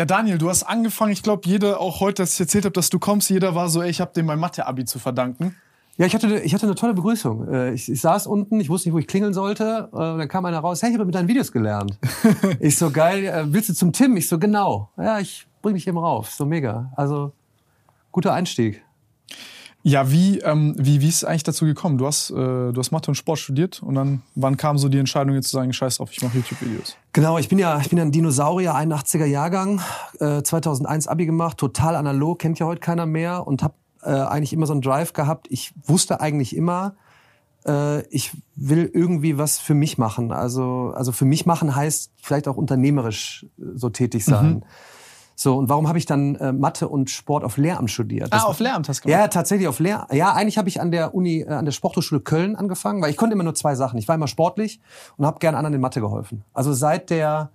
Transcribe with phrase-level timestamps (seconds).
[0.00, 1.12] Ja, Daniel, du hast angefangen.
[1.12, 3.82] Ich glaube, jeder, auch heute, als ich erzählt habe, dass du kommst, jeder war so,
[3.82, 5.56] ey, ich habe dem mein Mathe-Abi zu verdanken.
[5.98, 7.46] Ja, ich hatte, ich hatte eine tolle Begrüßung.
[7.52, 9.90] Äh, ich, ich saß unten, ich wusste nicht, wo ich klingeln sollte.
[9.92, 11.98] Äh, und dann kam einer raus, hey, ich habe mit deinen Videos gelernt.
[12.60, 14.16] ich so, geil, äh, willst du zum Tim?
[14.16, 14.88] Ich so, genau.
[14.96, 16.30] Ja, ich bring dich eben rauf.
[16.30, 16.90] So mega.
[16.96, 17.32] Also,
[18.10, 18.82] guter Einstieg.
[19.82, 21.96] Ja, wie, ähm, wie, wie ist es eigentlich dazu gekommen?
[21.96, 24.98] Du hast, äh, du hast Mathe und Sport studiert und dann, wann kam so die
[24.98, 26.96] Entscheidung jetzt zu sagen, scheiß drauf, ich mache YouTube-Videos?
[27.12, 29.80] Genau, ich bin ja, ich bin ja ein Dinosaurier, 81er Jahrgang,
[30.18, 34.52] äh, 2001 Abi gemacht, total analog, kennt ja heute keiner mehr und habe äh, eigentlich
[34.52, 35.46] immer so einen Drive gehabt.
[35.50, 36.94] Ich wusste eigentlich immer,
[37.66, 40.32] äh, ich will irgendwie was für mich machen.
[40.32, 44.54] Also, also für mich machen heißt vielleicht auch unternehmerisch äh, so tätig sein.
[44.54, 44.62] Mhm.
[45.42, 48.30] So, und warum habe ich dann äh, Mathe und Sport auf Lehramt studiert?
[48.30, 49.20] Das ah, auf Lehramt hast du gemacht?
[49.22, 50.12] Ja, tatsächlich auf Lehramt.
[50.12, 53.16] Ja, eigentlich habe ich an der Uni, äh, an der Sporthochschule Köln angefangen, weil ich
[53.16, 53.98] konnte immer nur zwei Sachen.
[53.98, 54.82] Ich war immer sportlich
[55.16, 56.44] und habe gern anderen in Mathe geholfen.
[56.52, 57.48] Also seit der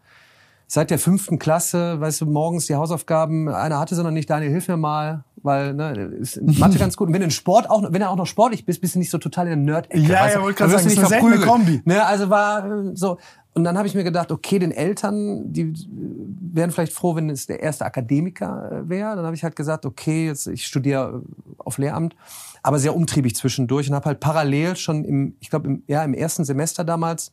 [0.66, 4.50] seit der fünften Klasse, weißt du, morgens die Hausaufgaben, einer hatte sie noch nicht, Daniel,
[4.50, 7.10] hilf mir mal, weil ne, ist Mathe ganz gut.
[7.10, 9.12] Und wenn du in Sport auch, wenn du auch noch sportlich bist, bist du nicht
[9.12, 10.02] so total in der Nerd-Ecke.
[10.12, 11.46] Ja, ja, wollte gerade sagen, nicht verprügelt.
[11.46, 11.84] Kombi.
[11.86, 13.20] Ne, also war äh, so.
[13.56, 17.48] Und dann habe ich mir gedacht, okay, den Eltern, die wären vielleicht froh, wenn es
[17.48, 19.16] der erste Akademiker äh, wäre.
[19.16, 22.18] Dann habe ich halt gesagt, okay, jetzt ich studiere äh, auf Lehramt,
[22.64, 26.14] aber sehr umtriebig zwischendurch und habe halt parallel schon im, ich glaube, im, ja, im
[26.14, 27.32] ersten Semester damals,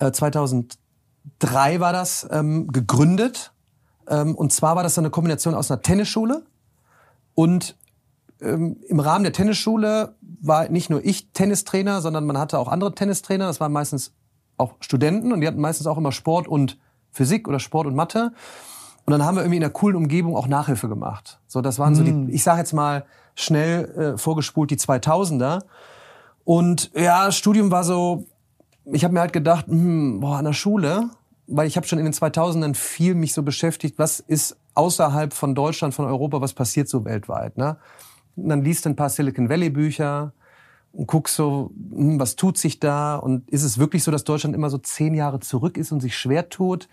[0.00, 3.52] äh, 2003 war das, ähm, gegründet.
[4.08, 6.44] Ähm, und zwar war das eine Kombination aus einer Tennisschule
[7.34, 7.78] und
[8.40, 12.96] ähm, im Rahmen der Tennisschule war nicht nur ich Tennistrainer, sondern man hatte auch andere
[12.96, 13.46] Tennistrainer.
[13.46, 14.12] Das waren meistens
[14.62, 16.78] auch Studenten und die hatten meistens auch immer Sport und
[17.10, 18.32] Physik oder Sport und Mathe.
[19.04, 21.40] Und dann haben wir irgendwie in einer coolen Umgebung auch Nachhilfe gemacht.
[21.48, 22.28] So, das waren so die, hm.
[22.28, 25.62] ich sage jetzt mal schnell äh, vorgespult die 2000er.
[26.44, 28.26] Und ja, Studium war so,
[28.84, 31.10] ich habe mir halt gedacht, hm, boah, an der Schule,
[31.46, 35.54] weil ich habe schon in den 2000ern viel mich so beschäftigt, was ist außerhalb von
[35.54, 37.58] Deutschland, von Europa, was passiert so weltweit.
[37.58, 37.76] Ne?
[38.36, 40.32] Und dann liest ein paar Silicon Valley Bücher,
[40.92, 43.16] und guckst so, hm, was tut sich da?
[43.16, 46.16] Und ist es wirklich so, dass Deutschland immer so zehn Jahre zurück ist und sich
[46.16, 46.88] schwer tut?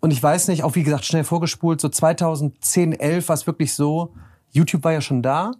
[0.00, 3.74] Und ich weiß nicht, auch wie gesagt, schnell vorgespult, so 2010, 11 war es wirklich
[3.74, 4.14] so,
[4.50, 5.52] YouTube war ja schon da.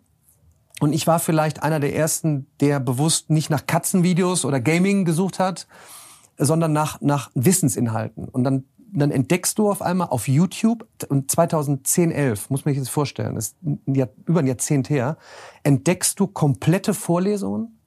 [0.80, 5.38] Und ich war vielleicht einer der ersten, der bewusst nicht nach Katzenvideos oder Gaming gesucht
[5.38, 5.68] hat,
[6.38, 8.28] sondern nach, nach Wissensinhalten.
[8.28, 12.82] Und dann dann entdeckst du auf einmal auf YouTube, und 2010, 11, muss man sich
[12.82, 15.16] das vorstellen, ist ein über ein Jahrzehnt her,
[15.62, 17.78] entdeckst du komplette Vorlesungen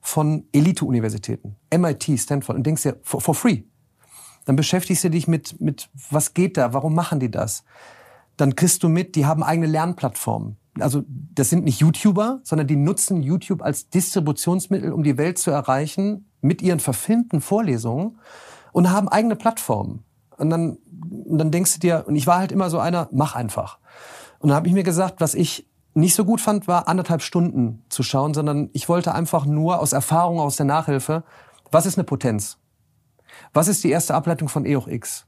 [0.00, 3.62] von Elite-Universitäten, MIT, Stanford, und denkst dir, for, for free.
[4.44, 7.64] Dann beschäftigst du dich mit, mit, was geht da, warum machen die das?
[8.36, 10.56] Dann kriegst du mit, die haben eigene Lernplattformen.
[10.78, 15.50] Also das sind nicht YouTuber, sondern die nutzen YouTube als Distributionsmittel, um die Welt zu
[15.50, 18.18] erreichen mit ihren verfilmten Vorlesungen
[18.72, 20.04] und haben eigene Plattformen.
[20.42, 20.78] Und dann,
[21.24, 23.78] und dann denkst du dir, und ich war halt immer so einer, mach einfach.
[24.40, 27.84] Und dann habe ich mir gesagt, was ich nicht so gut fand, war anderthalb Stunden
[27.88, 31.22] zu schauen, sondern ich wollte einfach nur aus Erfahrung aus der Nachhilfe,
[31.70, 32.58] was ist eine Potenz?
[33.52, 35.26] Was ist die erste Ableitung von E hoch x?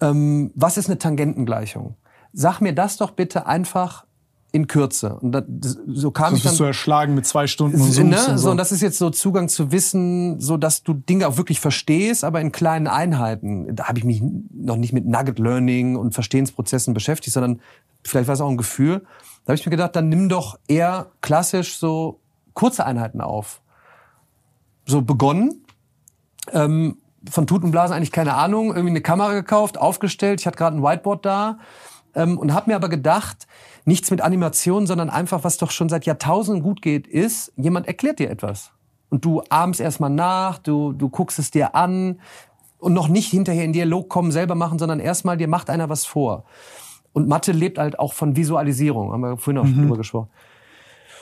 [0.00, 1.94] Ähm, was ist eine Tangentengleichung?
[2.32, 4.06] Sag mir das doch bitte einfach
[4.50, 5.16] in Kürze.
[5.16, 6.56] Und das, so kam das ich dann.
[6.56, 8.02] Du erschlagen mit zwei Stunden und so.
[8.02, 8.16] Ne?
[8.28, 8.50] Und so.
[8.50, 12.24] Und das ist jetzt so Zugang zu Wissen, so dass du Dinge auch wirklich verstehst,
[12.24, 13.74] aber in kleinen Einheiten.
[13.76, 14.22] Da habe ich mich
[14.52, 17.60] noch nicht mit Nugget Learning und Verstehensprozessen beschäftigt, sondern
[18.04, 19.00] vielleicht war es auch ein Gefühl.
[19.44, 22.20] Da habe ich mir gedacht, dann nimm doch eher klassisch so
[22.54, 23.60] kurze Einheiten auf.
[24.86, 25.62] So begonnen.
[26.52, 26.96] Ähm,
[27.28, 28.68] von Tut und Blasen eigentlich keine Ahnung.
[28.68, 30.40] Irgendwie eine Kamera gekauft, aufgestellt.
[30.40, 31.58] Ich hatte gerade ein Whiteboard da
[32.14, 33.46] ähm, und habe mir aber gedacht,
[33.84, 38.18] nichts mit Animation, sondern einfach, was doch schon seit Jahrtausenden gut geht, ist, jemand erklärt
[38.18, 38.72] dir etwas.
[39.10, 42.20] Und du ahmst erstmal nach, du, du guckst es dir an
[42.78, 46.04] und noch nicht hinterher in Dialog kommen, selber machen, sondern erstmal dir macht einer was
[46.04, 46.44] vor.
[47.12, 50.28] Und Mathe lebt halt auch von Visualisierung, haben wir vorhin auch schon drüber gesprochen.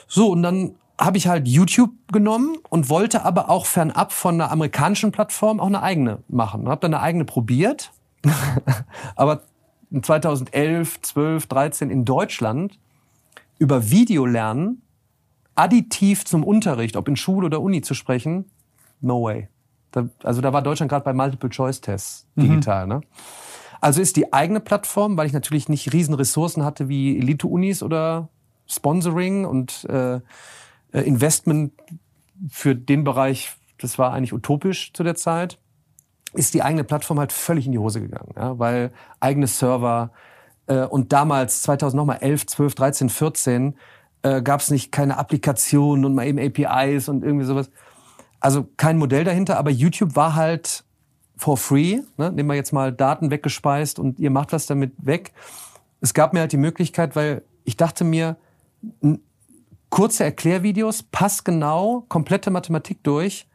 [0.07, 4.51] So, und dann habe ich halt YouTube genommen und wollte aber auch fernab von einer
[4.51, 6.67] amerikanischen Plattform auch eine eigene machen.
[6.67, 7.91] Habe dann eine eigene probiert,
[9.15, 9.43] aber
[9.91, 12.79] 2011, 12, 13 in Deutschland
[13.57, 14.81] über Video lernen,
[15.55, 18.45] additiv zum Unterricht, ob in Schule oder Uni zu sprechen,
[19.01, 19.49] no way.
[19.91, 22.87] Da, also da war Deutschland gerade bei Multiple-Choice-Tests digital.
[22.87, 23.01] Ne?
[23.81, 28.29] Also ist die eigene Plattform, weil ich natürlich nicht riesen Ressourcen hatte wie Elite-Unis oder
[28.67, 30.21] Sponsoring und äh, äh,
[30.91, 31.73] Investment
[32.49, 35.57] für den Bereich, das war eigentlich utopisch zu der Zeit,
[36.33, 40.11] ist die eigene Plattform halt völlig in die Hose gegangen, ja, weil eigene Server
[40.67, 43.77] äh, und damals 2000 nochmal 11, 12, 13, 14
[44.23, 47.69] äh, gab es nicht keine Applikationen und mal eben APIs und irgendwie sowas.
[48.39, 50.83] Also kein Modell dahinter, aber YouTube war halt
[51.37, 52.01] for free.
[52.17, 52.31] Ne?
[52.31, 55.33] Nehmen wir jetzt mal Daten weggespeist und ihr macht was damit weg.
[56.01, 58.37] Es gab mir halt die Möglichkeit, weil ich dachte mir,
[59.89, 63.47] kurze Erklärvideos, passgenau, komplette Mathematik durch.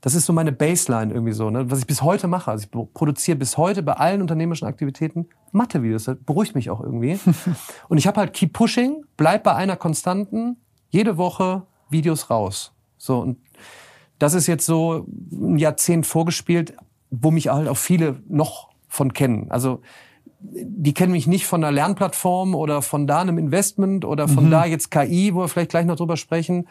[0.00, 1.70] Das ist so meine Baseline irgendwie so, ne?
[1.70, 2.50] was ich bis heute mache.
[2.50, 6.04] Also ich pro- produziere bis heute bei allen unternehmerischen Aktivitäten Mathe-Videos.
[6.04, 7.18] Das beruhigt mich auch irgendwie.
[7.88, 10.56] Und ich habe halt Keep Pushing, bleib bei einer Konstanten,
[10.90, 12.72] jede Woche Videos raus.
[12.96, 13.38] So und
[14.18, 16.74] das ist jetzt so ein Jahrzehnt vorgespielt,
[17.10, 19.50] wo mich halt auch viele noch von kennen.
[19.50, 19.80] Also
[20.40, 24.64] die kennen mich nicht von einer Lernplattform oder von da einem Investment oder von da
[24.64, 26.68] jetzt KI, wo wir vielleicht gleich noch drüber sprechen,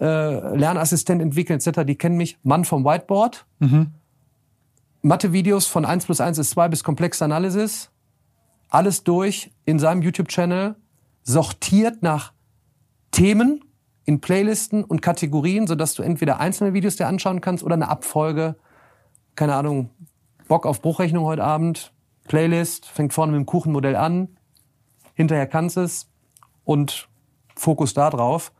[0.00, 1.80] äh, Lernassistent entwickeln etc.
[1.84, 2.38] Die kennen mich.
[2.42, 3.46] Mann vom Whiteboard,
[5.02, 7.90] Mathe-Videos von 1 plus 1 ist 2 bis komplexe Analysis,
[8.68, 10.76] alles durch in seinem YouTube-Channel,
[11.22, 12.32] sortiert nach
[13.10, 13.64] Themen
[14.04, 18.56] in Playlisten und Kategorien, sodass du entweder einzelne Videos dir anschauen kannst oder eine Abfolge,
[19.36, 19.90] keine Ahnung,
[20.48, 21.92] Bock auf Bruchrechnung heute Abend,
[22.26, 24.36] Playlist, fängt vorne mit dem Kuchenmodell an,
[25.14, 26.08] hinterher kannst es.
[26.64, 27.08] Und
[27.56, 28.52] Fokus da drauf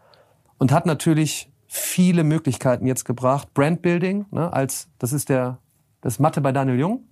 [0.61, 3.53] und hat natürlich viele Möglichkeiten jetzt gebracht.
[3.55, 5.59] Brandbuilding, ne, als das ist der
[6.03, 7.05] das ist Mathe bei Daniel Jung,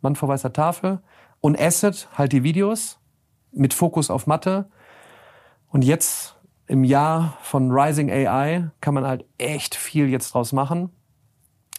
[0.00, 1.00] Mann vor weißer Tafel
[1.40, 3.00] und Asset halt die Videos
[3.52, 4.68] mit Fokus auf Mathe
[5.70, 6.36] und jetzt
[6.66, 10.90] im Jahr von Rising AI kann man halt echt viel jetzt draus machen.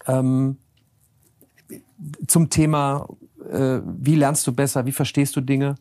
[0.07, 0.57] Ähm,
[2.27, 3.07] zum Thema,
[3.51, 5.75] äh, wie lernst du besser, wie verstehst du Dinge.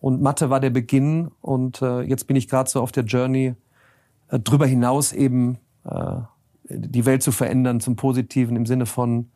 [0.00, 3.56] Und Mathe war der Beginn und äh, jetzt bin ich gerade so auf der Journey,
[4.28, 6.20] äh, drüber hinaus eben äh,
[6.68, 9.30] die Welt zu verändern zum Positiven im Sinne von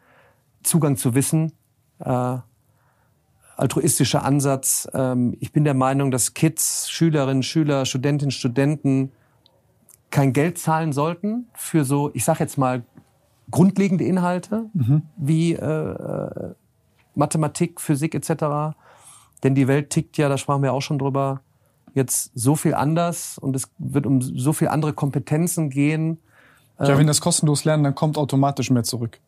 [0.63, 1.53] Zugang zu Wissen,
[2.01, 2.39] äh,
[3.57, 4.89] altruistischer Ansatz.
[4.95, 9.13] Ähm, ich bin der Meinung, dass Kids, Schülerinnen, Schüler, Studentinnen, Studenten
[10.11, 12.83] kein Geld zahlen sollten für so, ich sag jetzt mal,
[13.51, 14.71] grundlegende Inhalte
[15.17, 16.55] wie äh, äh,
[17.15, 18.77] Mathematik, Physik etc.
[19.43, 21.43] Denn die Welt tickt ja, da sprachen wir auch schon drüber,
[21.95, 26.19] jetzt so viel anders und es wird um so viel andere Kompetenzen gehen.
[26.79, 29.21] Ja, wenn das kostenlos lernen, dann kommt automatisch mehr zurück.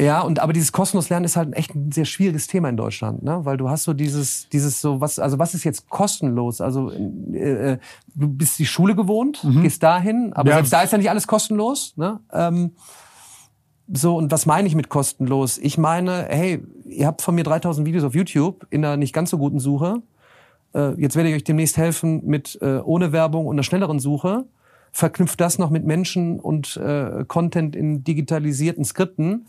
[0.00, 3.24] Ja, und aber dieses kostenlos Lernen ist halt echt ein sehr schwieriges Thema in Deutschland,
[3.24, 3.44] ne?
[3.44, 6.60] Weil du hast so dieses, dieses so was, also was ist jetzt kostenlos?
[6.60, 6.92] Also
[7.32, 7.78] äh, äh,
[8.14, 10.56] du bist die Schule gewohnt, gehst dahin, aber Ja.
[10.56, 12.20] selbst da ist ja nicht alles kostenlos, ne?
[12.32, 12.72] Ähm,
[13.92, 15.58] so und was meine ich mit kostenlos?
[15.58, 19.30] Ich meine, hey, ihr habt von mir 3000 Videos auf YouTube in einer nicht ganz
[19.30, 20.02] so guten Suche.
[20.74, 24.44] Äh, jetzt werde ich euch demnächst helfen mit äh, ohne Werbung und einer schnelleren Suche.
[24.92, 29.48] Verknüpft das noch mit Menschen und äh, Content in digitalisierten Skripten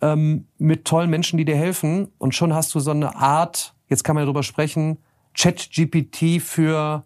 [0.00, 2.08] ähm, mit tollen Menschen, die dir helfen.
[2.18, 4.98] Und schon hast du so eine Art, jetzt kann man ja drüber sprechen,
[5.34, 7.04] Chat-GPT für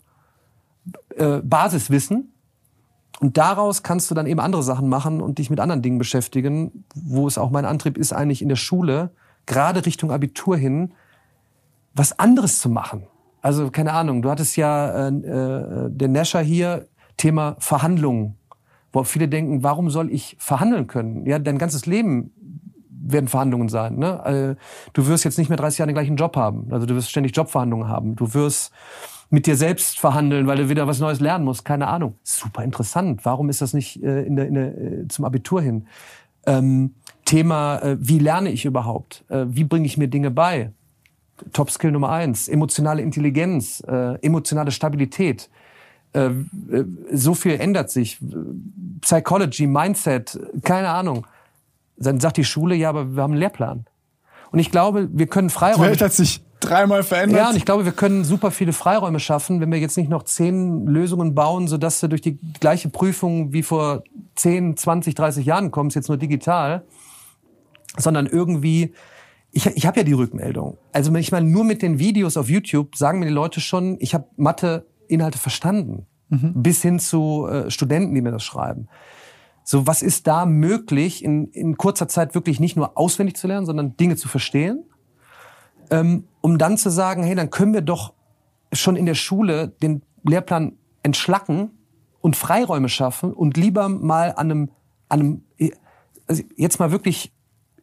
[1.17, 2.33] äh, Basiswissen.
[3.21, 6.85] Und daraus kannst du dann eben andere Sachen machen und dich mit anderen Dingen beschäftigen,
[6.95, 9.11] wo es auch mein Antrieb ist, eigentlich in der Schule,
[9.45, 10.93] gerade Richtung Abitur hin,
[11.95, 13.07] was anderes zu machen.
[13.43, 18.37] Also keine Ahnung, du hattest ja äh, äh, den Nasher hier, Thema Verhandlungen,
[18.93, 21.27] wo viele denken, warum soll ich verhandeln können?
[21.27, 22.33] Ja, dein ganzes Leben
[22.89, 23.97] werden Verhandlungen sein.
[23.97, 24.57] Ne?
[24.57, 26.69] Äh, Du wirst jetzt nicht mehr 30 Jahre den gleichen Job haben.
[26.71, 28.17] Also du wirst ständig Jobverhandlungen haben.
[28.17, 28.73] Du wirst
[29.31, 31.65] mit dir selbst verhandeln, weil du wieder was Neues lernen musst.
[31.65, 32.15] Keine Ahnung.
[32.23, 33.25] Super interessant.
[33.25, 35.87] Warum ist das nicht äh, in der, in der, äh, zum Abitur hin?
[36.47, 36.95] Ähm,
[37.25, 39.25] Thema, äh, wie lerne ich überhaupt?
[39.29, 40.73] Äh, wie bringe ich mir Dinge bei?
[41.53, 42.49] Top Skill Nummer eins.
[42.49, 45.51] Emotionale Intelligenz, äh, emotionale Stabilität.
[46.13, 46.35] Äh, äh,
[47.13, 48.19] so viel ändert sich.
[49.01, 51.27] Psychology, Mindset, keine Ahnung.
[51.97, 53.87] Dann sagt die Schule, ja, aber wir haben einen Lehrplan.
[54.51, 55.91] Und ich glaube, wir können Die Freiräume.
[55.91, 57.39] Welt hat sich dreimal verändert.
[57.39, 60.25] Ja, und ich glaube, wir können super viele Freiräume schaffen, wenn wir jetzt nicht noch
[60.25, 64.03] zehn Lösungen bauen, sodass du durch die gleiche Prüfung wie vor
[64.37, 66.85] 10, 20, 30 Jahren kommst, jetzt nur digital,
[67.97, 68.95] sondern irgendwie
[69.53, 70.79] ich, ich habe ja die Rückmeldung.
[70.93, 74.15] Also ich meine, nur mit den Videos auf YouTube sagen mir die Leute schon, ich
[74.15, 76.07] habe Mathe-Inhalte verstanden.
[76.29, 76.53] Mhm.
[76.55, 78.89] Bis hin zu äh, Studenten, die mir das schreiben.
[79.65, 83.67] So, was ist da möglich, in, in kurzer Zeit wirklich nicht nur auswendig zu lernen,
[83.67, 84.85] sondern Dinge zu verstehen?
[85.91, 88.15] Ähm, um dann zu sagen, hey, dann können wir doch
[88.73, 91.71] schon in der Schule den Lehrplan entschlacken
[92.21, 94.71] und Freiräume schaffen und lieber mal an einem,
[95.09, 95.43] an einem
[96.31, 97.33] also jetzt mal wirklich,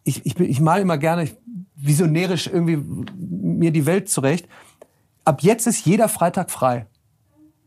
[0.07, 1.29] ich, ich, ich mal immer gerne
[1.75, 2.77] visionärisch irgendwie
[3.15, 4.47] mir die Welt zurecht.
[5.25, 6.87] Ab jetzt ist jeder Freitag frei.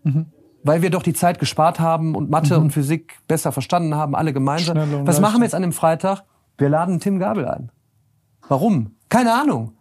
[0.02, 0.26] Mhm.
[0.62, 2.64] Weil wir doch die Zeit gespart haben und Mathe mhm.
[2.64, 5.06] und Physik besser verstanden haben, alle gemeinsam.
[5.06, 6.24] Was machen wir jetzt an dem Freitag?
[6.58, 7.70] Wir laden Tim Gabel ein.
[8.48, 8.96] Warum?
[9.08, 9.72] Keine Ahnung.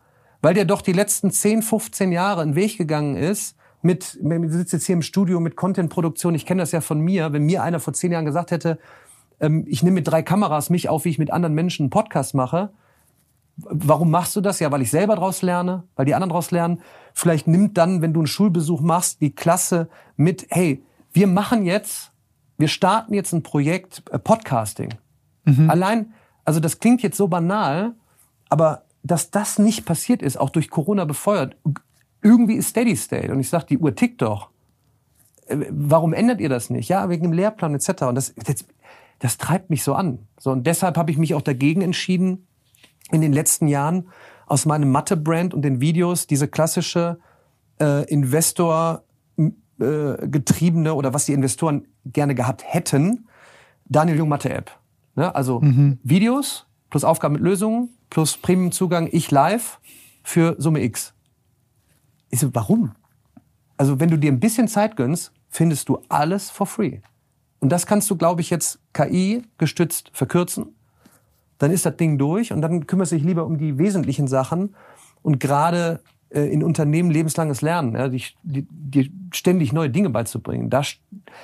[0.41, 4.75] Weil der doch die letzten 10, 15 Jahre einen Weg gegangen ist, mit, wir sitzen
[4.75, 6.35] jetzt hier im Studio mit Content-Produktion.
[6.35, 7.31] Ich kenne das ja von mir.
[7.31, 8.77] Wenn mir einer vor zehn Jahren gesagt hätte,
[9.39, 12.33] ähm, ich nehme mit drei Kameras mich auf, wie ich mit anderen Menschen einen Podcast
[12.33, 12.71] mache.
[13.57, 14.59] Warum machst du das?
[14.59, 16.81] Ja, weil ich selber daraus lerne, weil die anderen daraus lernen.
[17.13, 22.11] Vielleicht nimmt dann, wenn du einen Schulbesuch machst, die Klasse mit, hey, wir machen jetzt,
[22.57, 24.93] wir starten jetzt ein Projekt äh, Podcasting.
[25.45, 25.69] Mhm.
[25.69, 26.13] Allein,
[26.45, 27.95] also das klingt jetzt so banal,
[28.49, 31.55] aber dass das nicht passiert ist, auch durch Corona befeuert,
[32.21, 33.31] irgendwie ist Steady State.
[33.31, 34.49] Und ich sage, die Uhr tickt doch.
[35.47, 36.89] Äh, warum ändert ihr das nicht?
[36.89, 38.03] Ja, wegen dem Lehrplan etc.
[38.03, 38.65] Und das, das,
[39.19, 40.27] das treibt mich so an.
[40.39, 42.47] So, und deshalb habe ich mich auch dagegen entschieden,
[43.11, 44.09] in den letzten Jahren
[44.45, 47.19] aus meinem Mathe-Brand und den Videos diese klassische
[47.79, 49.03] äh, Investor
[49.37, 53.27] äh, getriebene oder was die Investoren gerne gehabt hätten,
[53.85, 54.71] Daniel Jung Mathe-App.
[55.15, 55.33] Ne?
[55.33, 55.99] Also mhm.
[56.03, 59.79] Videos plus Aufgaben mit Lösungen plus Premium-Zugang ich live
[60.23, 61.13] für Summe X.
[62.29, 62.91] Ich so, warum?
[63.77, 66.99] Also wenn du dir ein bisschen Zeit gönnst, findest du alles for free.
[67.59, 70.75] Und das kannst du, glaube ich, jetzt KI gestützt verkürzen.
[71.57, 74.75] Dann ist das Ding durch und dann kümmerst du dich lieber um die wesentlichen Sachen.
[75.21, 75.99] Und gerade
[76.29, 80.69] äh, in Unternehmen lebenslanges Lernen, ja, die, die, die ständig neue Dinge beizubringen.
[80.69, 80.83] Da,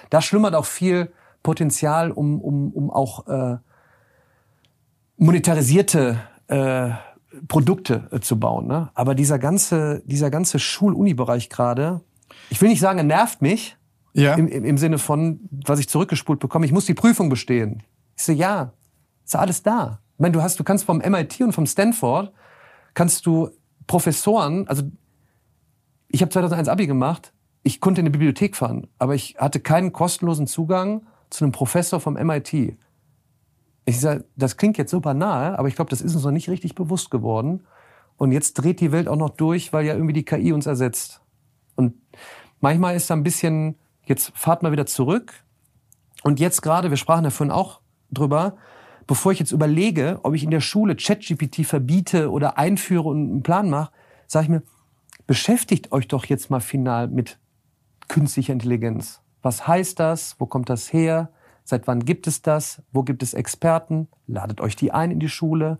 [0.09, 1.11] da schlummert auch viel
[1.43, 3.57] Potenzial, um, um, um auch äh,
[5.17, 6.91] monetarisierte äh,
[7.47, 8.67] Produkte äh, zu bauen.
[8.67, 8.89] Ne?
[8.93, 12.01] Aber dieser ganze, dieser ganze Schul-Uni-Bereich gerade,
[12.49, 13.77] ich will nicht sagen, er nervt mich,
[14.15, 14.35] ja.
[14.35, 17.83] Im, im, Im Sinne von, was ich zurückgespult bekomme, ich muss die Prüfung bestehen.
[18.15, 18.71] Ich so, ja,
[19.25, 19.99] ist alles da.
[20.13, 22.31] Ich meine, du hast, du kannst vom MIT und vom Stanford,
[22.93, 23.49] kannst du
[23.87, 24.83] Professoren, also
[26.07, 29.91] ich habe 2001 Abi gemacht, ich konnte in die Bibliothek fahren, aber ich hatte keinen
[29.91, 32.77] kostenlosen Zugang zu einem Professor vom MIT.
[33.83, 36.49] Ich sage, das klingt jetzt so banal, aber ich glaube, das ist uns noch nicht
[36.49, 37.63] richtig bewusst geworden.
[38.15, 41.21] Und jetzt dreht die Welt auch noch durch, weil ja irgendwie die KI uns ersetzt.
[41.75, 41.95] Und
[42.61, 45.33] manchmal ist da ein bisschen jetzt fahrt mal wieder zurück.
[46.23, 47.81] Und jetzt gerade, wir sprachen ja vorhin auch
[48.11, 48.57] drüber,
[49.07, 53.43] bevor ich jetzt überlege, ob ich in der Schule ChatGPT verbiete oder einführe und einen
[53.43, 53.91] Plan mache,
[54.27, 54.63] sage ich mir,
[55.27, 57.39] beschäftigt euch doch jetzt mal final mit
[58.07, 59.21] künstlicher Intelligenz.
[59.41, 60.35] Was heißt das?
[60.39, 61.29] Wo kommt das her?
[61.63, 62.81] Seit wann gibt es das?
[62.91, 64.07] Wo gibt es Experten?
[64.27, 65.77] Ladet euch die ein in die Schule.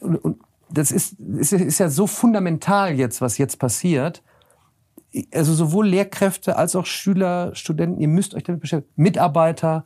[0.00, 4.22] Und, und das ist, ist, ist ja so fundamental jetzt, was jetzt passiert
[5.32, 8.92] also sowohl Lehrkräfte als auch Schüler, Studenten, ihr müsst euch damit beschäftigen.
[8.96, 9.84] Mitarbeiter,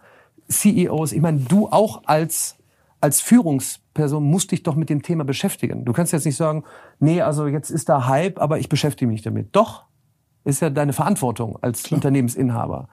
[0.48, 2.56] CEOs, ich meine, du auch als,
[3.00, 5.84] als Führungsperson musst dich doch mit dem Thema beschäftigen.
[5.84, 6.64] Du kannst jetzt nicht sagen,
[6.98, 9.54] nee, also jetzt ist da Hype, aber ich beschäftige mich damit.
[9.54, 9.84] Doch,
[10.44, 11.98] ist ja deine Verantwortung als Klar.
[11.98, 12.88] Unternehmensinhaber.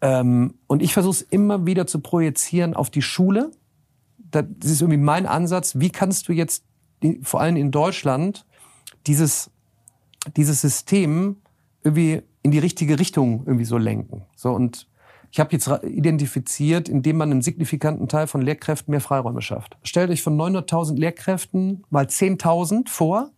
[0.00, 3.50] Ähm, und ich versuche es immer wieder zu projizieren auf die Schule.
[4.18, 5.78] Das ist irgendwie mein Ansatz.
[5.78, 6.64] Wie kannst du jetzt,
[7.22, 8.46] vor allem in Deutschland,
[9.06, 9.50] dieses
[10.36, 11.36] dieses System
[11.82, 14.22] irgendwie in die richtige Richtung irgendwie so lenken.
[14.34, 14.88] So und
[15.30, 19.76] ich habe jetzt identifiziert, indem man einen signifikanten Teil von Lehrkräften mehr Freiräume schafft.
[19.82, 23.30] Stellt euch von 900.000 Lehrkräften mal 10.000 vor.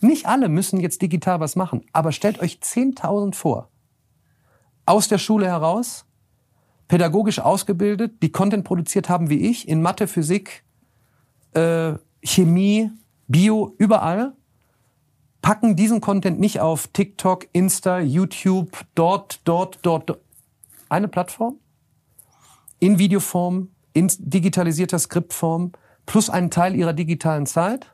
[0.00, 3.68] Nicht alle müssen jetzt digital was machen, aber stellt euch 10.000 vor.
[4.86, 6.06] Aus der Schule heraus,
[6.88, 10.64] pädagogisch ausgebildet, die Content produziert haben wie ich, in Mathe, Physik,
[11.52, 11.92] äh,
[12.24, 12.90] Chemie,
[13.28, 14.32] Bio, überall
[15.42, 20.08] packen diesen Content nicht auf TikTok, Insta, YouTube, dort, dort, dort.
[20.08, 20.20] dort.
[20.88, 21.58] Eine Plattform
[22.82, 25.70] in Videoform, in digitalisierter Skriptform,
[26.04, 27.86] plus einen Teil ihrer digitalen Zeit,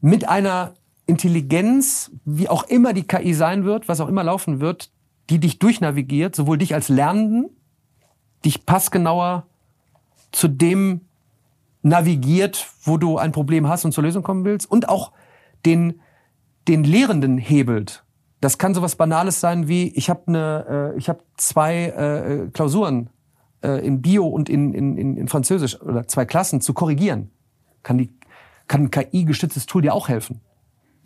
[0.00, 0.74] mit einer
[1.06, 4.92] Intelligenz, wie auch immer die KI sein wird, was auch immer laufen wird,
[5.30, 7.50] die dich durchnavigiert, sowohl dich als Lernenden,
[8.44, 9.48] dich passgenauer
[10.30, 11.00] zu dem
[11.82, 15.10] navigiert, wo du ein Problem hast und zur Lösung kommen willst, und auch
[15.66, 16.00] den,
[16.68, 18.04] den Lehrenden hebelt.
[18.40, 23.08] Das kann sowas Banales sein wie, ich habe ne, äh, ich hab zwei äh, Klausuren
[23.62, 27.30] äh, in Bio und in, in, in Französisch oder zwei Klassen zu korrigieren.
[27.82, 28.12] Kann die,
[28.68, 30.40] kann ein KI-gestütztes Tool dir auch helfen,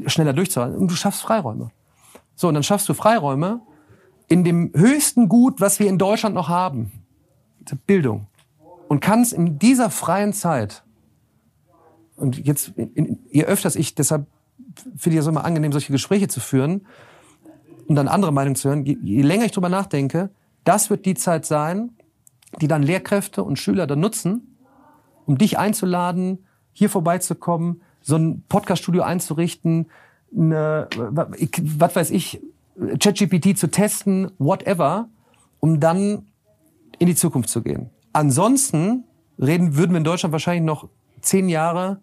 [0.06, 0.76] schneller durchzuhalten.
[0.78, 1.70] Und du schaffst Freiräume.
[2.34, 3.60] So, und dann schaffst du Freiräume
[4.28, 6.92] in dem höchsten Gut, was wir in Deutschland noch haben,
[7.86, 8.26] Bildung.
[8.88, 10.82] Und kannst in dieser freien Zeit,
[12.16, 12.72] und jetzt,
[13.30, 14.26] je öfters ich, deshalb
[14.96, 16.86] finde ich es immer angenehm, solche Gespräche zu führen
[17.86, 20.30] und dann andere Meinungen zu hören, je, je länger ich drüber nachdenke,
[20.64, 21.90] das wird die Zeit sein,
[22.60, 24.56] die dann Lehrkräfte und Schüler dann nutzen,
[25.26, 29.86] um dich einzuladen, hier vorbeizukommen, so ein Podcaststudio einzurichten,
[30.36, 32.40] eine, was weiß ich,
[33.00, 35.08] ChatGPT zu testen, whatever,
[35.60, 36.26] um dann
[36.98, 37.90] in die Zukunft zu gehen.
[38.12, 39.04] Ansonsten
[39.38, 40.88] reden, würden wir in Deutschland wahrscheinlich noch
[41.20, 42.00] zehn Jahre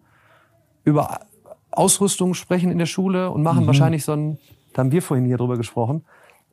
[0.84, 1.20] über
[1.76, 3.66] Ausrüstung sprechen in der Schule und machen mhm.
[3.66, 4.38] wahrscheinlich so ein,
[4.72, 6.04] da haben wir vorhin hier drüber gesprochen.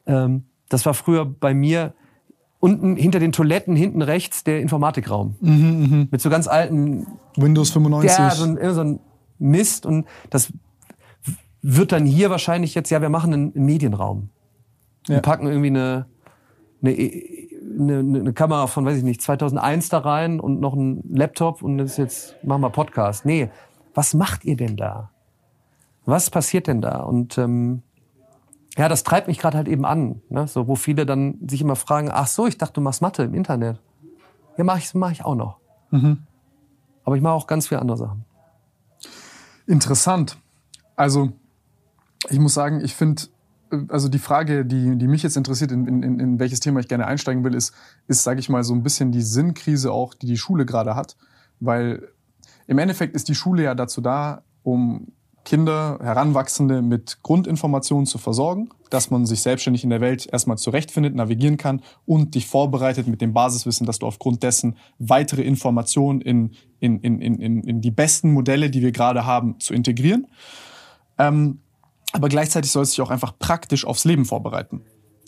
[0.05, 1.93] Ähm, das war früher bei mir
[2.59, 5.35] unten hinter den Toiletten, hinten rechts, der Informatikraum.
[5.41, 6.07] Mhm, mh.
[6.11, 8.17] Mit so ganz alten Windows 95.
[8.17, 8.99] Ja, so ein, so ein
[9.37, 9.85] Mist.
[9.85, 10.53] Und das
[11.61, 14.29] wird dann hier wahrscheinlich jetzt, ja, wir machen einen Medienraum.
[15.07, 15.17] Ja.
[15.17, 16.05] Und packen irgendwie eine,
[16.81, 16.95] eine,
[17.79, 21.77] eine, eine Kamera von, weiß ich nicht, 2001 da rein und noch einen Laptop und
[21.77, 23.25] das ist jetzt, machen wir Podcast.
[23.25, 23.49] Nee,
[23.93, 25.11] was macht ihr denn da?
[26.05, 26.97] Was passiert denn da?
[26.99, 27.83] Und ähm,
[28.77, 30.47] ja, das treibt mich gerade halt eben an, ne?
[30.47, 33.33] so wo viele dann sich immer fragen: Ach so, ich dachte, du machst Mathe im
[33.33, 33.79] Internet.
[34.57, 35.57] Ja, mache ich, mach ich auch noch.
[35.91, 36.19] Mhm.
[37.03, 38.25] Aber ich mache auch ganz viele andere Sachen.
[39.65, 40.37] Interessant.
[40.95, 41.33] Also
[42.29, 43.23] ich muss sagen, ich finde,
[43.89, 47.05] also die Frage, die, die mich jetzt interessiert, in, in, in welches Thema ich gerne
[47.05, 47.73] einsteigen will, ist,
[48.07, 51.17] ist, sage ich mal, so ein bisschen die Sinnkrise auch, die die Schule gerade hat.
[51.59, 52.09] Weil
[52.67, 55.11] im Endeffekt ist die Schule ja dazu da, um
[55.45, 61.15] Kinder, Heranwachsende mit Grundinformationen zu versorgen, dass man sich selbstständig in der Welt erstmal zurechtfindet,
[61.15, 66.51] navigieren kann und dich vorbereitet mit dem Basiswissen, dass du aufgrund dessen weitere Informationen in,
[66.79, 70.27] in, in, in, in die besten Modelle, die wir gerade haben, zu integrieren.
[71.17, 71.59] Ähm,
[72.13, 74.81] aber gleichzeitig soll es sich auch einfach praktisch aufs Leben vorbereiten.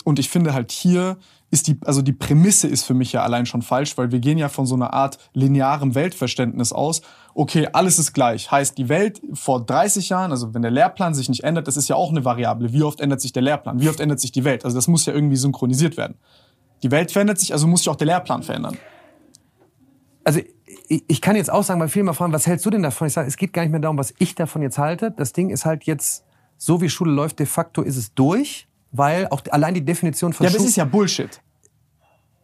[0.05, 1.17] Und ich finde halt hier
[1.51, 4.37] ist die, also die Prämisse ist für mich ja allein schon falsch, weil wir gehen
[4.37, 7.01] ja von so einer Art linearem Weltverständnis aus.
[7.37, 8.49] Okay, alles ist gleich.
[8.49, 11.89] Heißt, die Welt vor 30 Jahren, also wenn der Lehrplan sich nicht ändert, das ist
[11.89, 12.71] ja auch eine Variable.
[12.71, 13.81] Wie oft ändert sich der Lehrplan?
[13.81, 14.63] Wie oft ändert sich die Welt?
[14.63, 16.15] Also das muss ja irgendwie synchronisiert werden.
[16.81, 18.77] Die Welt verändert sich, also muss sich auch der Lehrplan verändern.
[20.23, 20.39] Also
[20.87, 23.07] ich kann jetzt auch sagen, weil viele mal fragen, was hältst du denn davon?
[23.07, 25.11] Ich sage, es geht gar nicht mehr darum, was ich davon jetzt halte.
[25.11, 26.23] Das Ding ist halt jetzt
[26.57, 30.45] so wie Schule läuft, de facto ist es durch, weil auch allein die Definition von
[30.45, 31.41] Ja, aber es ist ja Bullshit.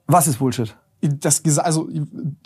[0.08, 0.76] Was ist Bullshit?
[1.02, 1.90] Das, also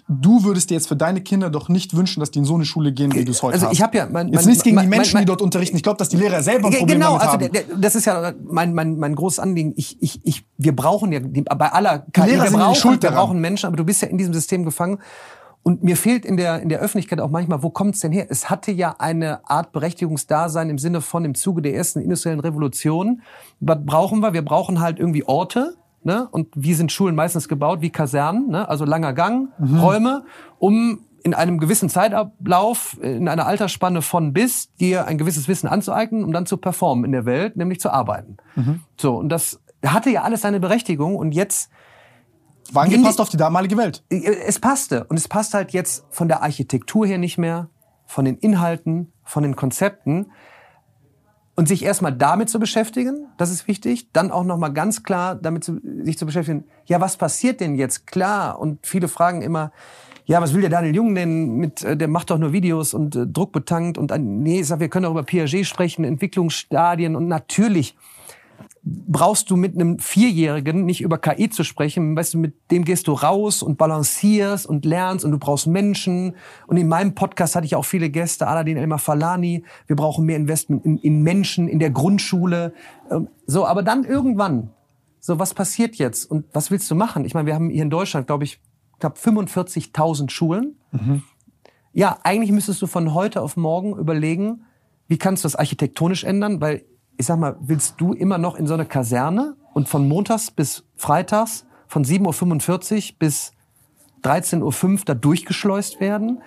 [0.08, 2.64] du würdest dir jetzt für deine Kinder doch nicht wünschen, dass die in so eine
[2.64, 3.74] Schule gehen, wie du es heute also hast.
[3.74, 5.76] Ich habe ja mein, jetzt nichts gegen mein, die Menschen, mein, die dort unterrichten.
[5.76, 7.52] Ich glaube, dass die Lehrer selber ein Problem genau, damit also haben.
[7.52, 9.74] Genau, das ist ja mein, mein, mein großes Anliegen.
[9.76, 13.12] Ich, ich, ich, wir brauchen ja bei aller KI, Lehrer wir sind brauchen, schuld wir
[13.12, 15.00] brauchen Menschen, aber du bist ja in diesem System gefangen.
[15.68, 18.28] Und mir fehlt in der, in der Öffentlichkeit auch manchmal, wo kommt es denn her?
[18.30, 23.24] Es hatte ja eine Art Berechtigungsdasein im Sinne von im Zuge der ersten industriellen Revolution.
[23.60, 24.34] Was brauchen wir?
[24.34, 25.76] Wir brauchen halt irgendwie Orte.
[26.06, 26.28] Ne?
[26.30, 27.82] Und wie sind Schulen meistens gebaut?
[27.82, 28.70] Wie Kasernen, ne?
[28.70, 29.80] also langer Gang, mhm.
[29.80, 30.24] Räume,
[30.60, 36.24] um in einem gewissen Zeitablauf, in einer Altersspanne von bis, dir ein gewisses Wissen anzueignen,
[36.24, 38.38] um dann zu performen in der Welt, nämlich zu arbeiten.
[38.56, 38.82] Mhm.
[38.98, 41.72] So, und das hatte ja alles seine Berechtigung und jetzt
[42.72, 44.04] war angepasst auf die damalige Welt.
[44.12, 45.06] Äh, es passte.
[45.06, 47.70] Und es passt halt jetzt von der Architektur her nicht mehr,
[48.06, 50.32] von den Inhalten, von den Konzepten.
[51.58, 54.12] Und sich erstmal damit zu beschäftigen, das ist wichtig.
[54.12, 58.08] Dann auch nochmal ganz klar damit zu, sich zu beschäftigen, ja, was passiert denn jetzt?
[58.08, 58.60] Klar.
[58.60, 59.72] Und viele fragen immer,
[60.26, 63.16] ja, was will der Daniel Jung denn mit, äh, der macht doch nur Videos und
[63.16, 67.28] äh, druckbetankt und, äh, nee, ich sag, wir können auch über Piaget sprechen, Entwicklungsstadien und
[67.28, 67.96] natürlich
[68.86, 72.16] brauchst du mit einem Vierjährigen nicht über KI zu sprechen.
[72.16, 76.36] Weißt du, mit dem gehst du raus und balancierst und lernst und du brauchst Menschen.
[76.68, 79.66] Und in meinem Podcast hatte ich auch viele Gäste, Aladin Elmar Falani.
[79.88, 82.74] Wir brauchen mehr Investment in, in Menschen, in der Grundschule.
[83.10, 84.70] Ähm, so, aber dann irgendwann,
[85.20, 87.26] so was passiert jetzt und was willst du machen?
[87.26, 88.62] Ich meine, wir haben hier in Deutschland, glaube ich,
[89.00, 90.78] knapp 45.000 Schulen.
[90.92, 91.24] Mhm.
[91.92, 94.66] Ja, eigentlich müsstest du von heute auf morgen überlegen,
[95.08, 96.84] wie kannst du das architektonisch ändern, weil
[97.18, 100.84] ich sag mal, willst du immer noch in so eine Kaserne und von montags bis
[100.96, 103.52] freitags von 7.45 Uhr bis
[104.24, 106.42] 13.05 Uhr da durchgeschleust werden?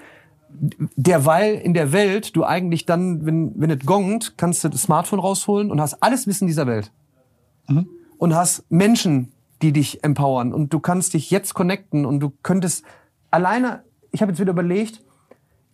[0.97, 5.21] Derweil in der Welt du eigentlich dann, wenn, wenn es gongt, kannst du das Smartphone
[5.21, 6.91] rausholen und hast alles Wissen dieser Welt.
[7.69, 7.89] Mhm.
[8.17, 10.53] Und hast Menschen, die dich empowern.
[10.53, 12.85] Und du kannst dich jetzt connecten und du könntest
[13.31, 15.03] alleine, ich habe jetzt wieder überlegt,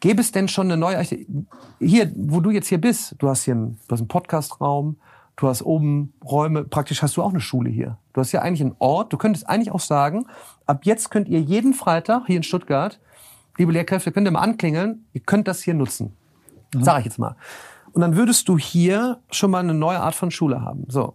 [0.04, 1.44] Gäbe es denn schon eine neue Architektur?
[1.78, 4.98] Hier, wo du jetzt hier bist, du hast hier einen, du hast einen Podcastraum,
[5.36, 7.96] du hast oben Räume, praktisch hast du auch eine Schule hier.
[8.12, 10.26] Du hast ja eigentlich einen Ort, du könntest eigentlich auch sagen,
[10.66, 13.00] ab jetzt könnt ihr jeden Freitag hier in Stuttgart,
[13.56, 16.14] liebe Lehrkräfte, könnt ihr mal anklingeln, ihr könnt das hier nutzen.
[16.74, 16.84] Mhm.
[16.84, 17.36] Sag ich jetzt mal.
[17.92, 20.84] Und dann würdest du hier schon mal eine neue Art von Schule haben.
[20.88, 21.14] So.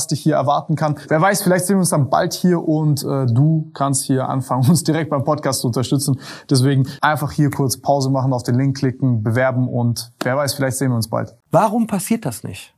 [0.01, 0.95] was dich hier erwarten kann.
[1.09, 4.67] Wer weiß, vielleicht sehen wir uns dann bald hier und äh, du kannst hier anfangen,
[4.69, 6.19] uns direkt beim Podcast zu unterstützen.
[6.49, 10.77] Deswegen einfach hier kurz Pause machen, auf den Link klicken, bewerben und wer weiß, vielleicht
[10.77, 11.35] sehen wir uns bald.
[11.51, 12.73] Warum passiert das nicht?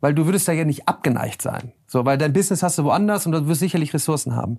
[0.00, 1.72] Weil du würdest da ja nicht abgeneigt sein.
[1.86, 4.58] So, weil dein Business hast du woanders und du wirst sicherlich Ressourcen haben.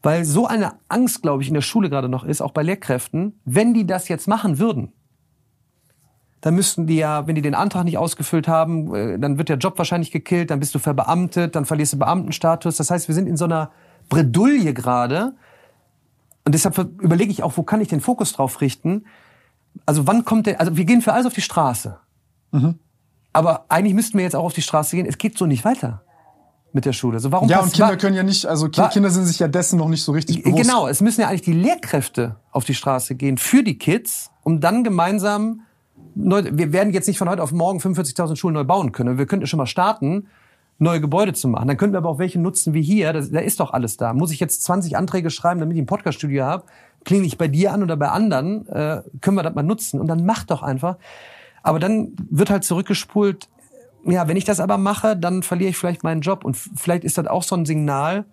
[0.00, 3.40] Weil so eine Angst, glaube ich, in der Schule gerade noch ist, auch bei Lehrkräften,
[3.44, 4.92] wenn die das jetzt machen würden,
[6.40, 9.58] dann müssten die ja, wenn die den Antrag nicht ausgefüllt haben, äh, dann wird der
[9.58, 12.76] Job wahrscheinlich gekillt, dann bist du verbeamtet, dann verlierst du Beamtenstatus.
[12.76, 13.70] Das heißt, wir sind in so einer
[14.08, 15.34] Bredouille gerade.
[16.44, 19.04] Und deshalb überlege ich auch, wo kann ich den Fokus drauf richten?
[19.84, 21.98] Also wann kommt der, also wir gehen für alles auf die Straße.
[22.52, 22.78] Mhm.
[23.32, 25.06] Aber eigentlich müssten wir jetzt auch auf die Straße gehen.
[25.06, 26.02] Es geht so nicht weiter
[26.72, 27.16] mit der Schule.
[27.16, 29.88] Also warum ja, und Kinder können ja nicht, also Kinder sind sich ja dessen noch
[29.88, 30.62] nicht so richtig bewusst.
[30.62, 34.60] Genau, es müssen ja eigentlich die Lehrkräfte auf die Straße gehen für die Kids, um
[34.60, 35.62] dann gemeinsam
[36.18, 39.18] neu, wir werden jetzt nicht von heute auf morgen 45.000 Schulen neu bauen können.
[39.18, 40.26] Wir könnten schon mal starten,
[40.78, 41.68] neue Gebäude zu machen.
[41.68, 43.12] Dann könnten wir aber auch welche nutzen wie hier.
[43.12, 44.12] Da, da ist doch alles da.
[44.12, 46.64] Muss ich jetzt 20 Anträge schreiben, damit ich ein Podcaststudio habe?
[47.04, 48.66] Klinge ich bei dir an oder bei anderen?
[48.68, 50.00] Äh, können wir das mal nutzen?
[50.00, 50.96] Und dann mach doch einfach.
[51.62, 53.48] Aber dann wird halt zurückgespult,
[54.04, 56.44] ja, wenn ich das aber mache, dann verliere ich vielleicht meinen Job.
[56.44, 58.24] Und vielleicht ist das auch so ein Signal,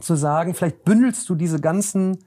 [0.00, 2.18] zu sagen, vielleicht bündelst du diese ganzen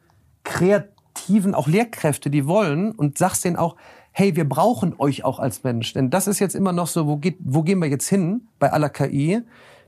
[0.43, 3.75] kreativen, auch Lehrkräfte, die wollen, und sagst denen auch,
[4.19, 5.93] hey, wir brauchen euch auch als Mensch.
[5.93, 8.69] Denn das ist jetzt immer noch so, wo, geht, wo gehen wir jetzt hin bei
[8.73, 9.41] aller KI?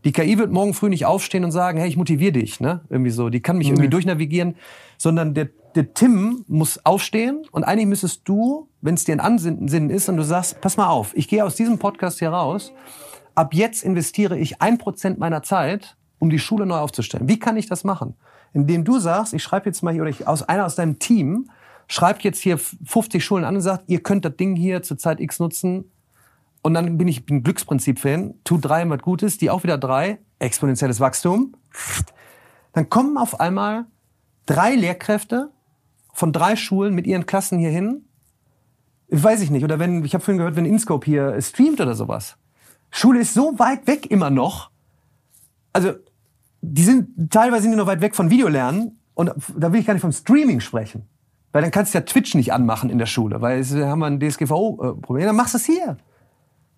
[0.05, 2.79] Die KI wird morgen früh nicht aufstehen und sagen, hey, ich motiviere dich, ne?
[2.89, 3.29] Irgendwie so.
[3.29, 3.73] Die kann mich nee.
[3.73, 4.55] irgendwie durchnavigieren,
[4.97, 9.89] sondern der, der Tim muss aufstehen und eigentlich müsstest du, wenn es dir ein Ansinnen
[9.89, 12.71] ist und du sagst, pass mal auf, ich gehe aus diesem Podcast hier raus,
[13.35, 17.27] ab jetzt investiere ich ein Prozent meiner Zeit, um die Schule neu aufzustellen.
[17.27, 18.15] Wie kann ich das machen?
[18.53, 21.49] Indem du sagst, ich schreibe jetzt mal hier, oder ich, aus einer aus deinem Team
[21.91, 25.19] schreibt jetzt hier 50 Schulen an und sagt, ihr könnt das Ding hier zur Zeit
[25.19, 25.91] X nutzen.
[26.61, 31.01] Und dann bin ich ein Glücksprinzip-Fan, tu drei was Gutes, die auch wieder drei, exponentielles
[31.01, 31.53] Wachstum.
[32.71, 33.87] Dann kommen auf einmal
[34.45, 35.51] drei Lehrkräfte
[36.13, 38.05] von drei Schulen mit ihren Klassen hier hin.
[39.09, 39.65] Weiß ich nicht.
[39.65, 42.37] Oder wenn, ich habe vorhin gehört, wenn Inscope hier streamt oder sowas.
[42.89, 44.71] Schule ist so weit weg immer noch.
[45.73, 45.95] Also,
[46.61, 48.97] die sind, teilweise sind die noch weit weg von Videolernen.
[49.13, 51.09] Und da will ich gar nicht vom Streaming sprechen.
[51.51, 54.19] Weil dann kannst du ja Twitch nicht anmachen in der Schule, weil es haben ein
[54.19, 55.25] DSGVO-Problem.
[55.25, 55.97] Dann machst du es hier.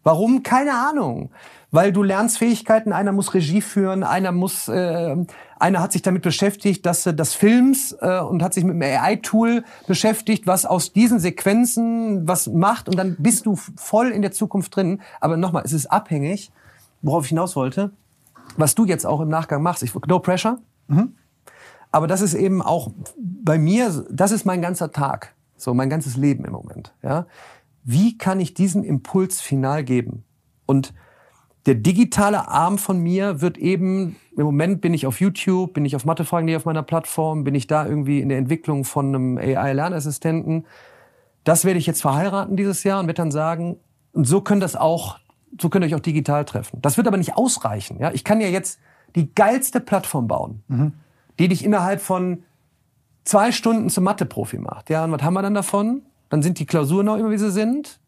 [0.04, 0.44] Warum?
[0.44, 1.30] Keine Ahnung.
[1.72, 5.16] Weil du lernst Fähigkeiten, einer muss Regie führen, einer muss, äh,
[5.60, 8.84] einer hat sich damit beschäftigt, dass äh, das Films äh, und hat sich mit einem
[8.84, 14.32] AI-Tool beschäftigt, was aus diesen Sequenzen was macht und dann bist du voll in der
[14.32, 15.02] Zukunft drin.
[15.20, 16.52] Aber nochmal, es ist abhängig,
[17.02, 17.92] worauf ich hinaus wollte,
[18.56, 19.82] was du jetzt auch im Nachgang machst.
[19.82, 20.60] Ich, no pressure.
[20.88, 21.16] Mhm.
[21.94, 26.18] Aber das ist eben auch bei mir, das ist mein ganzer Tag, so mein ganzes
[26.18, 26.92] Leben im Moment.
[27.04, 27.28] Ja,
[27.84, 30.24] wie kann ich diesen Impuls final geben?
[30.66, 30.92] Und
[31.68, 35.96] der digitale Arm von mir wird eben, im Moment bin ich auf YouTube, bin ich
[35.96, 40.66] auf Mathefragen.de auf meiner Plattform, bin ich da irgendwie in der Entwicklung von einem AI-Lernassistenten.
[41.44, 43.78] Das werde ich jetzt verheiraten dieses Jahr und werde dann sagen,
[44.14, 45.20] und so können das auch,
[45.62, 46.82] so könnt ihr euch auch digital treffen.
[46.82, 48.00] Das wird aber nicht ausreichen.
[48.00, 48.80] Ja, ich kann ja jetzt
[49.16, 50.64] die geilste Plattform bauen.
[50.68, 50.94] Mhm
[51.40, 52.44] die dich innerhalb von
[53.24, 54.90] zwei Stunden zum Mathe-Profi macht.
[54.90, 56.02] Ja, und was haben wir dann davon?
[56.30, 58.00] Dann sind die Klausuren noch immer, wie sie sind.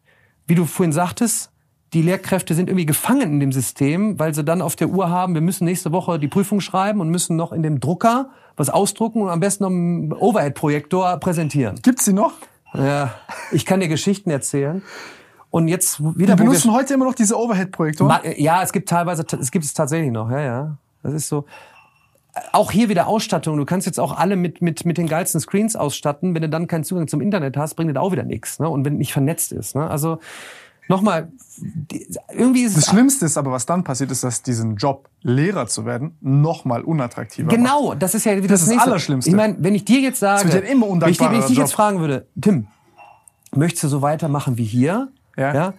[0.46, 1.50] Wie du vorhin sagtest,
[1.92, 5.34] die Lehrkräfte sind irgendwie gefangen in dem System, weil sie dann auf der Uhr haben,
[5.34, 9.22] wir müssen nächste Woche die Prüfung schreiben und müssen noch in dem Drucker was ausdrucken
[9.22, 11.78] und am besten noch einen Overhead-Projektor präsentieren.
[11.82, 12.34] Gibt's die noch?
[12.74, 13.14] Ja,
[13.52, 14.82] ich kann dir Geschichten erzählen.
[15.50, 16.36] Und jetzt wieder.
[16.36, 18.20] Die benutzen heute immer noch diese Overhead-Projektoren?
[18.36, 20.76] Ja, es gibt teilweise, es gibt es tatsächlich noch, ja, ja.
[21.02, 21.44] Das ist so
[22.52, 23.56] auch hier wieder Ausstattung.
[23.56, 26.34] Du kannst jetzt auch alle mit, mit, mit den geilsten Screens ausstatten.
[26.34, 28.58] Wenn du dann keinen Zugang zum Internet hast, bringt das auch wieder nichts.
[28.58, 28.68] Ne?
[28.68, 29.74] Und wenn nicht vernetzt ist.
[29.74, 29.88] Ne?
[29.88, 30.18] Also
[30.88, 31.32] nochmal,
[32.32, 35.84] irgendwie ist Das Schlimmste ist aber, was dann passiert, ist, dass diesen Job, Lehrer zu
[35.86, 38.02] werden, nochmal unattraktiver Genau, macht.
[38.02, 39.30] das ist ja wieder das, das, das Allerschlimmste.
[39.30, 41.72] Ich meine, wenn ich dir jetzt sage, ja immer wenn ich, wenn ich dich jetzt
[41.72, 42.66] fragen würde, Tim,
[43.54, 45.08] möchtest du so weitermachen wie hier?
[45.36, 45.54] Ja.
[45.54, 45.74] ja?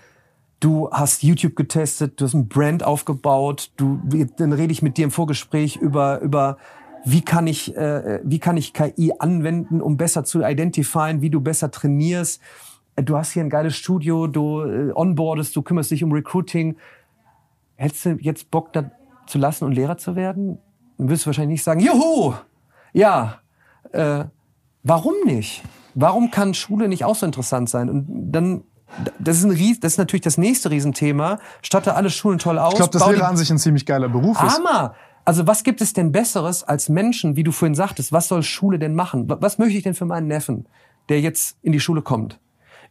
[0.60, 4.00] Du hast YouTube getestet, du hast ein Brand aufgebaut, du,
[4.38, 6.58] dann rede ich mit dir im Vorgespräch über, über
[7.06, 11.42] wie kann ich, äh, wie kann ich KI anwenden, um besser zu identifizieren, wie du
[11.42, 12.42] besser trainierst.
[12.96, 16.76] du hast hier ein geiles Studio, du äh, onboardest, du kümmerst dich um Recruiting.
[17.76, 18.92] Hättest du jetzt Bock, da
[19.28, 20.58] zu lassen und Lehrer zu werden?
[20.98, 22.34] Dann wirst du wahrscheinlich nicht sagen, juhu,
[22.92, 23.40] ja,
[23.92, 24.26] äh,
[24.84, 25.64] warum nicht?
[25.94, 27.90] Warum kann Schule nicht auch so interessant sein?
[27.90, 28.64] Und dann
[29.20, 31.40] das ist, ein Ries das ist natürlich das nächste Riesenthema.
[31.62, 32.74] Statte alle Schulen toll aus.
[32.74, 34.58] Ich glaube, das wäre an sich ein ziemlich geiler Beruf ist.
[34.58, 34.96] Hammer!
[35.26, 38.80] Also was gibt es denn Besseres als Menschen, wie du vorhin sagtest, was soll Schule
[38.80, 39.26] denn machen?
[39.28, 40.68] Was möchte ich denn für meinen Neffen,
[41.10, 42.40] der jetzt in die Schule kommt?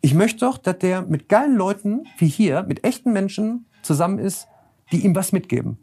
[0.02, 4.48] Ich möchte doch, dass der mit geilen Leuten wie hier, mit echten Menschen zusammen ist,
[4.92, 5.78] die ihm was mitgeben.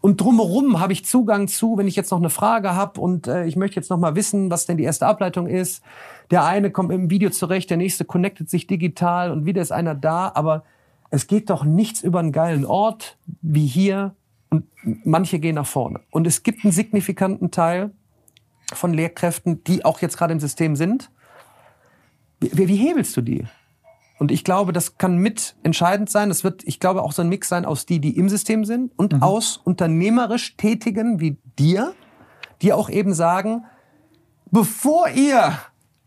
[0.00, 3.44] Und drumherum habe ich Zugang zu, wenn ich jetzt noch eine Frage habe und äh,
[3.44, 5.82] ich möchte jetzt noch mal wissen, was denn die erste Ableitung ist.
[6.30, 9.94] Der eine kommt im Video zurecht, der nächste connectet sich digital und wieder ist einer
[9.94, 10.30] da.
[10.34, 10.64] Aber
[11.10, 14.14] es geht doch nichts über einen geilen Ort wie hier
[14.48, 14.64] und
[15.04, 16.00] manche gehen nach vorne.
[16.10, 17.90] Und es gibt einen signifikanten Teil
[18.72, 21.10] von Lehrkräften, die auch jetzt gerade im System sind.
[22.40, 23.44] Wie, wie hebelst du die?
[24.18, 26.28] Und ich glaube, das kann mit entscheidend sein.
[26.28, 28.92] Das wird, ich glaube, auch so ein Mix sein aus die, die im System sind
[28.98, 29.22] und mhm.
[29.22, 31.94] aus unternehmerisch Tätigen wie dir,
[32.60, 33.64] die auch eben sagen,
[34.50, 35.58] bevor ihr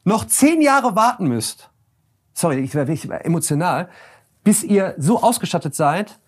[0.04, 1.70] noch zehn Jahre warten müsst,
[2.34, 3.89] sorry, ich werde emotional,
[4.44, 6.20] bis ihr so ausgestattet seid,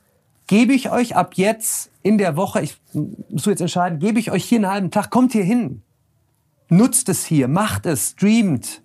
[0.48, 4.46] gebe ich euch ab jetzt in der Woche, ich muss jetzt entscheiden, gebe ich euch
[4.46, 5.82] hier einen halben Tag, kommt hier hin.
[6.70, 8.82] Nutzt es hier, macht es, streamt,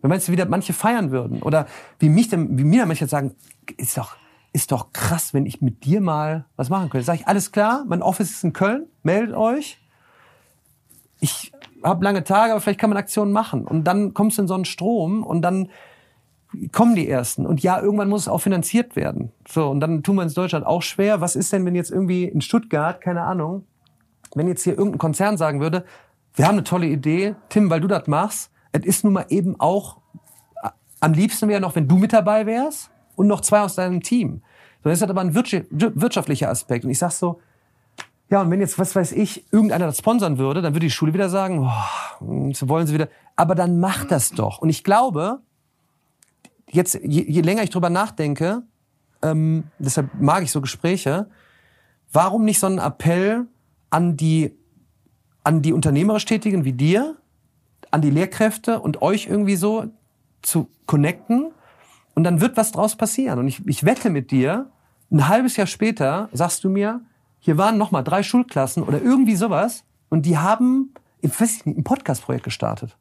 [0.00, 1.42] wenn meinst du, wie manche feiern würden?
[1.42, 1.66] Oder
[1.98, 3.34] wie mich denn, wie mir manche sagen,
[3.76, 4.16] ist doch,
[4.52, 7.04] ist doch krass, wenn ich mit dir mal was machen könnte.
[7.04, 9.78] Sag ich, alles klar, mein Office ist in Köln, meldet euch.
[11.20, 13.64] Ich habe lange Tage, aber vielleicht kann man Aktionen machen.
[13.66, 15.68] Und dann kommst du in so einen Strom und dann
[16.72, 17.46] kommen die ersten.
[17.46, 19.32] Und ja, irgendwann muss es auch finanziert werden.
[19.48, 21.20] So, und dann tun wir es in Deutschland auch schwer.
[21.20, 23.64] Was ist denn, wenn jetzt irgendwie in Stuttgart, keine Ahnung,
[24.34, 25.84] wenn jetzt hier irgendein Konzern sagen würde,
[26.34, 29.58] wir haben eine tolle Idee, Tim, weil du das machst, es ist nun mal eben
[29.58, 29.98] auch,
[30.62, 30.68] äh,
[31.00, 34.42] am liebsten wäre noch, wenn du mit dabei wärst und noch zwei aus deinem Team.
[34.82, 36.84] So, das ist halt aber ein wirtschaftlicher Aspekt.
[36.84, 37.40] Und ich sag so,
[38.30, 41.12] ja, und wenn jetzt, was weiß ich, irgendeiner das sponsern würde, dann würde die Schule
[41.12, 43.08] wieder sagen, oh, wollen sie wieder.
[43.34, 44.58] Aber dann macht das doch.
[44.58, 45.40] Und ich glaube,
[46.70, 48.62] jetzt, je, je länger ich drüber nachdenke,
[49.22, 51.28] ähm, deshalb mag ich so Gespräche,
[52.12, 53.48] warum nicht so einen Appell
[53.90, 54.56] an die,
[55.42, 57.16] an die unternehmerisch Tätigen wie dir,
[57.90, 59.86] an die Lehrkräfte und euch irgendwie so
[60.42, 61.50] zu connecten
[62.14, 63.40] und dann wird was draus passieren.
[63.40, 64.70] Und ich, ich wette mit dir,
[65.10, 67.00] ein halbes Jahr später sagst du mir,
[67.40, 71.78] hier waren noch mal drei Schulklassen oder irgendwie sowas und die haben ich weiß nicht,
[71.78, 72.96] ein Podcast-Projekt gestartet,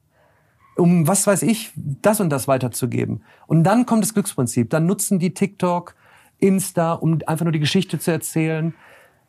[0.76, 3.24] um was weiß ich das und das weiterzugeben.
[3.48, 4.70] Und dann kommt das Glücksprinzip.
[4.70, 5.96] Dann nutzen die TikTok,
[6.40, 8.74] Insta, um einfach nur die Geschichte zu erzählen.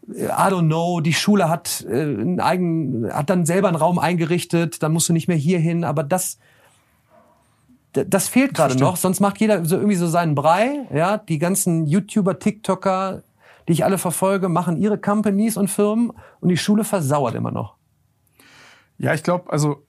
[0.08, 4.82] I don't know, die Schule hat äh, einen eigenen, hat dann selber einen Raum eingerichtet,
[4.82, 6.38] dann musst du nicht mehr hier hin, aber das,
[7.92, 11.86] das fehlt gerade noch, sonst macht jeder so irgendwie so seinen Brei, ja, die ganzen
[11.86, 13.22] YouTuber, TikToker,
[13.70, 17.76] die ich alle verfolge, machen ihre Companies und Firmen und die Schule versauert immer noch.
[18.98, 19.86] Ja, ich glaube, also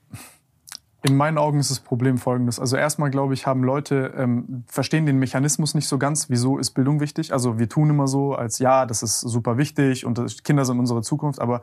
[1.02, 2.60] in meinen Augen ist das Problem folgendes.
[2.60, 6.30] Also erstmal, glaube ich, haben Leute, ähm, verstehen den Mechanismus nicht so ganz.
[6.30, 7.32] Wieso ist Bildung wichtig?
[7.32, 11.02] Also wir tun immer so, als ja, das ist super wichtig und Kinder sind unsere
[11.02, 11.40] Zukunft.
[11.40, 11.62] Aber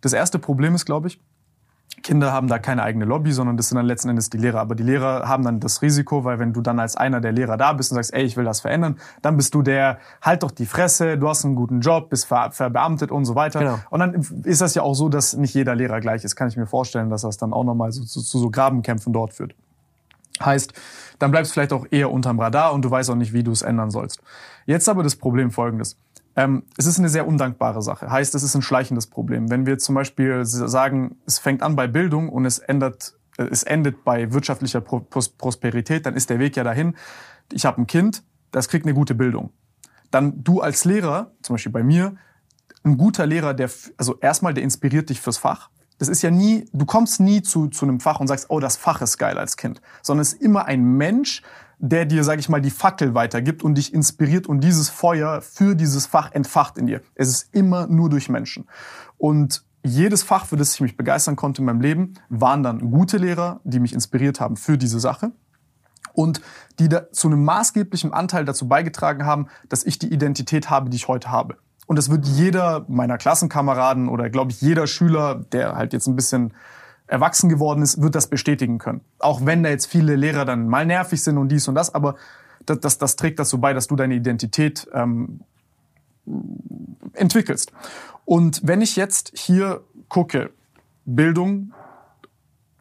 [0.00, 1.20] das erste Problem ist, glaube ich,
[2.02, 4.60] Kinder haben da keine eigene Lobby, sondern das sind dann letzten Endes die Lehrer.
[4.60, 7.56] Aber die Lehrer haben dann das Risiko, weil wenn du dann als einer der Lehrer
[7.56, 10.50] da bist und sagst, ey, ich will das verändern, dann bist du der, halt doch
[10.50, 13.60] die Fresse, du hast einen guten Job, bist ver verbeamtet und so weiter.
[13.60, 13.78] Genau.
[13.90, 16.36] Und dann ist das ja auch so, dass nicht jeder Lehrer gleich ist.
[16.36, 19.32] Kann ich mir vorstellen, dass das dann auch nochmal so, zu, zu so Grabenkämpfen dort
[19.32, 19.54] führt.
[20.40, 20.72] Heißt,
[21.18, 23.50] dann bleibst du vielleicht auch eher unterm Radar und du weißt auch nicht, wie du
[23.50, 24.22] es ändern sollst.
[24.66, 25.96] Jetzt aber das Problem folgendes.
[26.38, 28.12] Ähm, es ist eine sehr undankbare Sache.
[28.12, 29.50] Heißt, es ist ein schleichendes Problem.
[29.50, 33.64] Wenn wir zum Beispiel sagen, es fängt an bei Bildung und es ändert, äh, es
[33.64, 36.94] endet bei wirtschaftlicher Pro Prosperität, dann ist der Weg ja dahin.
[37.50, 38.22] Ich habe ein Kind,
[38.52, 39.50] das kriegt eine gute Bildung.
[40.12, 42.14] Dann du als Lehrer, zum Beispiel bei mir,
[42.84, 45.70] ein guter Lehrer, der, also erstmal, der inspiriert dich fürs Fach.
[45.98, 48.76] Das ist ja nie, du kommst nie zu, zu einem Fach und sagst, oh, das
[48.76, 51.42] Fach ist geil als Kind, sondern es ist immer ein Mensch,
[51.78, 55.74] der dir, sag ich mal, die Fackel weitergibt und dich inspiriert und dieses Feuer für
[55.74, 57.00] dieses Fach entfacht in dir.
[57.14, 58.68] Es ist immer nur durch Menschen.
[59.16, 63.16] Und jedes Fach, für das ich mich begeistern konnte in meinem Leben, waren dann gute
[63.16, 65.32] Lehrer, die mich inspiriert haben für diese Sache
[66.12, 66.40] und
[66.80, 71.06] die zu einem maßgeblichen Anteil dazu beigetragen haben, dass ich die Identität habe, die ich
[71.06, 71.56] heute habe.
[71.86, 76.16] Und das wird jeder meiner Klassenkameraden oder glaube ich jeder Schüler, der halt jetzt ein
[76.16, 76.52] bisschen
[77.08, 79.00] erwachsen geworden ist, wird das bestätigen können.
[79.18, 82.14] Auch wenn da jetzt viele Lehrer dann mal nervig sind und dies und das, aber
[82.66, 85.40] das, das, das trägt dazu bei, dass du deine Identität ähm,
[87.14, 87.72] entwickelst.
[88.24, 90.50] Und wenn ich jetzt hier gucke,
[91.06, 91.72] Bildung,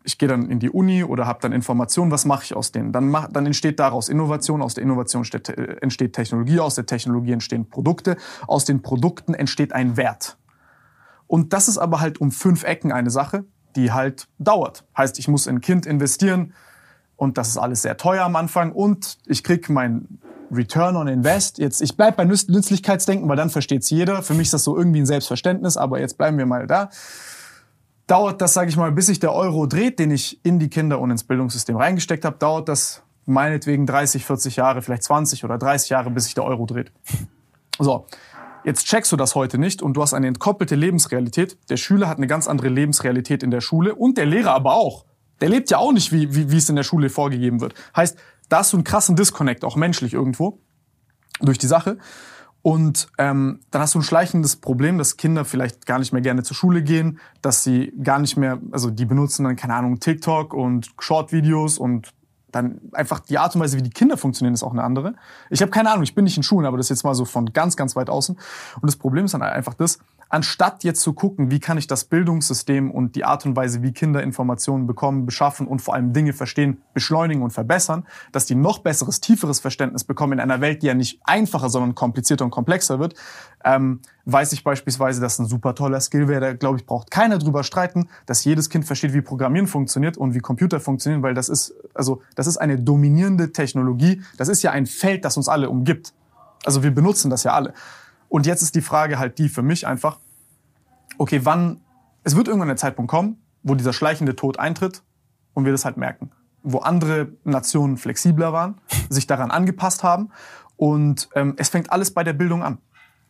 [0.03, 2.91] ich gehe dann in die Uni oder habe dann Informationen, was mache ich aus denen?
[2.91, 7.31] Dann, mach, dann entsteht daraus Innovation, aus der Innovation äh, entsteht Technologie, aus der Technologie
[7.31, 10.37] entstehen Produkte, aus den Produkten entsteht ein Wert.
[11.27, 13.45] Und das ist aber halt um fünf Ecken eine Sache,
[13.77, 14.83] die halt dauert.
[14.97, 16.53] Heißt, ich muss in ein Kind investieren
[17.15, 20.19] und das ist alles sehr teuer am Anfang und ich krieg mein
[20.51, 21.57] Return on Invest.
[21.57, 24.23] Jetzt, ich bleib bei Nützlichkeitsdenken, weil dann versteht's jeder.
[24.23, 26.89] Für mich ist das so irgendwie ein Selbstverständnis, aber jetzt bleiben wir mal da
[28.07, 30.99] dauert das, sage ich mal, bis sich der Euro dreht, den ich in die Kinder
[30.99, 35.89] und ins Bildungssystem reingesteckt habe, dauert das meinetwegen 30, 40 Jahre, vielleicht 20 oder 30
[35.89, 36.91] Jahre, bis sich der Euro dreht.
[37.79, 38.07] So,
[38.63, 41.57] jetzt checkst du das heute nicht und du hast eine entkoppelte Lebensrealität.
[41.69, 45.05] Der Schüler hat eine ganz andere Lebensrealität in der Schule und der Lehrer aber auch.
[45.41, 47.73] Der lebt ja auch nicht, wie, wie, wie es in der Schule vorgegeben wird.
[47.95, 48.17] Heißt,
[48.49, 50.59] da hast du einen krassen Disconnect, auch menschlich irgendwo,
[51.41, 51.97] durch die Sache.
[52.61, 56.43] Und ähm, dann hast du ein schleichendes Problem, dass Kinder vielleicht gar nicht mehr gerne
[56.43, 60.53] zur Schule gehen, dass sie gar nicht mehr, also die benutzen dann, keine Ahnung, TikTok
[60.53, 62.09] und Short-Videos und
[62.57, 65.15] dann einfach die Art und Weise, wie die Kinder funktionieren, ist auch eine andere.
[65.49, 67.25] Ich habe keine Ahnung, ich bin nicht in Schulen, aber das ist jetzt mal so
[67.25, 68.35] von ganz, ganz weit außen.
[68.35, 72.05] Und das Problem ist dann einfach das, anstatt jetzt zu gucken, wie kann ich das
[72.05, 76.33] Bildungssystem und die Art und Weise, wie Kinder Informationen bekommen, beschaffen und vor allem Dinge
[76.33, 80.87] verstehen, beschleunigen und verbessern, dass die noch besseres, tieferes Verständnis bekommen in einer Welt, die
[80.87, 83.15] ja nicht einfacher, sondern komplizierter und komplexer wird,
[83.63, 87.37] ähm, weiß ich beispielsweise, dass ein super toller Skill wäre, da glaube ich, braucht keiner
[87.37, 91.49] drüber streiten, dass jedes Kind versteht, wie Programmieren funktioniert und wie Computer funktionieren, weil das
[91.49, 94.21] ist, also, das ist eine dominierende Technologie.
[94.37, 96.13] Das ist ja ein Feld, das uns alle umgibt.
[96.65, 97.73] Also wir benutzen das ja alle.
[98.29, 100.19] Und jetzt ist die Frage halt die für mich einfach,
[101.17, 101.81] okay, wann,
[102.23, 105.03] es wird irgendwann der Zeitpunkt kommen, wo dieser schleichende Tod eintritt
[105.53, 106.31] und wir das halt merken.
[106.63, 110.29] Wo andere Nationen flexibler waren, sich daran angepasst haben
[110.75, 112.79] und ähm, es fängt alles bei der Bildung an.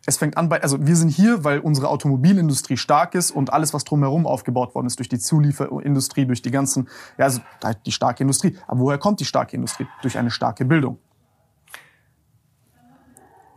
[0.06, 3.74] Es fängt an bei, also wir sind hier, weil unsere Automobilindustrie stark ist und alles,
[3.74, 7.40] was drumherum aufgebaut worden ist, durch die Zulieferindustrie, durch die ganzen, ja, also
[7.84, 8.56] die starke Industrie.
[8.66, 9.86] Aber woher kommt die starke Industrie?
[10.00, 10.98] Durch eine starke Bildung.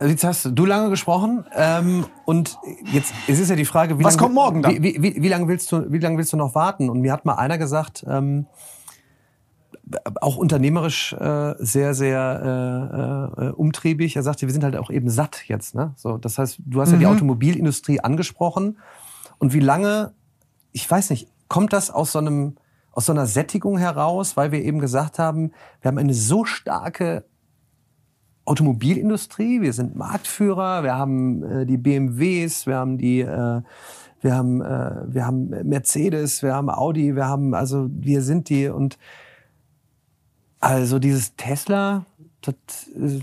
[0.04, 2.58] Jetzt hast du lange gesprochen ähm, und
[2.92, 4.82] jetzt es ist ja die Frage, wie was lang, kommt morgen dann?
[4.82, 6.88] Wie, wie, wie, lange willst du, wie lange willst du noch warten?
[6.90, 8.46] Und mir hat mal einer gesagt, ähm,
[10.20, 14.16] auch unternehmerisch äh, sehr, sehr äh, äh, umtriebig.
[14.16, 15.74] Er sagte, wir sind halt auch eben satt jetzt.
[15.74, 15.92] Ne?
[15.96, 16.94] So, das heißt, du hast mhm.
[16.94, 17.12] ja die mhm.
[17.12, 18.78] Automobilindustrie angesprochen.
[19.38, 20.12] Und wie lange,
[20.72, 22.56] ich weiß nicht, kommt das aus so einem
[22.94, 27.24] aus so einer Sättigung heraus, weil wir eben gesagt haben, wir haben eine so starke
[28.44, 33.62] Automobilindustrie, wir sind Marktführer, wir haben äh, die BMWs, wir haben die äh,
[34.20, 38.68] wir haben äh, wir haben Mercedes, wir haben Audi, wir haben also wir sind die
[38.68, 38.98] und
[40.60, 42.04] also dieses Tesla,
[42.40, 42.54] das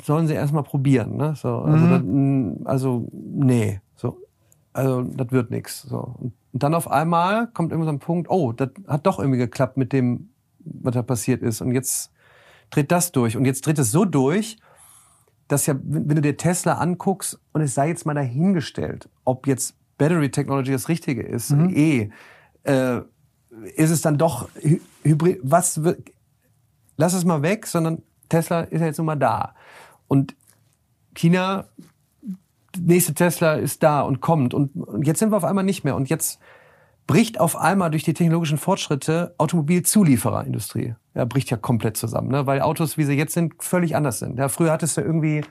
[0.05, 1.35] sollen sie erstmal probieren, ne?
[1.35, 2.57] So, also, mhm.
[2.59, 4.17] das, also nee, so
[4.73, 5.81] also das wird nix.
[5.81, 6.15] So.
[6.19, 9.77] Und dann auf einmal kommt irgendwann so ein Punkt, oh, das hat doch irgendwie geklappt
[9.77, 10.29] mit dem,
[10.59, 11.61] was da passiert ist.
[11.61, 12.11] Und jetzt
[12.69, 13.37] dreht das durch.
[13.37, 14.57] Und jetzt dreht es so durch,
[15.49, 19.75] dass ja, wenn du dir Tesla anguckst und es sei jetzt mal dahingestellt, ob jetzt
[19.97, 21.75] Battery Technology das Richtige ist, mhm.
[21.75, 22.09] eh,
[22.63, 23.01] äh,
[23.75, 24.47] ist es dann doch
[25.03, 25.81] Hybrid, was,
[26.97, 29.55] lass es mal weg, sondern Tesla ist ja jetzt nun mal da.
[30.07, 30.35] Und
[31.15, 31.65] China,
[32.77, 35.95] nächste Tesla ist da und kommt und, und jetzt sind wir auf einmal nicht mehr
[35.95, 36.39] und jetzt
[37.09, 40.93] bricht auf einmal durch die technologischen Fortschritte Automobilzuliefererindustrie.
[41.15, 42.45] Ja, bricht ja komplett zusammen, ne?
[42.45, 44.37] weil Autos, wie sie jetzt sind, völlig anders sind.
[44.37, 45.43] Ja, früher hattest du irgendwie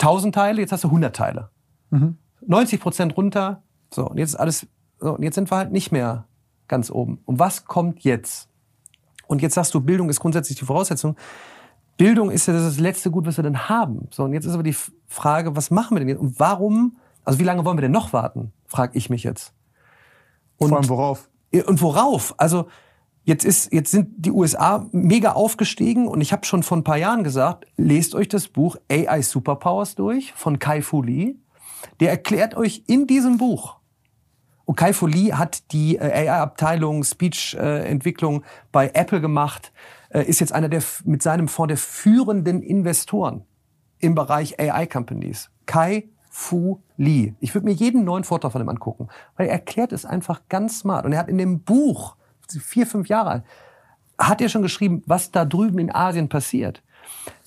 [0.00, 1.50] 1000 Teile, jetzt hast du 100 Teile.
[1.90, 2.18] Mhm.
[2.44, 3.62] 90 Prozent runter.
[3.92, 4.66] So, und jetzt ist alles,
[4.98, 6.26] so, und jetzt sind wir halt nicht mehr
[6.66, 7.20] ganz oben.
[7.26, 8.48] Und was kommt jetzt?
[9.28, 11.14] Und jetzt sagst du, Bildung ist grundsätzlich die Voraussetzung.
[11.96, 14.08] Bildung ist ja das letzte Gut, was wir denn haben.
[14.10, 16.18] So, und jetzt ist aber die Frage, was machen wir denn jetzt?
[16.18, 18.52] Und warum, also wie lange wollen wir denn noch warten?
[18.66, 19.54] Frag ich mich jetzt.
[20.58, 21.30] Und, Vor allem worauf?
[21.66, 22.34] Und worauf?
[22.36, 22.66] Also
[23.24, 26.96] jetzt ist jetzt sind die USA mega aufgestiegen und ich habe schon vor ein paar
[26.96, 31.36] Jahren gesagt, lest euch das Buch AI Superpowers durch von Kai Fu Lee.
[32.00, 33.76] Der erklärt euch in diesem Buch.
[34.64, 39.72] Und Kai Fu Lee hat die äh, AI-Abteilung Speech-Entwicklung äh, bei Apple gemacht,
[40.08, 43.44] äh, ist jetzt einer der mit seinem Fonds der führenden Investoren
[43.98, 45.50] im Bereich AI-Companies.
[45.66, 47.34] Kai Fu Lee.
[47.38, 49.06] Ich würde mir jeden neuen Vortrag von ihm angucken,
[49.36, 51.06] weil er erklärt es einfach ganz smart.
[51.06, 52.16] Und er hat in dem Buch,
[52.48, 53.44] vier, fünf Jahre alt,
[54.18, 56.82] hat er schon geschrieben, was da drüben in Asien passiert.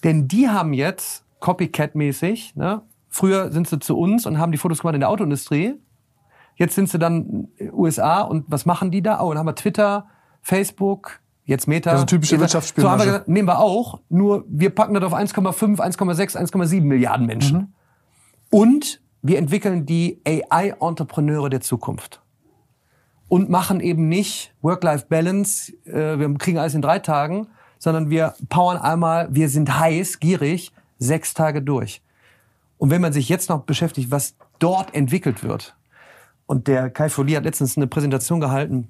[0.06, 4.80] Denn die haben jetzt, Copycat-mäßig, ne, früher sind sie zu uns und haben die Fotos
[4.80, 5.76] gemacht in der Autoindustrie.
[6.56, 9.20] Jetzt sind sie dann USA und was machen die da?
[9.20, 10.08] Oh, dann haben wir Twitter,
[10.42, 11.92] Facebook, jetzt Meta.
[11.92, 12.88] Also typische Wirtschaftsspionage.
[12.88, 16.82] So haben wir gesagt, nehmen wir auch, nur wir packen das auf 1,5, 1,6, 1,7
[16.84, 17.58] Milliarden Menschen.
[17.58, 17.74] Mhm.
[18.50, 22.22] Und wir entwickeln die AI-Entrepreneure der Zukunft.
[23.28, 28.78] und machen eben nicht Work-Life-Balance, äh, wir kriegen alles in drei Tagen, sondern wir powern
[28.78, 32.02] einmal, wir sind heiß, gierig, sechs Tage durch.
[32.78, 35.76] Und wenn man sich jetzt noch beschäftigt, was dort entwickelt wird,
[36.46, 38.88] und der Kai Folie hat letztens eine Präsentation gehalten,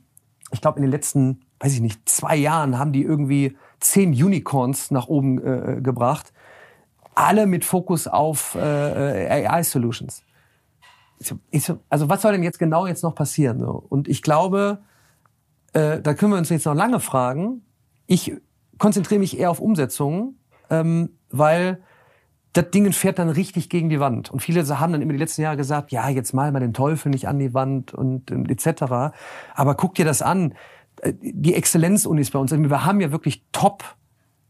[0.52, 4.92] ich glaube in den letzten, weiß ich nicht, zwei Jahren haben die irgendwie zehn Unicorns
[4.92, 6.32] nach oben äh, gebracht,
[7.18, 10.24] alle mit Fokus auf äh, AI-Solutions.
[11.90, 13.64] Also was soll denn jetzt genau jetzt noch passieren?
[13.64, 14.80] Und ich glaube,
[15.74, 17.64] äh, da können wir uns jetzt noch lange fragen.
[18.06, 18.34] Ich
[18.78, 20.38] konzentriere mich eher auf Umsetzungen,
[20.70, 21.82] ähm, weil
[22.54, 24.30] das Ding fährt dann richtig gegen die Wand.
[24.30, 27.10] Und viele haben dann immer die letzten Jahre gesagt, ja, jetzt mal mal den Teufel
[27.10, 29.16] nicht an die Wand und, und etc.
[29.56, 30.54] Aber guck dir das an.
[31.02, 33.84] Äh, die Exzellenzunis bei uns, wir haben ja wirklich top,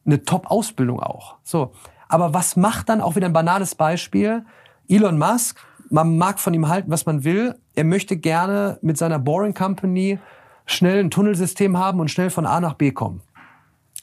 [0.06, 1.38] eine Top-Ausbildung auch.
[1.44, 1.72] So.
[2.10, 4.46] Aber was macht dann auch wieder ein banales Beispiel?
[4.88, 7.56] Elon Musk, man mag von ihm halten, was man will.
[7.76, 10.20] Er möchte gerne mit seiner Boring Company
[10.66, 13.22] schnell ein Tunnelsystem haben und schnell von A nach B kommen.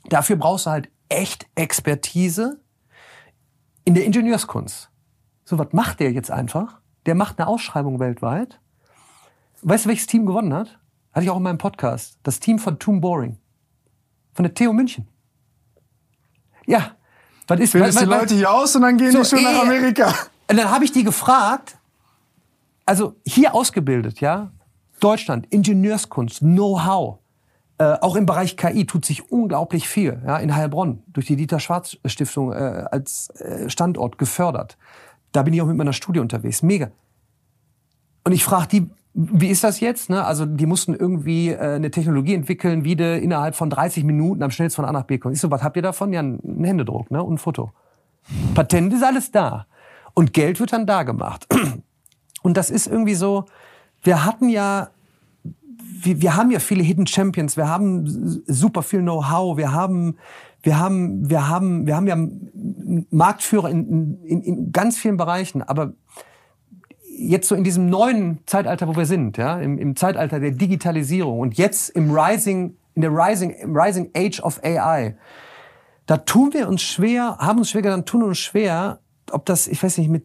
[0.08, 2.60] Dafür brauchst du halt echt Expertise
[3.84, 4.90] in der Ingenieurskunst.
[5.44, 6.80] So, was macht der jetzt einfach?
[7.06, 8.60] Der macht eine Ausschreibung weltweit.
[9.62, 10.78] Weißt du, welches Team gewonnen hat?
[11.12, 12.18] Hatte ich auch in meinem Podcast.
[12.22, 13.38] Das Team von Toom Boring.
[14.32, 15.06] Von der TU München.
[16.66, 16.96] Ja.
[17.46, 19.66] Was ist, Bildest die Leute hier aus und dann gehen so, die schon nach äh,
[19.66, 20.14] Amerika.
[20.50, 21.76] Und dann habe ich die gefragt,
[22.86, 24.50] also hier ausgebildet, ja,
[25.00, 27.18] Deutschland, Ingenieurskunst, Know-how,
[27.78, 30.22] äh, auch im Bereich KI tut sich unglaublich viel.
[30.24, 34.78] Ja, in Heilbronn durch die Dieter Schwarz Stiftung äh, als äh, Standort gefördert.
[35.32, 36.62] Da bin ich auch mit meiner Studie unterwegs.
[36.62, 36.90] Mega.
[38.22, 40.10] Und ich frage die, wie ist das jetzt?
[40.10, 40.24] Ne?
[40.24, 44.50] Also die mussten irgendwie äh, eine Technologie entwickeln, wie du innerhalb von 30 Minuten am
[44.50, 45.36] schnellsten von A nach B kommst.
[45.36, 46.12] Ich so, was habt ihr davon?
[46.12, 47.22] Ja, ein Händedruck ne?
[47.22, 47.72] und ein Foto.
[48.54, 49.66] Patent ist alles da.
[50.14, 51.46] Und Geld wird dann da gemacht.
[52.42, 53.46] Und das ist irgendwie so,
[54.02, 54.90] wir hatten ja
[56.04, 58.04] wir, wir haben ja viele Hidden Champions, wir haben
[58.46, 60.18] super viel Know-how, wir haben,
[60.62, 62.16] wir haben, wir haben, wir haben ja
[63.10, 65.94] Marktführer in, in, in ganz vielen Bereichen, aber
[67.16, 71.40] jetzt so in diesem neuen Zeitalter, wo wir sind, ja, im, im Zeitalter der Digitalisierung
[71.40, 75.16] und jetzt im Rising, in der Rising, im Rising Age of AI,
[76.06, 79.00] da tun wir uns schwer, haben uns schwer getan, tun uns schwer,
[79.30, 80.24] ob das, ich weiß nicht, mit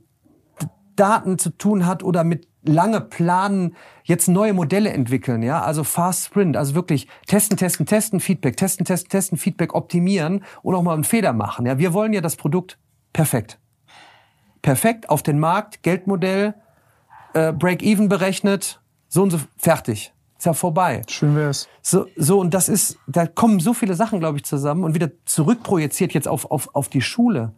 [0.95, 6.25] Daten zu tun hat oder mit lange planen, jetzt neue Modelle entwickeln, ja, also Fast
[6.25, 10.93] Sprint, also wirklich testen, testen, testen, Feedback, testen, testen, testen, Feedback, optimieren und auch mal
[10.93, 11.65] einen Fehler machen.
[11.65, 12.77] Ja, wir wollen ja das Produkt
[13.13, 13.59] perfekt,
[14.61, 16.55] perfekt auf den Markt, Geldmodell,
[17.47, 20.13] äh, Break-even berechnet, so und so fertig.
[20.37, 21.01] Ist ja vorbei.
[21.07, 21.67] Schön wär's.
[21.81, 25.09] So, so und das ist, da kommen so viele Sachen, glaube ich, zusammen und wieder
[25.25, 27.51] zurückprojiziert jetzt auf auf auf die Schule.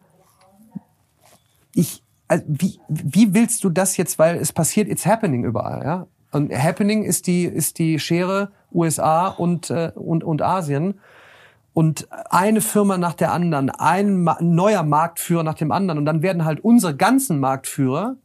[1.73, 6.07] Ich also wie, wie willst du das jetzt, weil es passiert, it's happening überall, ja?
[6.32, 10.99] Und happening ist die, ist die Schere USA und, äh, und, und Asien.
[11.73, 15.97] Und eine Firma nach der anderen, ein neuer Marktführer nach dem anderen.
[15.97, 18.15] Und dann werden halt unsere ganzen Marktführer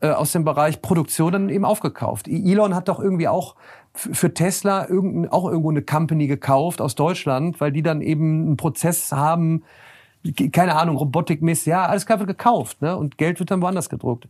[0.00, 2.26] aus dem Bereich Produktion dann eben aufgekauft.
[2.26, 3.54] Elon hat doch irgendwie auch
[3.92, 8.56] für Tesla irgendein, auch irgendwo eine Company gekauft aus Deutschland, weil die dann eben einen
[8.56, 9.64] Prozess haben,
[10.52, 12.96] keine Ahnung, Robotikmäßig, ja, alles klar wird gekauft, ne?
[12.96, 14.28] Und Geld wird dann woanders gedruckt.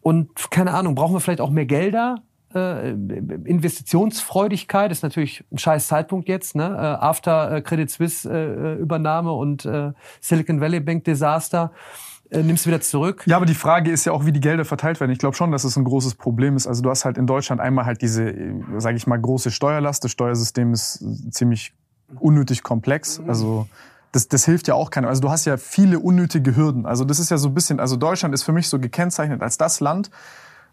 [0.00, 2.16] Und keine Ahnung, brauchen wir vielleicht auch mehr Gelder?
[2.54, 6.64] Äh, Investitionsfreudigkeit ist natürlich ein scheiß Zeitpunkt jetzt, ne?
[6.64, 11.72] Äh, after äh, Credit Suisse äh, Übernahme und äh, Silicon Valley Bank Desaster
[12.34, 13.22] äh, nimmst du wieder zurück.
[13.26, 15.10] Ja, aber die Frage ist ja auch, wie die Gelder verteilt werden.
[15.10, 16.66] Ich glaube schon, dass es ein großes Problem ist.
[16.66, 18.34] Also du hast halt in Deutschland einmal halt diese,
[18.78, 20.04] sage ich mal, große Steuerlast.
[20.04, 21.72] Das Steuersystem ist ziemlich
[22.18, 23.20] unnötig komplex.
[23.26, 23.68] Also
[24.12, 25.08] das, das hilft ja auch keiner.
[25.08, 26.86] Also du hast ja viele unnötige Hürden.
[26.86, 29.58] Also das ist ja so ein bisschen, also Deutschland ist für mich so gekennzeichnet als
[29.58, 30.10] das Land,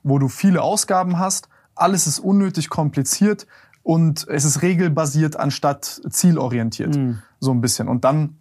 [0.03, 3.47] wo du viele Ausgaben hast, alles ist unnötig kompliziert
[3.83, 6.95] und es ist regelbasiert anstatt zielorientiert.
[6.95, 7.21] Mhm.
[7.39, 7.87] So ein bisschen.
[7.87, 8.37] Und dann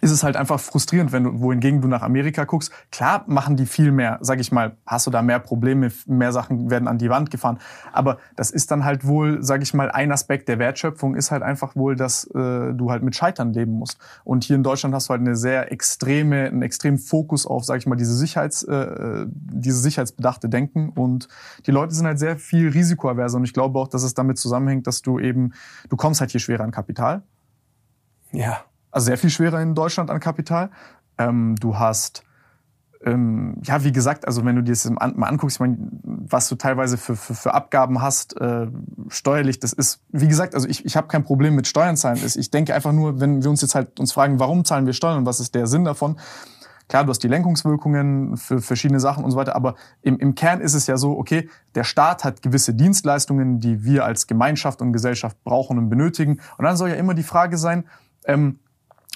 [0.00, 2.72] ist es halt einfach frustrierend, wenn du, wohingegen du nach Amerika guckst.
[2.90, 6.70] Klar machen die viel mehr, sag ich mal, hast du da mehr Probleme, mehr Sachen
[6.70, 7.58] werden an die Wand gefahren.
[7.92, 11.42] Aber das ist dann halt wohl, sag ich mal, ein Aspekt der Wertschöpfung ist halt
[11.42, 13.98] einfach wohl, dass äh, du halt mit Scheitern leben musst.
[14.24, 17.78] Und hier in Deutschland hast du halt eine sehr extreme, einen extremen Fokus auf, sag
[17.78, 20.90] ich mal, diese Sicherheits, äh, diese sicherheitsbedachte Denken.
[20.90, 21.28] Und
[21.66, 23.38] die Leute sind halt sehr viel risikoaverser.
[23.38, 25.52] Und ich glaube auch, dass es damit zusammenhängt, dass du eben,
[25.88, 27.22] du kommst halt hier schwerer an Kapital.
[28.30, 28.60] Ja
[28.98, 30.70] also sehr viel schwerer in Deutschland an Kapital.
[31.18, 32.24] Ähm, du hast,
[33.04, 36.56] ähm, ja, wie gesagt, also wenn du dir das mal anguckst, ich meine, was du
[36.56, 38.66] teilweise für, für, für Abgaben hast, äh,
[39.08, 42.18] steuerlich, das ist, wie gesagt, also ich, ich habe kein Problem mit Steuern zahlen.
[42.22, 45.18] Ich denke einfach nur, wenn wir uns jetzt halt uns fragen, warum zahlen wir Steuern
[45.18, 46.16] und was ist der Sinn davon,
[46.88, 50.60] klar, du hast die Lenkungswirkungen für verschiedene Sachen und so weiter, aber im, im Kern
[50.60, 54.92] ist es ja so, okay, der Staat hat gewisse Dienstleistungen, die wir als Gemeinschaft und
[54.92, 56.40] Gesellschaft brauchen und benötigen.
[56.56, 57.84] Und dann soll ja immer die Frage sein,
[58.24, 58.58] ähm,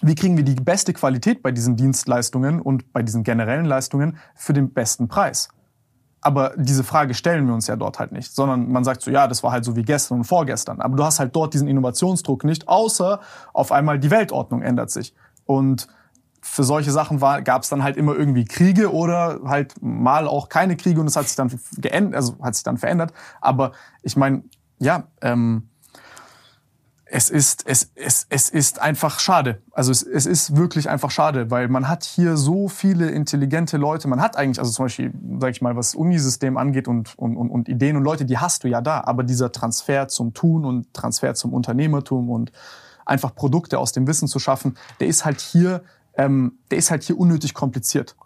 [0.02, 4.52] wie kriegen wir die beste Qualität bei diesen Dienstleistungen und bei diesen generellen Leistungen für
[4.52, 5.48] den besten Preis?
[6.20, 9.26] Aber diese Frage stellen wir uns ja dort halt nicht, sondern man sagt so, ja,
[9.26, 10.80] das war halt so wie gestern und vorgestern.
[10.80, 13.20] Aber du hast halt dort diesen Innovationsdruck nicht, außer
[13.52, 15.14] auf einmal die Weltordnung ändert sich.
[15.44, 15.88] Und
[16.40, 20.76] für solche Sachen gab es dann halt immer irgendwie Kriege oder halt mal auch keine
[20.76, 23.12] Kriege und es hat sich dann geändert, also hat sich dann verändert.
[23.40, 23.72] Aber
[24.02, 24.44] ich meine,
[24.78, 25.68] ja, ähm,
[27.14, 29.60] es ist, es, es, es ist einfach schade.
[29.72, 34.08] Also es, es ist wirklich einfach schade, weil man hat hier so viele intelligente Leute.
[34.08, 37.50] Man hat eigentlich, also zum Beispiel, sag ich mal, was Unisystem angeht und, und, und,
[37.50, 39.02] und Ideen und Leute, die hast du ja da.
[39.04, 42.50] Aber dieser Transfer zum Tun und Transfer zum Unternehmertum und
[43.04, 45.82] einfach Produkte aus dem Wissen zu schaffen, der ist halt hier,
[46.14, 48.16] ähm, der ist halt hier unnötig kompliziert.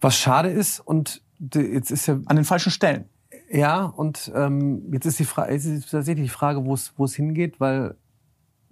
[0.00, 1.22] Was schade ist und
[1.54, 3.04] jetzt ist ja an den falschen Stellen.
[3.48, 7.04] Ja, und ähm, jetzt ist die Frage, jetzt ist tatsächlich die Frage, wo es wo
[7.04, 7.94] es hingeht, weil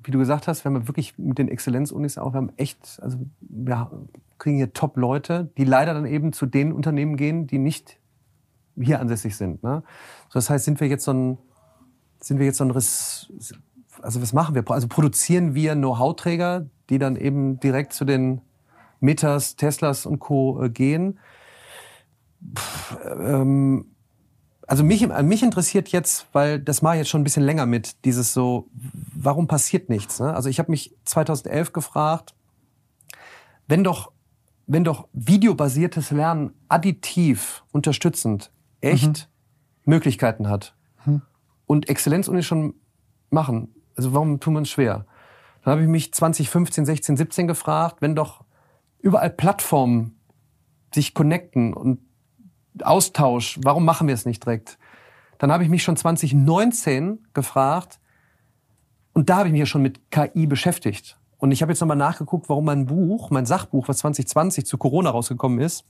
[0.05, 3.91] wie du gesagt hast, wir wirklich mit den Exzellenzunis auch, wir haben echt, also wir
[4.39, 7.99] kriegen hier Top-Leute, die leider dann eben zu den Unternehmen gehen, die nicht
[8.79, 9.63] hier ansässig sind.
[9.63, 9.83] Ne?
[10.29, 11.39] So, das heißt, sind wir jetzt so ein,
[12.21, 14.71] sind wir jetzt so ein, also was machen wir?
[14.71, 18.41] Also produzieren wir Know-how-Träger, die dann eben direkt zu den
[19.01, 20.63] Metas, Teslas und Co.
[20.63, 21.19] Äh, gehen?
[22.55, 23.94] Pff, ähm,
[24.67, 28.05] also mich, mich interessiert jetzt, weil das mache ich jetzt schon ein bisschen länger mit,
[28.05, 28.69] dieses so,
[29.15, 30.21] warum passiert nichts?
[30.21, 30.35] Ne?
[30.35, 32.35] Also ich habe mich 2011 gefragt,
[33.67, 34.13] wenn doch,
[34.67, 38.51] wenn doch videobasiertes Lernen additiv, unterstützend,
[38.81, 39.29] echt
[39.85, 39.93] mhm.
[39.93, 41.23] Möglichkeiten hat mhm.
[41.67, 42.75] und Exzellenzuni schon
[43.31, 45.07] machen, also warum tun wir uns schwer?
[45.63, 48.45] Dann habe ich mich 2015, 16, 17 gefragt, wenn doch
[48.99, 50.19] überall Plattformen
[50.95, 52.01] sich connecten und
[52.83, 54.79] Austausch, warum machen wir es nicht direkt?
[55.39, 58.01] Dann habe ich mich schon 2019 gefragt,
[59.13, 61.19] und da habe ich mich ja schon mit KI beschäftigt.
[61.39, 65.11] Und ich habe jetzt nochmal nachgeguckt, warum mein Buch, mein Sachbuch, was 2020 zu Corona
[65.11, 65.85] rausgekommen ist,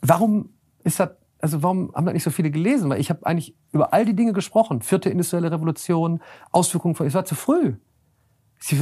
[0.00, 0.50] warum
[0.84, 2.90] ist das, also warum haben das nicht so viele gelesen?
[2.90, 4.82] Weil ich habe eigentlich über all die Dinge gesprochen.
[4.82, 6.20] Vierte industrielle Revolution,
[6.52, 7.74] Auswirkungen von, es war zu früh.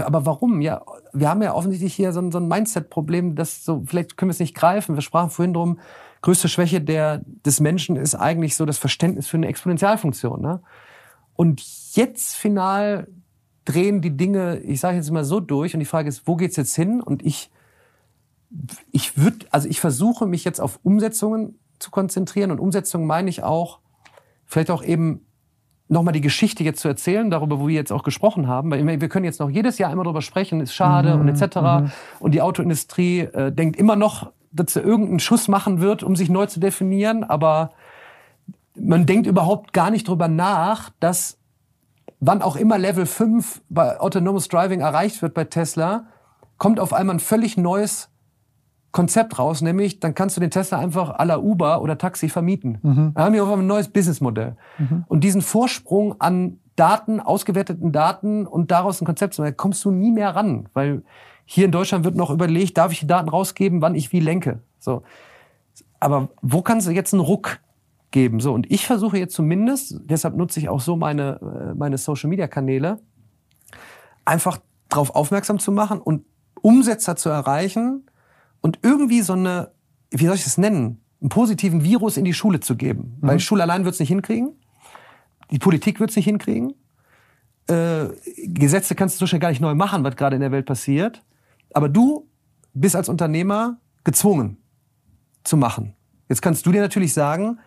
[0.00, 0.60] Aber warum?
[0.60, 4.28] Ja, wir haben ja offensichtlich hier so ein, so ein Mindset-Problem, das so, vielleicht können
[4.28, 4.96] wir es nicht greifen.
[4.96, 5.78] Wir sprachen vorhin drum,
[6.22, 10.40] größte Schwäche der, des Menschen ist eigentlich so das Verständnis für eine Exponentialfunktion.
[10.40, 10.60] Ne?
[11.34, 11.62] Und
[11.94, 13.08] jetzt final
[13.64, 16.56] drehen die Dinge, ich sage jetzt mal so durch und die Frage ist, wo geht's
[16.56, 17.00] jetzt hin?
[17.00, 17.50] Und ich,
[18.92, 23.42] ich würde, also ich versuche mich jetzt auf Umsetzungen zu konzentrieren und Umsetzungen meine ich
[23.42, 23.80] auch,
[24.46, 25.26] vielleicht auch eben
[25.88, 29.08] nochmal die Geschichte jetzt zu erzählen, darüber, wo wir jetzt auch gesprochen haben, weil wir
[29.08, 31.56] können jetzt noch jedes Jahr immer darüber sprechen, ist schade mhm, und etc.
[31.56, 31.92] Mhm.
[32.20, 36.28] Und die Autoindustrie äh, denkt immer noch, dass er irgendeinen Schuss machen wird, um sich
[36.28, 37.70] neu zu definieren, aber
[38.74, 41.38] man denkt überhaupt gar nicht drüber nach, dass
[42.20, 46.06] wann auch immer Level 5 bei Autonomous Driving erreicht wird bei Tesla,
[46.56, 48.10] kommt auf einmal ein völlig neues
[48.90, 52.78] Konzept raus, nämlich dann kannst du den Tesla einfach à la Uber oder Taxi vermieten.
[52.82, 53.12] Mhm.
[53.14, 54.56] Dann haben wir auf einmal ein neues Businessmodell.
[54.78, 55.04] Mhm.
[55.08, 59.90] Und diesen Vorsprung an Daten, ausgewerteten Daten und daraus ein Konzept zu machen, kommst du
[59.90, 61.02] nie mehr ran, weil
[61.50, 64.60] hier in Deutschland wird noch überlegt, darf ich die Daten rausgeben, wann ich wie lenke.
[64.78, 65.02] So.
[65.98, 67.60] Aber wo kannst du jetzt einen Ruck
[68.10, 68.38] geben?
[68.38, 68.52] So.
[68.52, 72.48] Und ich versuche jetzt zumindest, deshalb nutze ich auch so meine, äh, meine Social Media
[72.48, 73.00] Kanäle,
[74.26, 74.58] einfach
[74.90, 76.26] darauf aufmerksam zu machen und
[76.60, 78.04] Umsetzer zu erreichen
[78.60, 79.70] und irgendwie so eine,
[80.10, 83.16] wie soll ich das nennen, einen positiven Virus in die Schule zu geben.
[83.22, 83.26] Mhm.
[83.26, 84.52] Weil die Schule allein wird es nicht hinkriegen.
[85.50, 86.74] Die Politik wird es nicht hinkriegen.
[87.68, 90.66] Äh, Gesetze kannst du so schnell gar nicht neu machen, was gerade in der Welt
[90.66, 91.22] passiert.
[91.72, 92.28] Aber du
[92.74, 94.58] bist als Unternehmer gezwungen
[95.44, 95.94] zu machen.
[96.28, 97.58] Jetzt kannst du dir natürlich sagen,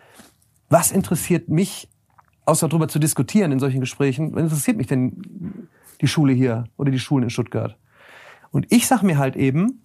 [0.68, 1.88] was interessiert mich,
[2.44, 5.68] außer darüber zu diskutieren in solchen Gesprächen, was interessiert mich denn
[6.00, 7.76] die Schule hier oder die Schulen in Stuttgart?
[8.50, 9.82] Und ich sag mir halt eben,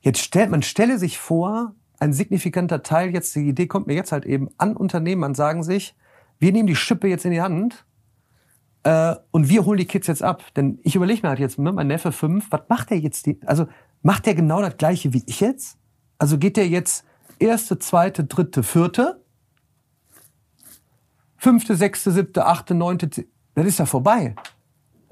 [0.00, 4.12] jetzt stellt, man stelle sich vor, ein signifikanter Teil jetzt, die Idee kommt mir jetzt
[4.12, 5.96] halt eben an Unternehmern, sagen sich,
[6.38, 7.84] wir nehmen die Schippe jetzt in die Hand
[8.88, 10.42] äh, und wir holen die Kids jetzt ab.
[10.56, 13.26] Denn ich überlege mir halt jetzt, ne, mein Neffe fünf, was macht der jetzt?
[13.26, 13.66] Die, also
[14.00, 15.76] macht der genau das gleiche wie ich jetzt?
[16.16, 17.04] Also geht der jetzt
[17.38, 19.22] erste, zweite, dritte, vierte,
[21.36, 24.34] fünfte, sechste, siebte, achte, neunte, das ist ja vorbei.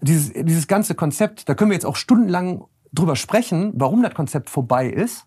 [0.01, 2.65] Dieses, dieses ganze Konzept, da können wir jetzt auch stundenlang
[2.95, 5.27] drüber sprechen, warum das Konzept vorbei ist.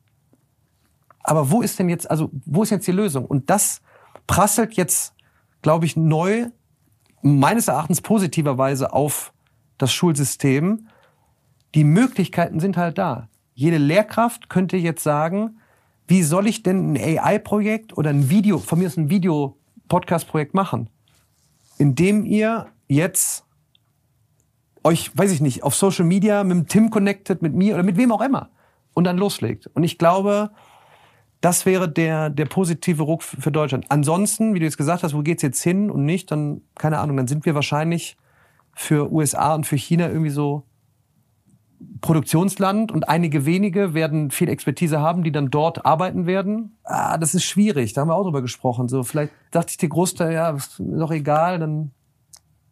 [1.22, 3.26] Aber wo ist denn jetzt, also wo ist jetzt die Lösung?
[3.26, 3.82] Und das
[4.26, 5.14] prasselt jetzt,
[5.62, 6.50] glaube ich, neu
[7.22, 9.34] meines Erachtens positiverweise auf
[9.78, 10.88] das Schulsystem.
[11.76, 13.28] Die Möglichkeiten sind halt da.
[13.60, 15.60] jede Lehrkraft könnte jetzt sagen,
[16.08, 20.90] wie soll ich denn ein AI-Projekt oder ein Video, von mir ist ein Video-Podcast-Projekt machen,
[21.78, 23.44] indem ihr jetzt
[24.86, 27.98] euch, weiß ich nicht, auf Social Media mit dem Tim connected, mit mir oder mit
[27.98, 28.50] wem auch immer
[28.94, 29.68] und dann loslegt.
[29.68, 30.52] Und ich glaube,
[31.42, 33.86] das wäre der, der positive Ruck für Deutschland.
[33.90, 37.18] Ansonsten, wie du jetzt gesagt hast, wo geht's jetzt hin und nicht, dann, keine Ahnung,
[37.18, 38.18] dann sind wir wahrscheinlich
[38.74, 40.66] für USA und für China irgendwie so
[42.02, 46.78] Produktionsland und einige wenige werden viel Expertise haben, die dann dort arbeiten werden.
[46.84, 47.94] Ah, das ist schwierig.
[47.94, 48.90] Da haben wir auch drüber gesprochen.
[48.90, 51.92] So, vielleicht dachte ich dir Großteil, ja, ist doch egal, dann.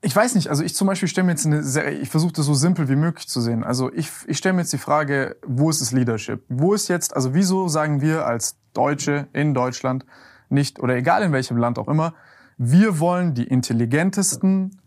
[0.07, 2.45] Ich weiß nicht, also ich zum Beispiel stelle mir jetzt eine sehr, ich versuche das
[2.45, 3.65] so simpel wie möglich zu sehen.
[3.65, 6.45] Also ich, ich stelle mir jetzt die Frage, wo ist das Leadership?
[6.47, 10.05] Wo ist jetzt, also wieso sagen wir als Deutsche in Deutschland
[10.47, 12.13] nicht, oder egal in welchem Land auch immer,
[12.57, 14.79] wir wollen die intelligentesten,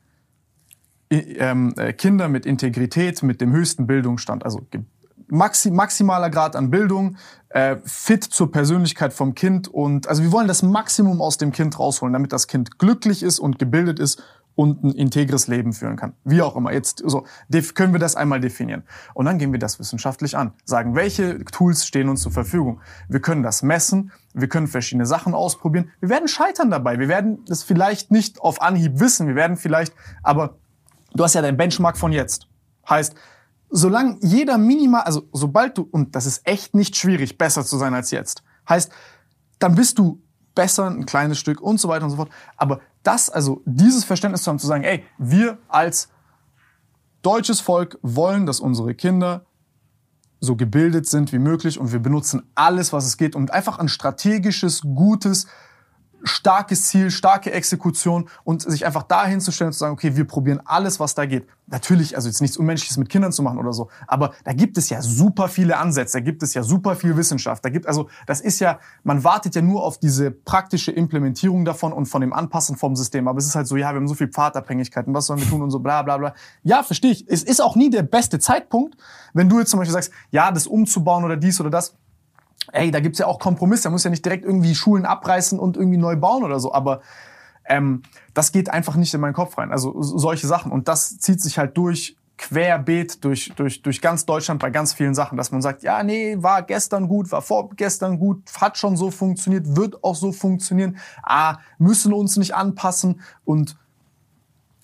[1.10, 4.66] ähm, äh, Kinder mit Integrität, mit dem höchsten Bildungsstand, also
[5.28, 7.18] maxi maximaler Grad an Bildung,
[7.50, 11.78] äh, fit zur Persönlichkeit vom Kind und also wir wollen das Maximum aus dem Kind
[11.78, 14.22] rausholen, damit das Kind glücklich ist und gebildet ist
[14.60, 16.12] und ein integres Leben führen kann.
[16.22, 16.70] Wie auch immer.
[16.70, 17.24] Jetzt so
[17.72, 18.82] können wir das einmal definieren.
[19.14, 20.52] Und dann gehen wir das wissenschaftlich an.
[20.66, 22.82] Sagen, welche Tools stehen uns zur Verfügung.
[23.08, 24.12] Wir können das messen.
[24.34, 25.90] Wir können verschiedene Sachen ausprobieren.
[26.00, 26.98] Wir werden scheitern dabei.
[26.98, 29.26] Wir werden das vielleicht nicht auf Anhieb wissen.
[29.28, 30.58] Wir werden vielleicht, aber
[31.14, 32.46] du hast ja dein Benchmark von jetzt.
[32.86, 33.14] Heißt,
[33.70, 37.94] solange jeder minimal, also sobald du, und das ist echt nicht schwierig, besser zu sein
[37.94, 38.92] als jetzt, heißt,
[39.58, 40.20] dann bist du
[40.60, 42.28] besser, ein kleines Stück und so weiter und so fort.
[42.58, 46.10] Aber das, also dieses Verständnis zu haben, zu sagen, ey, wir als
[47.22, 49.46] deutsches Volk wollen, dass unsere Kinder
[50.38, 53.88] so gebildet sind wie möglich und wir benutzen alles, was es geht, um einfach ein
[53.88, 55.46] strategisches, gutes,
[56.24, 60.26] starkes Ziel, starke Exekution und sich einfach dahin zu stellen und zu sagen, okay, wir
[60.26, 61.46] probieren alles, was da geht.
[61.66, 64.90] Natürlich, also jetzt nichts Unmenschliches mit Kindern zu machen oder so, aber da gibt es
[64.90, 68.40] ja super viele Ansätze, da gibt es ja super viel Wissenschaft, da gibt, also das
[68.40, 72.76] ist ja, man wartet ja nur auf diese praktische Implementierung davon und von dem Anpassen
[72.76, 75.40] vom System, aber es ist halt so, ja, wir haben so viel Pfadabhängigkeiten, was sollen
[75.40, 76.34] wir tun und so bla bla bla.
[76.64, 77.28] Ja, verstehe ich.
[77.28, 78.96] Es ist auch nie der beste Zeitpunkt,
[79.32, 81.94] wenn du jetzt zum Beispiel sagst, ja, das umzubauen oder dies oder das,
[82.72, 83.84] ey, da gibt's ja auch Kompromisse.
[83.84, 86.72] Da muss ja nicht direkt irgendwie Schulen abreißen und irgendwie neu bauen oder so.
[86.72, 87.00] Aber
[87.64, 88.02] ähm,
[88.34, 89.72] das geht einfach nicht in meinen Kopf rein.
[89.72, 90.72] Also solche Sachen.
[90.72, 95.14] Und das zieht sich halt durch querbeet durch, durch, durch ganz Deutschland bei ganz vielen
[95.14, 99.10] Sachen, dass man sagt, ja, nee, war gestern gut, war vorgestern gut, hat schon so
[99.10, 103.76] funktioniert, wird auch so funktionieren, ah, müssen uns nicht anpassen und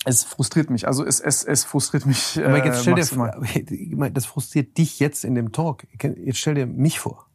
[0.05, 0.87] es frustriert mich.
[0.87, 2.37] Also es, es, es frustriert mich.
[2.37, 5.87] Äh, Aber jetzt stell dir, das frustriert dich jetzt in dem Talk.
[6.01, 7.26] Jetzt stell dir mich vor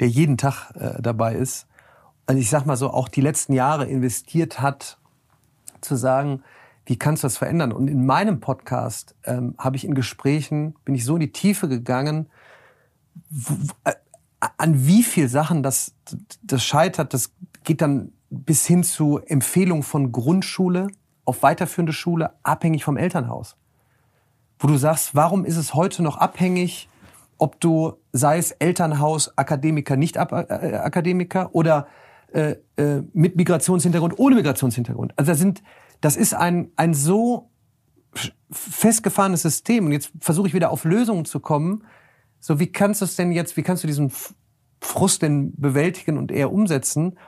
[0.00, 1.66] der jeden Tag äh, dabei ist.
[2.26, 4.98] Und ich sag mal so, auch die letzten Jahre investiert hat,
[5.80, 6.42] zu sagen,
[6.86, 7.72] wie kannst du das verändern?
[7.72, 11.68] Und in meinem Podcast ähm, habe ich in Gesprächen, bin ich so in die Tiefe
[11.68, 12.28] gegangen,
[13.84, 13.92] äh,
[14.56, 15.94] an wie viel Sachen das,
[16.42, 17.32] das scheitert, das
[17.64, 20.88] geht dann bis hin zu Empfehlung von Grundschule
[21.24, 23.56] auf weiterführende Schule, abhängig vom Elternhaus.
[24.58, 26.88] Wo du sagst, warum ist es heute noch abhängig
[27.40, 31.88] ob du, sei es Elternhaus, Akademiker, Nicht-Akademiker äh, oder
[32.32, 35.14] äh, äh, mit Migrationshintergrund, ohne Migrationshintergrund.
[35.16, 35.62] Also das, sind,
[36.00, 37.50] das ist ein, ein so
[38.50, 39.86] festgefahrenes System.
[39.86, 41.84] Und jetzt versuche ich wieder auf Lösungen zu kommen.
[42.40, 44.12] So, wie kannst du es denn jetzt, wie kannst du diesen
[44.80, 47.18] Frust denn bewältigen und eher umsetzen?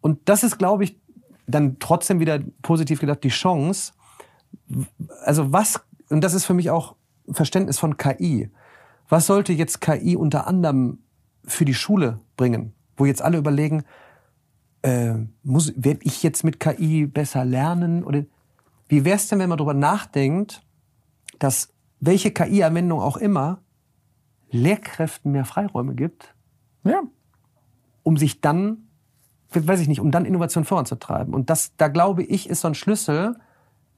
[0.00, 0.98] Und das ist, glaube ich,
[1.46, 3.92] dann trotzdem wieder positiv gedacht, die Chance.
[5.24, 6.96] Also was, und das ist für mich auch
[7.30, 8.50] Verständnis von KI.
[9.08, 10.98] Was sollte jetzt KI unter anderem
[11.44, 12.74] für die Schule bringen?
[12.96, 13.84] Wo jetzt alle überlegen,
[14.82, 18.04] äh, muss, werde ich jetzt mit KI besser lernen?
[18.04, 18.24] Oder
[18.88, 20.62] wie wäre es denn, wenn man darüber nachdenkt,
[21.38, 23.60] dass welche KI-Anwendung auch immer
[24.50, 26.34] Lehrkräften mehr Freiräume gibt,
[26.84, 27.02] ja.
[28.02, 28.88] um sich dann,
[29.50, 31.34] weiß ich nicht, um dann Innovation voranzutreiben.
[31.34, 33.36] Und das, da glaube ich, ist so ein Schlüssel,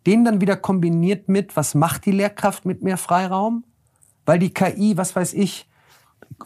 [0.06, 3.64] den dann wieder kombiniert mit, was macht die Lehrkraft mit mehr Freiraum?
[4.30, 5.68] Weil die KI, was weiß ich,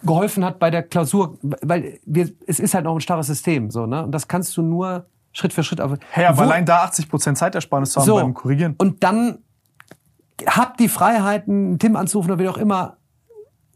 [0.05, 3.85] geholfen hat bei der Klausur, weil wir, es ist halt noch ein starres System, so,
[3.85, 4.05] ne?
[4.05, 5.83] Und das kannst du nur Schritt für Schritt.
[5.83, 8.75] Auf, hey, aber wo, allein da 80 Prozent Zeitersparnis zu haben so, beim Korrigieren.
[8.79, 9.41] Und dann
[10.47, 12.97] habt die Freiheiten, Tim anzurufen oder wie auch immer,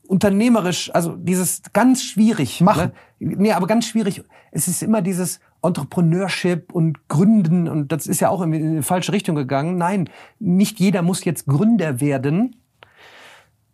[0.07, 2.63] unternehmerisch, also dieses ganz schwierig.
[2.63, 2.93] Machen.
[3.19, 3.37] Ne?
[3.37, 4.25] Nee, aber ganz schwierig.
[4.53, 9.13] Es ist immer dieses Entrepreneurship und Gründen und das ist ja auch in die falsche
[9.13, 9.77] Richtung gegangen.
[9.77, 12.57] Nein, nicht jeder muss jetzt Gründer werden.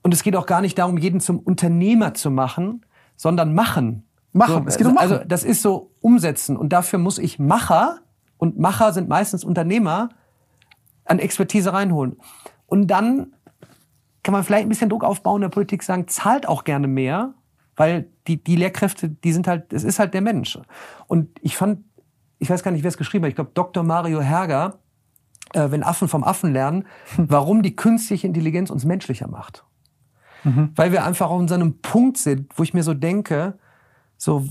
[0.04, 2.84] Und es geht auch gar nicht darum, jeden zum Unternehmer zu machen,
[3.16, 4.06] sondern machen.
[4.34, 4.64] Machen.
[4.64, 5.12] So, es geht um machen.
[5.12, 6.58] Also das ist so umsetzen.
[6.58, 8.00] Und dafür muss ich Macher,
[8.36, 10.10] und Macher sind meistens Unternehmer,
[11.06, 12.18] an Expertise reinholen.
[12.66, 13.32] Und dann
[14.22, 17.32] kann man vielleicht ein bisschen Druck aufbauen in der Politik, sagen, zahlt auch gerne mehr,
[17.74, 20.58] weil die, die Lehrkräfte, die sind halt, es ist halt der Mensch.
[21.06, 21.80] Und ich fand,
[22.38, 23.82] ich weiß gar nicht, wer es geschrieben hat, ich glaube Dr.
[23.82, 24.80] Mario Herger,
[25.54, 26.86] äh, wenn Affen vom Affen lernen,
[27.16, 29.63] warum die künstliche Intelligenz uns menschlicher macht.
[30.44, 30.70] Mhm.
[30.76, 33.54] Weil wir einfach auf so einem Punkt sind, wo ich mir so denke,
[34.16, 34.44] so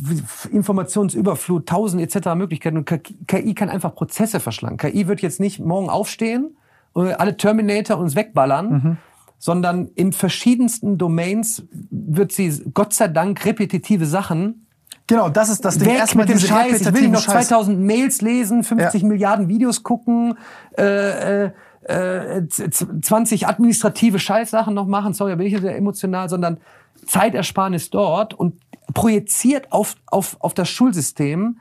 [0.52, 2.36] Informationsüberflut, tausend etc.
[2.36, 2.86] Möglichkeiten und
[3.28, 4.78] KI kann einfach Prozesse verschlangen.
[4.78, 6.58] KI wird jetzt nicht morgen aufstehen,
[6.94, 8.98] alle Terminator uns wegballern, mhm.
[9.40, 14.64] sondern in verschiedensten Domains wird sie Gott sei Dank repetitive Sachen
[15.08, 15.90] Genau, das ist das Ding.
[15.90, 16.82] Weg Erstmal mit dem Scheiß.
[16.82, 19.08] Ich will noch 2000 Mails lesen, 50 ja.
[19.08, 20.38] Milliarden Videos gucken,
[20.78, 21.52] äh, äh,
[21.88, 25.14] 20 administrative Scheißsachen noch machen.
[25.14, 26.60] Sorry, da bin ich sehr emotional, sondern
[27.06, 28.60] Zeitersparnis dort und
[28.94, 31.60] projiziert auf, auf, auf das Schulsystem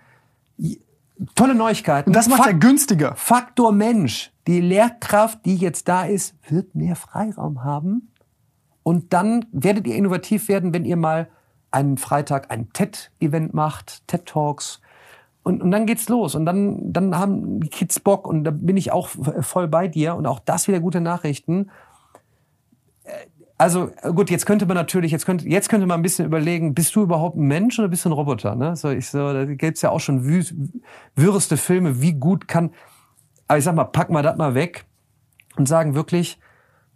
[1.35, 2.11] tolle Neuigkeiten.
[2.11, 3.15] Und das macht Fakt, ja günstiger.
[3.17, 4.33] Faktor Mensch.
[4.47, 8.13] Die Lehrkraft, die jetzt da ist, wird mehr Freiraum haben.
[8.83, 11.29] Und dann werdet ihr innovativ werden, wenn ihr mal
[11.71, 14.81] einen Freitag ein TED-Event macht, TED-Talks.
[15.43, 16.35] Und, und dann geht's los.
[16.35, 18.27] Und dann, dann haben die Kids Bock.
[18.27, 20.15] Und da bin ich auch voll bei dir.
[20.15, 21.71] Und auch das wieder gute Nachrichten.
[23.05, 23.11] Äh,
[23.59, 26.97] also gut, jetzt könnte man natürlich, jetzt könnte, jetzt könnte man ein bisschen überlegen, bist
[26.97, 28.57] du überhaupt ein Mensch oder bist du ein Roboter?
[28.57, 28.75] Ne?
[28.75, 30.25] So, ich so, da gibt's ja auch schon
[31.15, 32.71] wirreste Filme, wie gut kann.
[33.47, 34.85] Aber ich sag mal, pack mal das mal weg
[35.57, 36.41] und sagen wirklich,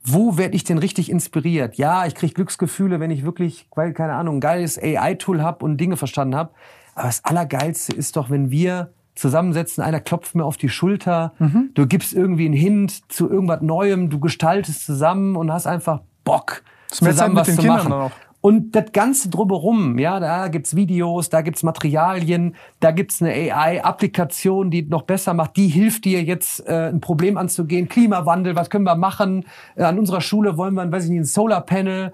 [0.03, 1.76] wo werde ich denn richtig inspiriert?
[1.76, 5.76] Ja, ich kriege Glücksgefühle, wenn ich wirklich, weil, keine Ahnung, ein geiles AI-Tool habe und
[5.78, 6.51] Dinge verstanden habe.
[6.97, 11.70] Aber das Allergeilste ist doch, wenn wir zusammensetzen, einer klopft mir auf die Schulter, mhm.
[11.74, 16.62] du gibst irgendwie einen Hint zu irgendwas Neuem, du gestaltest zusammen und hast einfach Bock,
[16.88, 18.12] zusammen was zu Kindern machen.
[18.40, 24.70] Und das Ganze drumherum, ja, da gibt's Videos, da gibt's Materialien, da gibt's eine AI-Applikation,
[24.70, 27.88] die noch besser macht, die hilft dir jetzt äh, ein Problem anzugehen.
[27.88, 29.47] Klimawandel, was können wir machen?
[29.74, 32.12] Äh, an unserer Schule wollen wir, weiß ich nicht, ein Solarpanel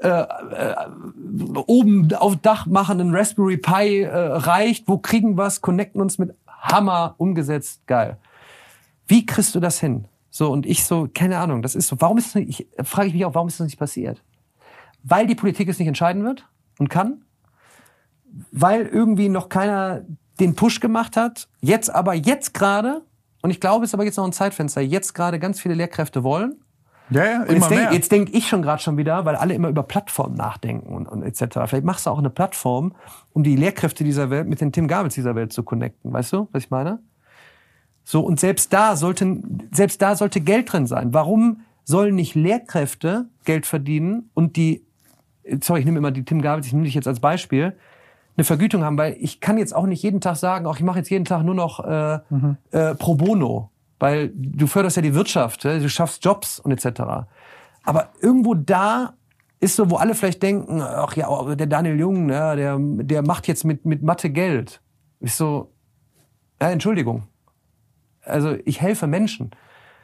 [0.00, 0.74] äh, äh,
[1.66, 4.88] oben auf Dach machen, ein Raspberry Pi äh, reicht.
[4.88, 5.60] Wo kriegen wir's?
[5.60, 8.18] Connecten uns mit Hammer umgesetzt, geil.
[9.06, 10.06] Wie kriegst du das hin?
[10.30, 11.62] So und ich so, keine Ahnung.
[11.62, 12.00] Das ist so.
[12.00, 14.22] Warum ist das nicht, ich frage ich mich auch, warum ist das nicht passiert?
[15.04, 17.22] weil die Politik es nicht entscheiden wird und kann,
[18.50, 20.02] weil irgendwie noch keiner
[20.40, 23.02] den Push gemacht hat, jetzt aber jetzt gerade,
[23.42, 26.24] und ich glaube, es ist aber jetzt noch ein Zeitfenster, jetzt gerade ganz viele Lehrkräfte
[26.24, 26.56] wollen.
[27.10, 29.68] Ja, ja, und immer jetzt Denk, denke ich schon gerade schon wieder, weil alle immer
[29.68, 31.58] über Plattformen nachdenken und, und etc.
[31.66, 32.94] Vielleicht machst du auch eine Plattform,
[33.32, 36.12] um die Lehrkräfte dieser Welt mit den Tim Gabels dieser Welt zu connecten.
[36.12, 37.00] Weißt du, was ich meine?
[38.04, 41.12] So, und selbst da sollten, selbst da sollte Geld drin sein.
[41.12, 44.84] Warum sollen nicht Lehrkräfte Geld verdienen und die
[45.60, 47.76] sorry, ich nehme immer die Tim Gabels, ich nehme dich jetzt als Beispiel,
[48.36, 50.98] eine Vergütung haben, weil ich kann jetzt auch nicht jeden Tag sagen, auch ich mache
[50.98, 52.56] jetzt jeden Tag nur noch äh, mhm.
[52.72, 53.70] äh, pro bono,
[54.04, 57.00] weil du förderst ja die Wirtschaft, du schaffst Jobs und etc.
[57.84, 59.14] Aber irgendwo da
[59.60, 63.48] ist so, wo alle vielleicht denken, ach ja, der Daniel Jung, ja, der, der macht
[63.48, 64.82] jetzt mit, mit Mathe Geld.
[65.20, 65.72] Ich so,
[66.60, 67.28] ja, Entschuldigung.
[68.20, 69.52] Also ich helfe Menschen.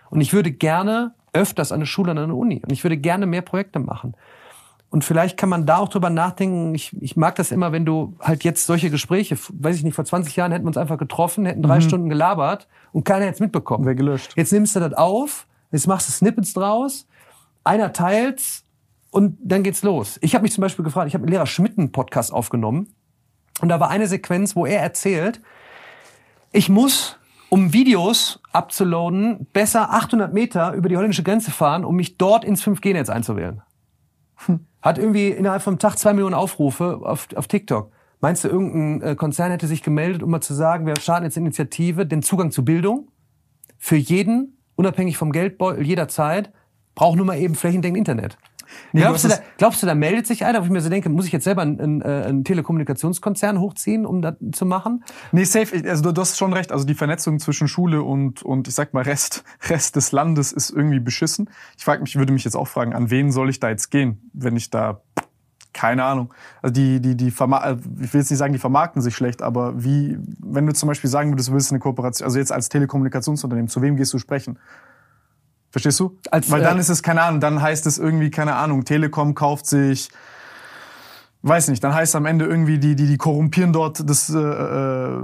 [0.09, 2.63] Und ich würde gerne öfters an der Schule, an der Uni.
[2.65, 4.15] Und ich würde gerne mehr Projekte machen.
[4.91, 6.75] Und vielleicht kann man da auch drüber nachdenken.
[6.75, 10.05] Ich, ich mag das immer, wenn du halt jetzt solche Gespräche, weiß ich nicht, vor
[10.05, 11.83] 20 Jahren hätten wir uns einfach getroffen, hätten drei mhm.
[11.83, 13.85] Stunden gelabert und keiner hätte es mitbekommen.
[13.85, 14.33] Wäre gelöscht.
[14.37, 17.07] Jetzt nimmst du das auf, jetzt machst du Snippets draus,
[17.63, 18.65] einer teilt's
[19.11, 20.19] und dann geht's los.
[20.23, 22.89] Ich habe mich zum Beispiel gefragt, ich habe mit Lehrer Schmidt einen Podcast aufgenommen
[23.61, 25.41] und da war eine Sequenz, wo er erzählt,
[26.51, 27.17] ich muss
[27.49, 32.65] um Videos abzuladen, besser 800 Meter über die holländische Grenze fahren, um mich dort ins
[32.65, 33.63] 5G-Netz einzuwählen.
[34.47, 34.67] Hm.
[34.83, 37.93] Hat irgendwie innerhalb vom Tag zwei Millionen Aufrufe auf, auf TikTok.
[38.21, 41.37] Meinst du, irgendein äh, Konzern hätte sich gemeldet, um mal zu sagen, wir starten jetzt
[41.37, 43.09] Initiative, den Zugang zu Bildung
[43.79, 46.53] für jeden, unabhängig vom Geldbeutel, jederzeit,
[46.95, 48.37] braucht nur mal eben flächendeckend Internet.
[48.93, 51.09] Nee, glaubst, du, da, glaubst du, da meldet sich einer, wo ich mir so denke,
[51.09, 55.05] muss ich jetzt selber einen, einen, äh, einen Telekommunikationskonzern hochziehen, um das zu machen?
[55.33, 55.83] Nee, safe.
[55.89, 56.73] Also du, du hast schon recht.
[56.73, 60.71] Also die Vernetzung zwischen Schule und, und ich sag mal Rest, Rest des Landes ist
[60.71, 61.51] irgendwie beschissen.
[61.77, 64.31] Ich frage mich, würde mich jetzt auch fragen, an wen soll ich da jetzt gehen,
[64.33, 65.01] wenn ich da
[65.73, 66.35] keine Ahnung.
[66.63, 69.41] Also die, die, die Verma äh, ich will jetzt nicht sagen, die vermarkten sich schlecht,
[69.43, 72.69] aber wie, wenn du zum Beispiel sagen würdest, du willst eine Kooperation, also jetzt als
[72.69, 74.59] Telekommunikationsunternehmen, zu wem gehst du sprechen?
[75.71, 76.19] Verstehst du?
[76.31, 79.35] Als, Weil dann äh, ist es, keine Ahnung, dann heißt es irgendwie, keine Ahnung, Telekom
[79.35, 80.11] kauft sich,
[81.43, 84.39] weiß nicht, dann heißt es am Ende irgendwie, die, die, die korrumpieren dort das, äh,
[84.39, 85.21] äh,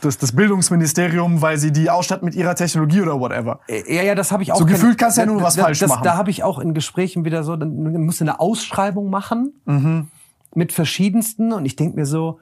[0.00, 3.60] das, das Bildungsministerium, weil sie die ausstatten mit ihrer Technologie oder whatever.
[3.68, 4.58] Ja, ja, das habe ich auch.
[4.58, 6.04] So gefühlt kannst du ja nur was das, falsch das, machen.
[6.04, 10.08] Da habe ich auch in Gesprächen wieder so, dann musst du eine Ausschreibung machen mhm.
[10.54, 12.40] mit verschiedensten und ich denk mir so,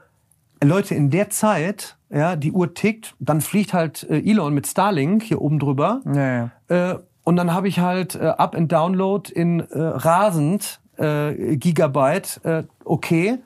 [0.64, 5.22] Leute, in der Zeit, ja, die Uhr tickt, dann fliegt halt äh, Elon mit Starlink
[5.22, 6.00] hier oben drüber.
[6.07, 6.92] Ja, ja.
[6.92, 12.41] Äh, Und dann habe ich halt äh, Up and Download in äh, rasend äh, Gigabyte,
[12.45, 13.39] äh, okay.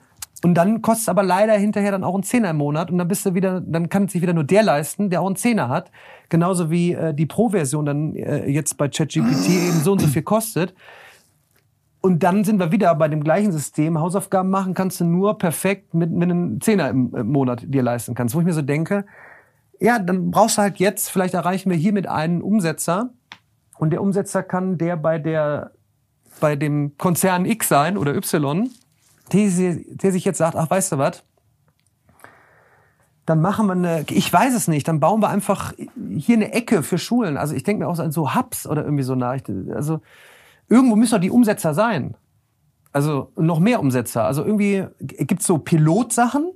[0.43, 3.07] Und dann kostet es aber leider hinterher dann auch einen Zehner im Monat und dann
[3.07, 5.91] bist du wieder, dann kann sich wieder nur der leisten, der auch einen Zehner hat.
[6.29, 10.21] Genauso wie äh, die Pro-Version dann äh, jetzt bei ChatGPT eben so und so viel
[10.21, 10.75] kostet.
[12.01, 13.99] Und dann sind wir wieder bei dem gleichen System.
[13.99, 18.13] Hausaufgaben machen kannst du nur perfekt mit, mit einem Zehner im, im Monat dir leisten
[18.13, 18.35] kannst.
[18.35, 19.05] Wo ich mir so denke,
[19.79, 23.09] ja, dann brauchst du halt jetzt, vielleicht erreichen wir hiermit einen Umsetzer.
[23.77, 25.71] Und der Umsetzer kann der bei der,
[26.39, 28.69] bei dem Konzern X sein oder Y,
[29.33, 31.23] der, der sich jetzt sagt, ach, weißt du was?
[33.25, 35.73] Dann machen wir eine, ich weiß es nicht, dann bauen wir einfach
[36.15, 37.35] hier eine Ecke für Schulen.
[37.35, 39.37] Also ich denke mir auch an so Hubs oder irgendwie so nach.
[39.75, 39.99] Also
[40.69, 42.15] irgendwo müssen doch die Umsetzer sein.
[42.93, 44.23] Also noch mehr Umsetzer.
[44.23, 46.51] Also irgendwie gibt's so Pilotsachen.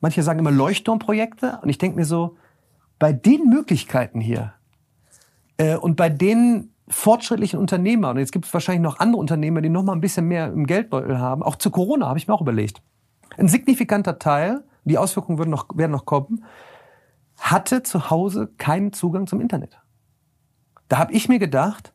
[0.00, 1.58] Manche sagen immer Leuchtturmprojekte.
[1.62, 2.36] Und ich denke mir so,
[3.00, 4.54] bei den Möglichkeiten hier
[5.80, 9.82] und bei den fortschrittlichen Unternehmer, und jetzt gibt es wahrscheinlich noch andere Unternehmer, die noch
[9.82, 12.82] mal ein bisschen mehr im Geldbeutel haben, auch zu Corona habe ich mir auch überlegt.
[13.36, 16.44] Ein signifikanter Teil, die Auswirkungen werden noch, werden noch kommen,
[17.38, 19.78] hatte zu Hause keinen Zugang zum Internet.
[20.88, 21.92] Da habe ich mir gedacht,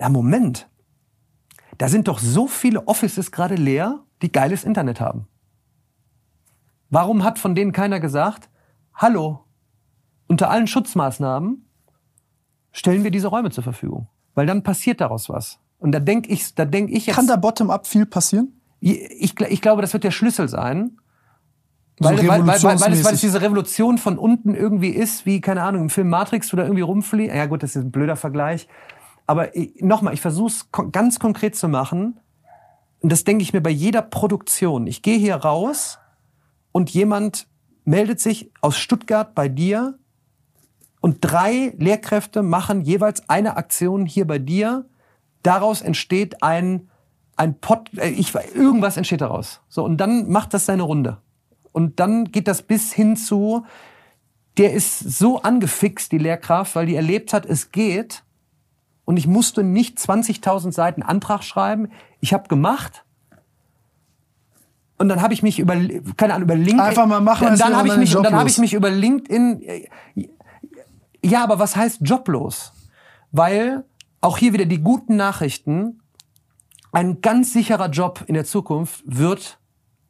[0.00, 0.68] ja Moment,
[1.78, 5.26] da sind doch so viele Offices gerade leer, die geiles Internet haben.
[6.88, 8.48] Warum hat von denen keiner gesagt,
[8.94, 9.44] hallo,
[10.28, 11.69] unter allen Schutzmaßnahmen
[12.72, 14.08] stellen wir diese Räume zur Verfügung?
[14.34, 15.58] Weil dann passiert daraus was.
[15.78, 17.16] Und da denke ich, da denk ich jetzt.
[17.16, 18.60] Kann da bottom-up viel passieren?
[18.80, 20.98] Ich, ich, glaube, das wird der Schlüssel sein.
[21.98, 25.26] Weil, so weil, weil, weil, weil, es, weil es diese Revolution von unten irgendwie ist,
[25.26, 27.34] wie, keine Ahnung, im Film Matrix oder irgendwie rumfliegt.
[27.34, 28.68] Ja gut, das ist ein blöder Vergleich.
[29.26, 32.18] Aber nochmal, ich versuche es ganz konkret zu machen.
[33.00, 34.86] Und das denke ich mir bei jeder Produktion.
[34.86, 35.98] Ich gehe hier raus
[36.72, 37.46] und jemand
[37.84, 39.99] meldet sich aus Stuttgart bei dir
[41.00, 44.86] und drei Lehrkräfte machen jeweils eine Aktion hier bei dir.
[45.42, 46.90] Daraus entsteht ein,
[47.36, 49.60] ein Pot, äh, ich, irgendwas entsteht daraus.
[49.68, 51.18] So, und dann macht das seine Runde.
[51.72, 53.64] Und dann geht das bis hin zu,
[54.58, 58.24] der ist so angefixt, die Lehrkraft, weil die erlebt hat, es geht.
[59.04, 61.88] Und ich musste nicht 20.000 Seiten Antrag schreiben.
[62.20, 63.04] Ich habe gemacht.
[64.98, 65.76] Und dann habe ich mich über,
[66.16, 66.80] keine Ahnung, über LinkedIn.
[66.80, 67.48] Einfach mal machen.
[67.48, 69.62] Und dann habe ich mich, und dann habe ich mich über LinkedIn.
[71.22, 72.72] Ja, aber was heißt joblos?
[73.32, 73.84] Weil
[74.20, 76.00] auch hier wieder die guten Nachrichten.
[76.92, 79.58] Ein ganz sicherer Job in der Zukunft wird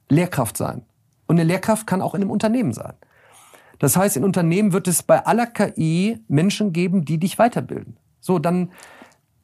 [0.08, 0.82] Lehrkraft sein.
[1.26, 2.94] Und eine Lehrkraft kann auch in einem Unternehmen sein.
[3.78, 7.96] Das heißt, in Unternehmen wird es bei aller KI Menschen geben, die dich weiterbilden.
[8.20, 8.72] So, dann,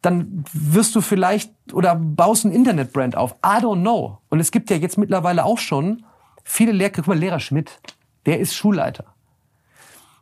[0.03, 3.33] dann wirst du vielleicht oder baust ein Internetbrand auf.
[3.45, 4.19] I don't know.
[4.29, 6.05] Und es gibt ja jetzt mittlerweile auch schon
[6.45, 7.03] viele Lehrkräfte.
[7.03, 7.81] Guck mal, Lehrer Schmidt,
[8.27, 9.16] der ist Schulleiter.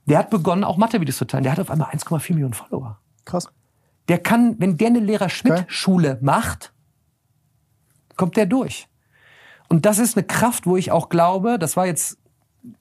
[0.07, 1.45] Der hat begonnen, auch Mathe-Videos zu teilen.
[1.45, 2.99] Der hat auf einmal 1,4 Millionen Follower.
[3.25, 3.49] Krass.
[4.09, 6.73] Der kann, wenn der eine Lehrer-Schmidt-Schule macht,
[8.17, 8.89] kommt der durch.
[9.69, 12.19] Und das ist eine Kraft, wo ich auch glaube, das war jetzt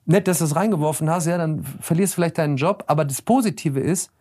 [0.05, 2.83] nett, dass du es reingeworfen hast, ja, dann verlierst du vielleicht deinen Job.
[2.87, 4.11] Aber das Positive ist,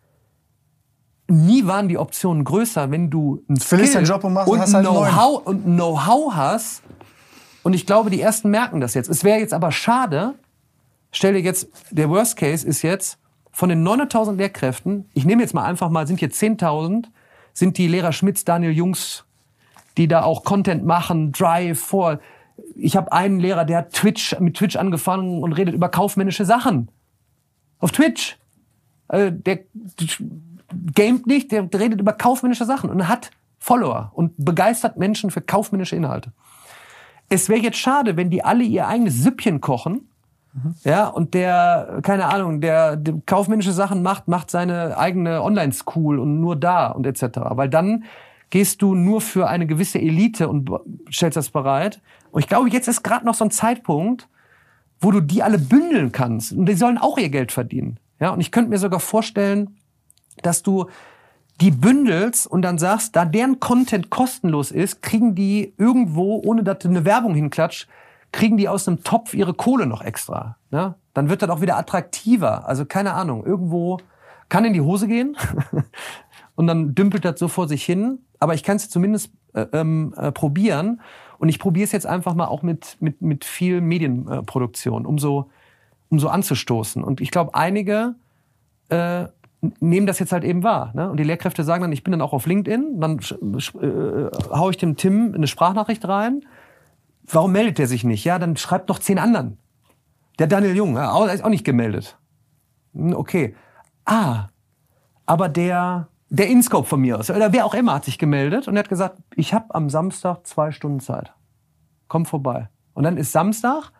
[1.28, 5.64] nie waren die Optionen größer, wenn du ein Skill Job und, und halt Know-how und
[5.64, 6.82] Know-how hast.
[7.62, 9.08] Und ich glaube, die ersten merken das jetzt.
[9.08, 10.34] Es wäre jetzt aber schade.
[11.12, 13.18] Stell dir jetzt, der Worst Case ist jetzt,
[13.52, 17.04] von den 900.000 Lehrkräften, ich nehme jetzt mal einfach mal, sind hier 10.000,
[17.52, 19.24] sind die Lehrer Schmitz, Daniel Jungs,
[19.98, 22.18] die da auch Content machen, Drive, vor.
[22.74, 26.88] Ich habe einen Lehrer, der hat Twitch, mit Twitch angefangen und redet über kaufmännische Sachen.
[27.78, 28.38] Auf Twitch.
[29.08, 29.60] Also der
[30.94, 35.94] gamet nicht, der redet über kaufmännische Sachen und hat Follower und begeistert Menschen für kaufmännische
[35.94, 36.32] Inhalte.
[37.28, 40.08] Es wäre jetzt schade, wenn die alle ihr eigenes Süppchen kochen,
[40.52, 40.74] mhm.
[40.84, 46.40] ja, und der, keine Ahnung, der, der kaufmännische Sachen macht, macht seine eigene Online-School und
[46.40, 47.38] nur da und etc.
[47.50, 48.04] Weil dann
[48.50, 50.70] gehst du nur für eine gewisse Elite und
[51.10, 52.00] stellst das bereit.
[52.30, 54.28] Und ich glaube, jetzt ist gerade noch so ein Zeitpunkt,
[55.00, 56.52] wo du die alle bündeln kannst.
[56.52, 57.98] Und die sollen auch ihr Geld verdienen.
[58.20, 59.76] Ja, und ich könnte mir sogar vorstellen,
[60.42, 60.86] dass du
[61.60, 66.78] die bündelst und dann sagst, da deren Content kostenlos ist, kriegen die irgendwo, ohne dass
[66.78, 67.88] du eine Werbung hinklatscht,
[68.32, 70.56] kriegen die aus einem Topf ihre Kohle noch extra.
[70.70, 70.94] Ne?
[71.14, 72.66] Dann wird das auch wieder attraktiver.
[72.66, 73.98] Also keine Ahnung, irgendwo
[74.48, 75.36] kann in die Hose gehen
[76.56, 78.18] und dann dümpelt das so vor sich hin.
[78.40, 81.00] Aber ich kann es zumindest äh, ähm, äh, probieren.
[81.38, 85.50] Und ich probiere es jetzt einfach mal auch mit, mit, mit viel Medienproduktion, um so,
[86.08, 87.02] um so anzustoßen.
[87.02, 88.14] Und ich glaube, einige
[88.88, 89.26] äh,
[89.80, 90.92] nehmen das jetzt halt eben wahr.
[90.94, 91.10] Ne?
[91.10, 94.76] Und die Lehrkräfte sagen dann, ich bin dann auch auf LinkedIn, dann äh, hau ich
[94.76, 96.42] dem Tim eine Sprachnachricht rein.
[97.24, 98.24] Warum meldet der sich nicht?
[98.24, 99.58] Ja, dann schreibt noch zehn anderen.
[100.38, 102.18] Der Daniel Jung, ja, ist auch nicht gemeldet.
[102.94, 103.54] Hm, okay.
[104.04, 104.48] Ah,
[105.26, 108.74] aber der der Inscope von mir aus oder wer auch immer hat sich gemeldet und
[108.74, 111.34] er hat gesagt, ich habe am Samstag zwei Stunden Zeit.
[112.08, 112.70] Komm vorbei.
[112.94, 113.92] Und dann ist Samstag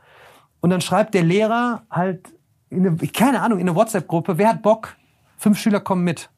[0.60, 2.32] und dann schreibt der Lehrer halt,
[2.70, 4.96] in eine, keine Ahnung, in eine WhatsApp-Gruppe, wer hat Bock?
[5.36, 6.30] Fünf Schüler kommen mit.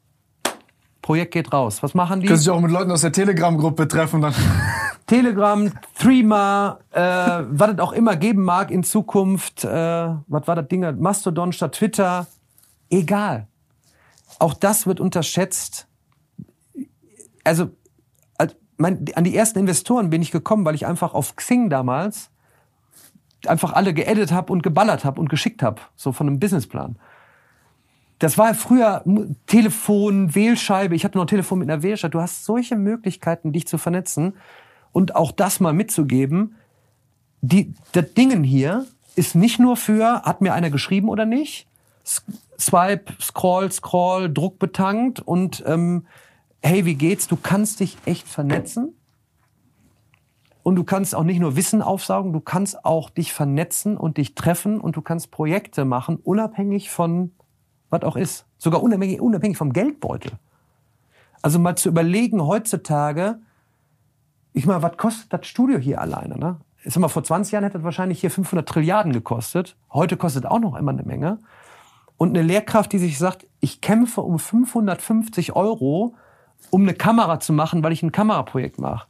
[1.01, 1.81] Projekt geht raus.
[1.81, 2.27] Was machen die?
[2.27, 4.33] Können sich auch mit Leuten aus der Telegram-Gruppe treffen dann.
[5.07, 6.99] Telegram, Threema, äh,
[7.49, 11.75] was es auch immer geben mag in Zukunft, äh, was war das Ding, Mastodon statt
[11.75, 12.27] Twitter,
[12.89, 13.47] egal.
[14.39, 15.87] Auch das wird unterschätzt.
[17.43, 17.69] Also
[18.77, 22.29] mein, an die ersten Investoren bin ich gekommen, weil ich einfach auf Xing damals
[23.47, 26.97] einfach alle geedit habe und geballert habe und geschickt habe, so von einem Businessplan.
[28.19, 29.03] Das war früher
[29.45, 30.95] Telefon, Wählscheibe.
[30.95, 32.11] Ich hatte noch ein Telefon mit einer Wählscheibe.
[32.11, 34.35] Du hast solche Möglichkeiten, dich zu vernetzen
[34.95, 36.55] und auch das mal mitzugeben.
[37.41, 38.85] Die, das Dingen hier
[39.17, 41.67] ist nicht nur für, hat mir einer geschrieben oder nicht,
[42.57, 46.07] Swipe, Scroll, Scroll, Druck betankt und ähm,
[46.63, 47.27] hey, wie geht's?
[47.27, 48.93] Du kannst dich echt vernetzen.
[50.63, 54.33] Und du kannst auch nicht nur Wissen aufsaugen, du kannst auch dich vernetzen und dich
[54.33, 57.33] treffen und du kannst Projekte machen, unabhängig von
[57.89, 58.45] was auch ist.
[58.57, 60.31] Sogar unabhängig, unabhängig vom Geldbeutel.
[61.41, 63.39] Also mal zu überlegen heutzutage,
[64.55, 66.39] ich meine, was kostet das Studio hier alleine?
[66.39, 66.57] Ne?
[66.85, 69.75] Sag mal, vor 20 Jahren hätte das wahrscheinlich hier 500 Trilliarden gekostet.
[69.91, 71.39] Heute kostet auch noch immer eine Menge.
[72.15, 76.15] Und eine Lehrkraft, die sich sagt, ich kämpfe um 550 Euro,
[76.69, 79.07] um eine Kamera zu machen, weil ich ein Kameraprojekt mache.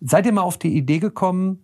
[0.00, 1.62] Seid ihr mal auf die Idee gekommen,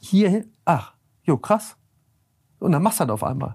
[0.00, 1.76] hier, ach, jo, krass.
[2.58, 3.54] Und dann machst du das auf einmal.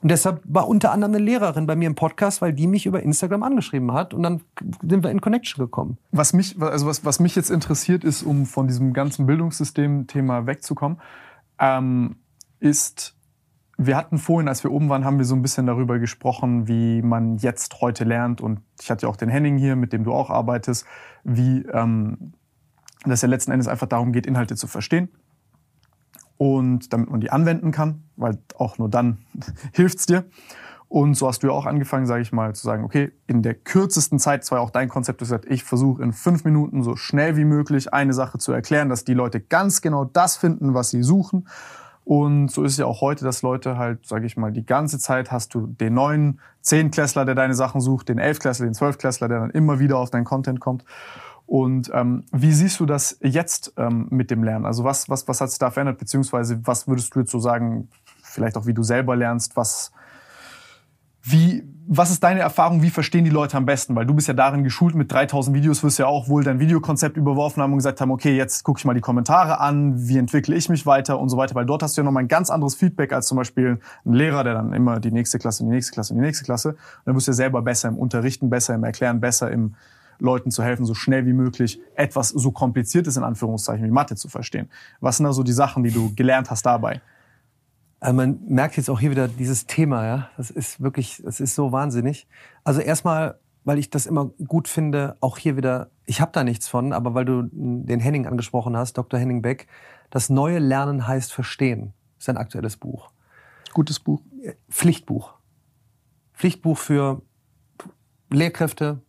[0.00, 3.02] Und deshalb war unter anderem eine Lehrerin bei mir im Podcast, weil die mich über
[3.02, 4.42] Instagram angeschrieben hat und dann
[4.82, 5.98] sind wir in Connection gekommen.
[6.12, 10.98] Was mich, also was, was mich jetzt interessiert ist, um von diesem ganzen Bildungssystem-Thema wegzukommen,
[11.58, 12.16] ähm,
[12.60, 13.16] ist,
[13.76, 17.02] wir hatten vorhin, als wir oben waren, haben wir so ein bisschen darüber gesprochen, wie
[17.02, 18.40] man jetzt heute lernt.
[18.40, 20.86] Und ich hatte ja auch den Henning hier, mit dem du auch arbeitest,
[21.24, 22.32] wie ähm,
[23.04, 25.08] dass ja letzten Endes einfach darum geht, Inhalte zu verstehen
[26.38, 29.18] und damit man die anwenden kann, weil auch nur dann
[29.72, 30.24] hilft's dir.
[30.88, 33.52] Und so hast du ja auch angefangen, sage ich mal, zu sagen, okay, in der
[33.52, 37.36] kürzesten Zeit, zwar auch dein Konzept, du gesagt, ich versuche in fünf Minuten so schnell
[37.36, 41.02] wie möglich eine Sache zu erklären, dass die Leute ganz genau das finden, was sie
[41.02, 41.46] suchen.
[42.04, 44.98] Und so ist es ja auch heute, dass Leute halt, sage ich mal, die ganze
[44.98, 49.40] Zeit hast du den neuen Zehnklässler, der deine Sachen sucht, den Elfklässler, den Zwölfklässler, der
[49.40, 50.86] dann immer wieder auf dein Content kommt.
[51.48, 54.66] Und ähm, wie siehst du das jetzt ähm, mit dem Lernen?
[54.66, 55.96] Also was, was, was hat sich da verändert?
[55.96, 57.88] Beziehungsweise was würdest du jetzt so sagen,
[58.22, 59.90] vielleicht auch wie du selber lernst, was,
[61.22, 62.82] wie, was ist deine Erfahrung?
[62.82, 63.96] Wie verstehen die Leute am besten?
[63.96, 67.16] Weil du bist ja darin geschult mit 3000 Videos, wirst ja auch wohl dein Videokonzept
[67.16, 70.54] überworfen haben und gesagt haben, okay, jetzt gucke ich mal die Kommentare an, wie entwickle
[70.54, 71.54] ich mich weiter und so weiter.
[71.54, 74.44] Weil dort hast du ja nochmal ein ganz anderes Feedback als zum Beispiel ein Lehrer,
[74.44, 76.68] der dann immer die nächste Klasse, die nächste Klasse, die nächste Klasse.
[76.72, 79.74] Und dann wirst du ja selber besser im Unterrichten, besser im Erklären, besser im
[80.20, 84.28] Leuten zu helfen, so schnell wie möglich etwas so kompliziertes in Anführungszeichen wie Mathe zu
[84.28, 84.68] verstehen.
[85.00, 87.00] Was sind da so die Sachen, die du gelernt hast dabei?
[88.00, 90.30] Also man merkt jetzt auch hier wieder dieses Thema, ja.
[90.36, 92.28] Das ist wirklich, das ist so wahnsinnig.
[92.64, 96.68] Also erstmal, weil ich das immer gut finde, auch hier wieder, ich habe da nichts
[96.68, 99.18] von, aber weil du den Henning angesprochen hast, Dr.
[99.18, 99.66] Henning Beck,
[100.10, 101.92] das neue Lernen heißt Verstehen.
[102.16, 103.10] Das ist ein aktuelles Buch.
[103.74, 104.22] Gutes Buch.
[104.70, 105.34] Pflichtbuch.
[106.34, 107.22] Pflichtbuch für
[108.30, 109.00] Lehrkräfte,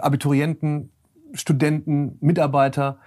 [0.00, 0.90] Abiturienten,
[1.32, 2.98] Studenten, Mitarbeiter,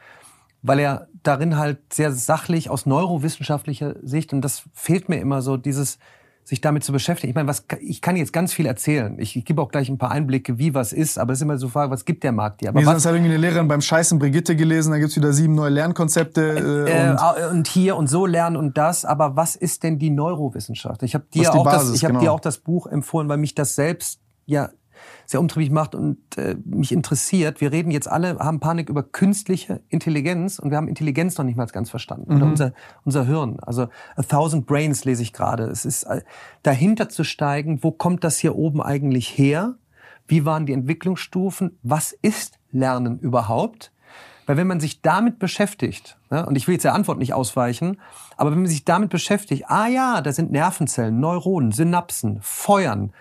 [0.61, 5.57] weil er darin halt sehr sachlich aus neurowissenschaftlicher Sicht, und das fehlt mir immer so,
[5.57, 5.99] dieses
[6.47, 7.29] sich damit zu beschäftigen.
[7.29, 9.19] Ich meine, was, ich kann jetzt ganz viel erzählen.
[9.19, 11.57] Ich, ich gebe auch gleich ein paar Einblicke, wie was ist, aber es ist immer
[11.57, 12.69] so Frage, was gibt der Markt dir?
[12.69, 15.33] Aber nee, was, sonst hat irgendwie eine Lehrerin beim Scheißen Brigitte gelesen, da gibt's wieder
[15.33, 16.87] sieben neue Lernkonzepte.
[16.87, 21.03] Äh, und, und, hier und so lernen und das, aber was ist denn die Neurowissenschaft?
[21.03, 22.21] Ich habe dir, auch Basis, das, ich hab genau.
[22.21, 24.69] dir auch das Buch empfohlen, weil mich das selbst ja
[25.27, 27.59] sehr umtriebig macht und äh, mich interessiert.
[27.59, 31.57] Wir reden jetzt alle, haben Panik über künstliche Intelligenz und wir haben Intelligenz noch nicht
[31.57, 32.33] mal ganz verstanden.
[32.33, 32.37] Mhm.
[32.37, 32.73] Oder unser,
[33.03, 33.59] unser Hirn.
[33.59, 35.65] Also A Thousand Brains lese ich gerade.
[35.65, 36.21] Es ist äh,
[36.63, 39.75] dahinter zu steigen, wo kommt das hier oben eigentlich her?
[40.27, 41.77] Wie waren die Entwicklungsstufen?
[41.83, 43.91] Was ist Lernen überhaupt?
[44.45, 47.99] Weil wenn man sich damit beschäftigt, ne, und ich will jetzt der Antwort nicht ausweichen,
[48.37, 53.11] aber wenn man sich damit beschäftigt, ah ja, da sind Nervenzellen, Neuronen, Synapsen, Feuern,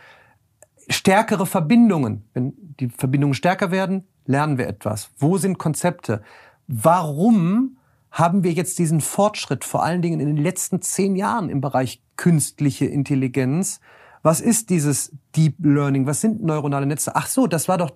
[0.89, 2.24] stärkere Verbindungen.
[2.34, 5.11] Wenn die Verbindungen stärker werden, lernen wir etwas.
[5.18, 6.22] Wo sind Konzepte?
[6.66, 7.78] Warum
[8.11, 12.03] haben wir jetzt diesen Fortschritt, vor allen Dingen in den letzten zehn Jahren im Bereich
[12.16, 13.80] künstliche Intelligenz?
[14.22, 16.07] Was ist dieses Deep Learning?
[16.07, 17.14] Was sind neuronale Netze?
[17.14, 17.93] Ach so, das war doch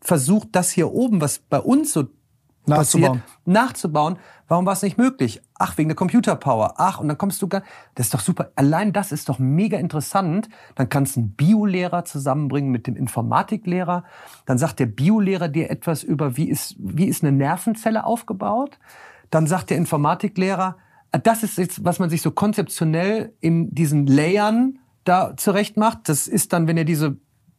[0.00, 2.04] versucht, das hier oben, was bei uns so
[2.66, 3.20] Nachzubauen.
[3.20, 4.18] passiert, nachzubauen.
[4.48, 5.40] Warum war es nicht möglich?
[5.58, 6.74] Ach, wegen der Computerpower.
[6.76, 7.62] Ach, und dann kommst du gar,
[7.94, 8.52] das ist doch super.
[8.56, 10.48] Allein das ist doch mega interessant.
[10.74, 14.04] Dann kannst du einen Biolehrer zusammenbringen mit dem Informatiklehrer.
[14.46, 18.78] Dann sagt der Biolehrer dir etwas über, wie ist, wie ist eine Nervenzelle aufgebaut.
[19.30, 20.76] Dann sagt der Informatiklehrer,
[21.12, 26.08] ah, das ist jetzt, was man sich so konzeptionell in diesen Layern da zurecht macht.
[26.08, 27.16] Das ist dann, wenn ihr diese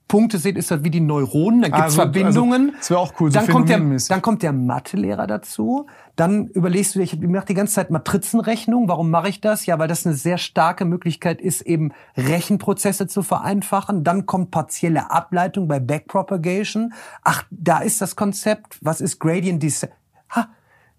[0.08, 2.68] Punkte seht, ist das wie die Neuronen, dann gibt's Also- Verbindungen.
[2.68, 5.88] also, das wär auch cool, so dann, kommt der, dann kommt der Mathelehrer dazu.
[6.16, 8.88] Dann überlegst du dir, ich mache die ganze Zeit Matrizenrechnung.
[8.88, 9.66] Warum mache ich das?
[9.66, 14.03] Ja, weil das eine sehr starke Möglichkeit ist, eben Rechenprozesse zu vereinfachen.
[14.03, 16.93] Dann kommt partielle Ableitung bei Backpropagation.
[17.24, 18.78] Ach, da ist das Konzept.
[18.82, 19.91] Was ist Gradient Descent?
[20.36, 20.49] Ha,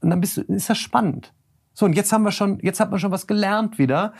[0.00, 1.32] und dann bist du, ist das spannend.
[1.74, 4.14] So, und jetzt haben wir schon, jetzt hat man schon was gelernt wieder.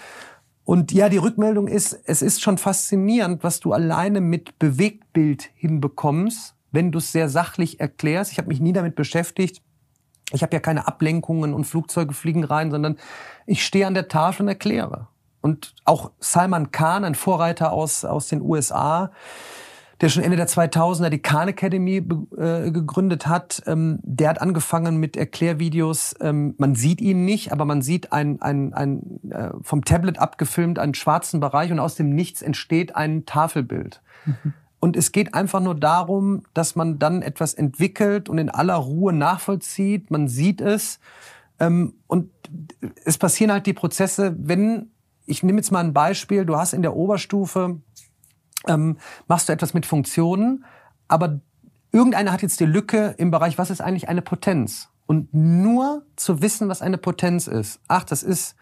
[0.66, 6.56] Und ja, die Rückmeldung ist, es ist schon faszinierend, was du alleine mit Bewegtbild hinbekommst,
[6.72, 8.32] wenn du es sehr sachlich erklärst.
[8.32, 9.62] Ich habe mich nie damit beschäftigt.
[10.32, 12.98] Ich habe ja keine Ablenkungen und Flugzeuge fliegen rein, sondern
[13.46, 15.06] ich stehe an der Tafel und erkläre.
[15.40, 19.12] Und auch Salman Khan, ein Vorreiter aus, aus den USA,
[20.00, 24.98] der schon Ende der 2000er die Khan Academy äh, gegründet hat, ähm, der hat angefangen
[24.98, 26.14] mit Erklärvideos.
[26.20, 30.78] Ähm, man sieht ihn nicht, aber man sieht ein, ein, ein äh, vom Tablet abgefilmt
[30.78, 34.02] einen schwarzen Bereich und aus dem Nichts entsteht ein Tafelbild.
[34.78, 39.12] Und es geht einfach nur darum, dass man dann etwas entwickelt und in aller Ruhe
[39.12, 40.10] nachvollzieht.
[40.10, 41.00] Man sieht es.
[41.58, 42.30] Ähm, und
[43.04, 44.90] es passieren halt die Prozesse, wenn,
[45.24, 47.80] ich nehme jetzt mal ein Beispiel, du hast in der Oberstufe
[48.66, 48.98] ähm,
[49.28, 50.64] machst du etwas mit Funktionen,
[51.08, 51.40] aber
[51.92, 54.88] irgendeiner hat jetzt die Lücke im Bereich, was ist eigentlich eine Potenz?
[55.06, 57.80] Und nur zu wissen, was eine Potenz ist.
[57.86, 58.56] Ach, das ist,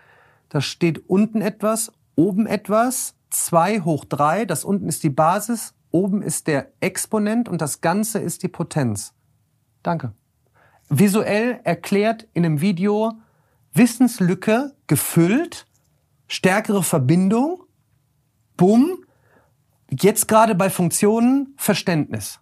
[0.51, 6.23] da steht unten etwas, oben etwas, 2 hoch 3, das unten ist die Basis, oben
[6.23, 9.15] ist der Exponent und das Ganze ist die Potenz.
[9.83, 10.13] Danke.
[10.89, 13.13] Visuell erklärt in einem Video,
[13.73, 15.67] Wissenslücke gefüllt,
[16.29, 17.63] stärkere Verbindung,
[18.57, 19.04] bumm,
[20.01, 22.41] Jetzt gerade bei Funktionen Verständnis.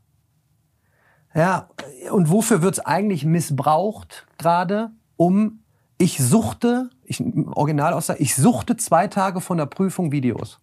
[1.34, 1.68] Ja,
[2.10, 4.90] und wofür wird's eigentlich missbraucht gerade?
[5.16, 5.60] Um,
[5.98, 7.22] ich suchte, ich,
[7.54, 10.60] original aussage, ich suchte zwei Tage von der Prüfung Videos.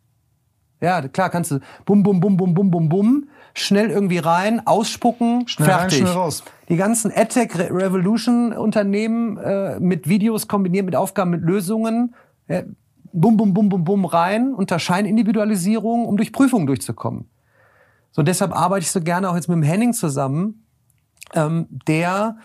[0.81, 5.47] Ja, klar kannst du bum, bum, bum, bum, bum, bum, bum, schnell irgendwie rein, ausspucken,
[5.47, 5.99] Schnell rein, fertig.
[5.99, 6.43] schnell raus.
[6.69, 12.15] Die ganzen AdTech Re- Revolution Unternehmen äh, mit Videos kombiniert mit Aufgaben, mit Lösungen,
[12.47, 12.63] äh,
[13.13, 17.29] bum, bum, bum, bum, bum rein, unter Scheinindividualisierung, um durch Prüfungen durchzukommen.
[18.11, 20.65] So deshalb arbeite ich so gerne auch jetzt mit dem Henning zusammen,
[21.33, 22.37] ähm, der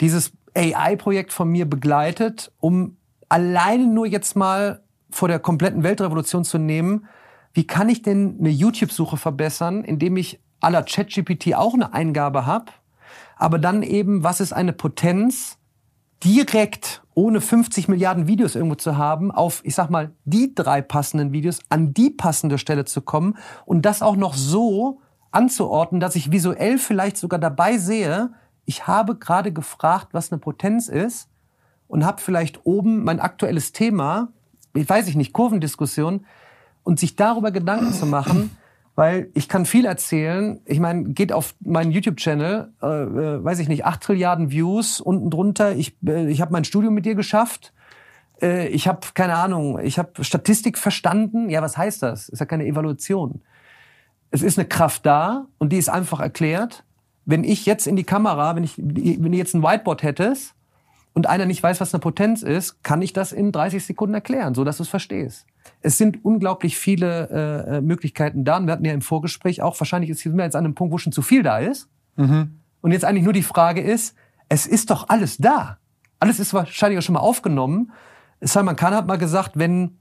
[0.00, 2.96] dieses AI-Projekt von mir begleitet, um
[3.28, 7.06] alleine nur jetzt mal vor der kompletten Weltrevolution zu nehmen,
[7.52, 12.66] wie kann ich denn eine YouTube-Suche verbessern, indem ich la ChatGPT auch eine Eingabe habe,
[13.36, 15.58] aber dann eben, was ist eine Potenz,
[16.22, 21.32] direkt, ohne 50 Milliarden Videos irgendwo zu haben, auf, ich sag mal, die drei passenden
[21.32, 26.32] Videos an die passende Stelle zu kommen und das auch noch so anzuordnen, dass ich
[26.32, 28.30] visuell vielleicht sogar dabei sehe,
[28.64, 31.28] ich habe gerade gefragt, was eine Potenz ist
[31.88, 34.28] und habe vielleicht oben mein aktuelles Thema,
[34.72, 36.24] ich weiß ich nicht, Kurvendiskussion,
[36.84, 38.56] und sich darüber Gedanken zu machen,
[38.94, 40.60] weil ich kann viel erzählen.
[40.66, 45.30] Ich meine, geht auf meinen YouTube-Channel, äh, äh, weiß ich nicht, 8 Trilliarden Views, unten
[45.30, 45.72] drunter.
[45.74, 47.72] Ich, äh, ich habe mein Studium mit dir geschafft.
[48.42, 51.48] Äh, ich habe, keine Ahnung, ich habe Statistik verstanden.
[51.50, 52.28] Ja, was heißt das?
[52.28, 53.42] Ist ja keine Evaluation.
[54.30, 56.84] Es ist eine Kraft da und die ist einfach erklärt.
[57.24, 60.54] Wenn ich jetzt in die Kamera, wenn ich, wenn du jetzt ein Whiteboard hättest
[61.12, 64.54] und einer nicht weiß, was eine Potenz ist, kann ich das in 30 Sekunden erklären,
[64.54, 65.46] so dass du es verstehst.
[65.82, 67.28] Es sind unglaublich viele
[67.68, 68.58] äh, Möglichkeiten da.
[68.58, 70.92] Und wir hatten ja im Vorgespräch auch, wahrscheinlich ist sind wir jetzt an einem Punkt,
[70.92, 71.88] wo schon zu viel da ist.
[72.82, 74.14] Und jetzt eigentlich nur die Frage ist,
[74.48, 75.78] es ist doch alles da.
[76.18, 77.92] Alles ist wahrscheinlich auch schon mal aufgenommen.
[78.40, 79.98] Salman Khan hat mal gesagt, wenn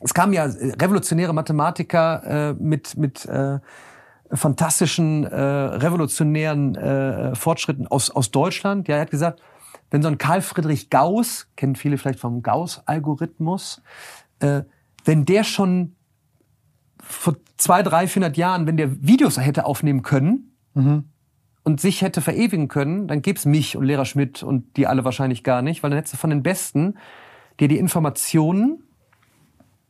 [0.00, 3.58] es kamen ja revolutionäre Mathematiker äh, mit mit äh,
[4.32, 8.88] fantastischen äh, revolutionären äh, Fortschritten aus aus Deutschland.
[8.88, 9.42] Ja, er hat gesagt,
[9.90, 13.82] wenn so ein Karl Friedrich Gauss, kennen viele vielleicht vom Gauss-Algorithmus,
[14.38, 14.62] äh,
[15.04, 15.96] wenn der schon
[17.02, 20.56] vor zwei, drei, 400 Jahren, wenn der Videos hätte aufnehmen können
[21.64, 25.04] und sich hätte verewigen können, dann gäbe es mich und Lehrer Schmidt und die alle
[25.04, 26.94] wahrscheinlich gar nicht, weil dann hättest du von den Besten
[27.58, 28.82] dir die Informationen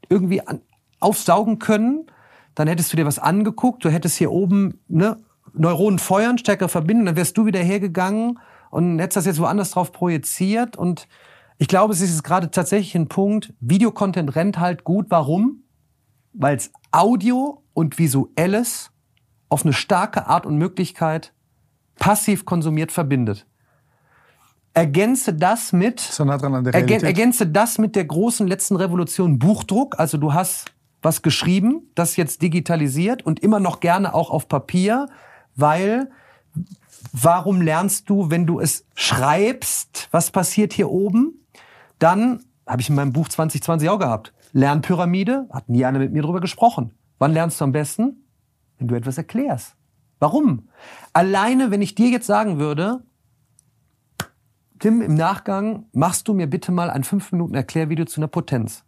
[0.08, 0.60] irgendwie an,
[0.98, 2.06] aufsaugen können,
[2.54, 5.16] dann hättest du dir was angeguckt, du hättest hier oben ne,
[5.52, 8.38] Neuronen feuern, stärkere Verbindungen, dann wärst du wieder hergegangen
[8.70, 11.08] und hättest das jetzt woanders drauf projiziert und
[11.60, 15.06] ich glaube, es ist gerade tatsächlich ein Punkt, Videocontent rennt halt gut.
[15.10, 15.64] Warum?
[16.32, 18.90] Weil es Audio und Visuelles
[19.50, 21.34] auf eine starke Art und Möglichkeit
[21.98, 23.46] passiv konsumiert verbindet.
[24.72, 26.18] ergänze das mit,
[26.72, 29.98] ergän ergänze das mit der großen letzten Revolution Buchdruck.
[29.98, 30.72] Also du hast
[31.02, 35.10] was geschrieben, das jetzt digitalisiert und immer noch gerne auch auf Papier,
[35.56, 36.10] weil
[37.12, 41.39] warum lernst du, wenn du es schreibst, was passiert hier oben?
[42.00, 44.32] Dann habe ich in meinem Buch 2020 auch gehabt.
[44.52, 46.92] Lernpyramide, hat nie einer mit mir drüber gesprochen.
[47.18, 48.24] Wann lernst du am besten?
[48.78, 49.76] Wenn du etwas erklärst.
[50.18, 50.68] Warum?
[51.12, 53.02] Alleine, wenn ich dir jetzt sagen würde,
[54.78, 58.82] Tim, im Nachgang machst du mir bitte mal ein 5 Minuten Erklärvideo zu einer Potenz.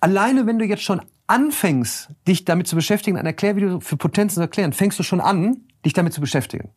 [0.00, 4.40] Alleine, wenn du jetzt schon anfängst, dich damit zu beschäftigen, ein Erklärvideo für Potenzen zu
[4.40, 6.70] erklären, fängst du schon an, dich damit zu beschäftigen.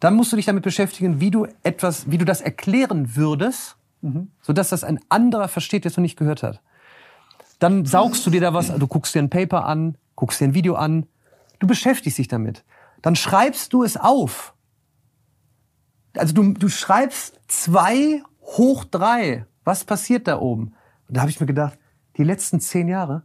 [0.00, 3.75] Dann musst du dich damit beschäftigen, wie du etwas, wie du das erklären würdest,
[4.42, 6.62] sodass das ein anderer versteht, der es noch nicht gehört hat.
[7.58, 10.54] Dann saugst du dir da was, du guckst dir ein Paper an, guckst dir ein
[10.54, 11.06] Video an,
[11.58, 12.64] du beschäftigst dich damit.
[13.02, 14.54] Dann schreibst du es auf.
[16.16, 19.46] Also du, du schreibst zwei hoch drei.
[19.64, 20.74] Was passiert da oben?
[21.08, 21.78] Und da habe ich mir gedacht,
[22.16, 23.22] die letzten zehn Jahre,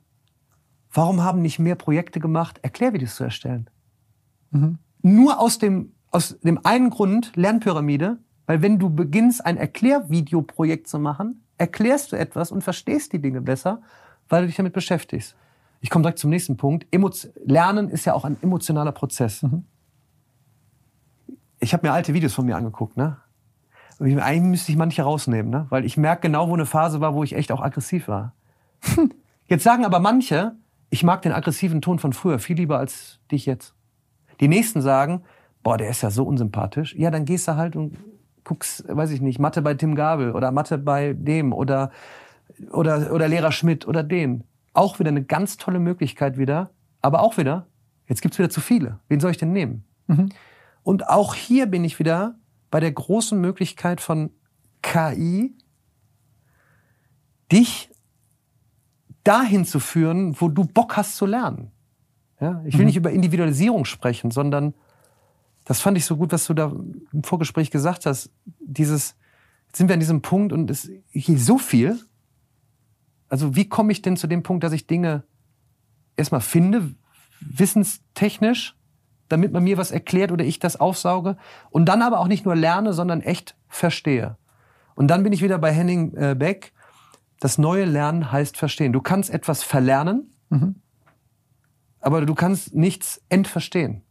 [0.91, 3.69] warum haben nicht mehr Projekte gemacht, Erklärvideos zu erstellen?
[5.02, 8.18] Nur aus dem, aus dem einen Grund, Lernpyramide,
[8.52, 13.40] weil wenn du beginnst, ein Erklärvideoprojekt zu machen, erklärst du etwas und verstehst die Dinge
[13.40, 13.82] besser,
[14.28, 15.38] weil du dich damit beschäftigst.
[15.80, 16.86] Ich komme direkt zum nächsten Punkt.
[17.45, 19.45] Lernen ist ja auch ein emotionaler Prozess.
[21.61, 23.15] Ich habe mir alte Videos von mir angeguckt, ne?
[23.99, 25.68] Und Eigentlich müsste ich manche rausnehmen, ne?
[25.69, 28.34] Weil ich merke genau, wo eine Phase war, wo ich echt auch aggressiv war.
[29.45, 30.57] Jetzt sagen aber manche,
[30.90, 33.76] ich mag den aggressiven Ton von früher viel lieber als dich jetzt.
[34.41, 35.23] Die nächsten sagen,
[35.64, 36.94] boah, der ist ja so unsympathisch.
[36.98, 37.95] Ja, dann gehst du halt und
[38.44, 41.92] guckst, weiß ich nicht, Mathe bei Tim Gabel oder Mathe bei dem oder,
[42.72, 44.44] oder, oder Lehrer Schmidt oder den.
[44.74, 46.72] Auch wieder eine ganz tolle Möglichkeit wieder.
[47.02, 47.68] Aber auch wieder,
[48.08, 49.00] jetzt gibt's wieder zu viele.
[49.08, 49.84] Wen soll ich denn nehmen?
[50.84, 52.36] Und auch hier bin ich wieder
[52.70, 54.32] bei der großen Möglichkeit von
[54.82, 55.56] KI,
[57.52, 57.90] dich
[59.24, 61.72] dahin zu führen, wo du Bock hast zu lernen.
[62.40, 62.62] Ja?
[62.66, 64.74] Ich will nicht über Individualisierung sprechen, sondern
[65.66, 66.72] das fand ich so gut, was du da
[67.14, 68.32] im Vorgespräch gesagt hast.
[68.60, 69.16] Dieses,
[69.68, 72.00] jetzt sind wir an diesem Punkt und es hier so viel.
[73.30, 75.24] Also wie komme ich denn zu dem Punkt, dass ich Dinge
[76.18, 76.96] erstmal finde,
[77.40, 78.76] wissenstechnisch,
[79.30, 81.38] damit man mir was erklärt oder ich das aufsauge
[81.70, 84.38] und dann aber auch nicht nur lerne, sondern echt verstehe.
[84.96, 86.74] Und dann bin ich wieder bei Henning äh, Beck.
[87.40, 88.94] Das neue Lernen heißt verstehen.
[88.94, 90.34] Du kannst etwas verlernen,
[92.00, 94.04] aber du kannst nichts entverstehen.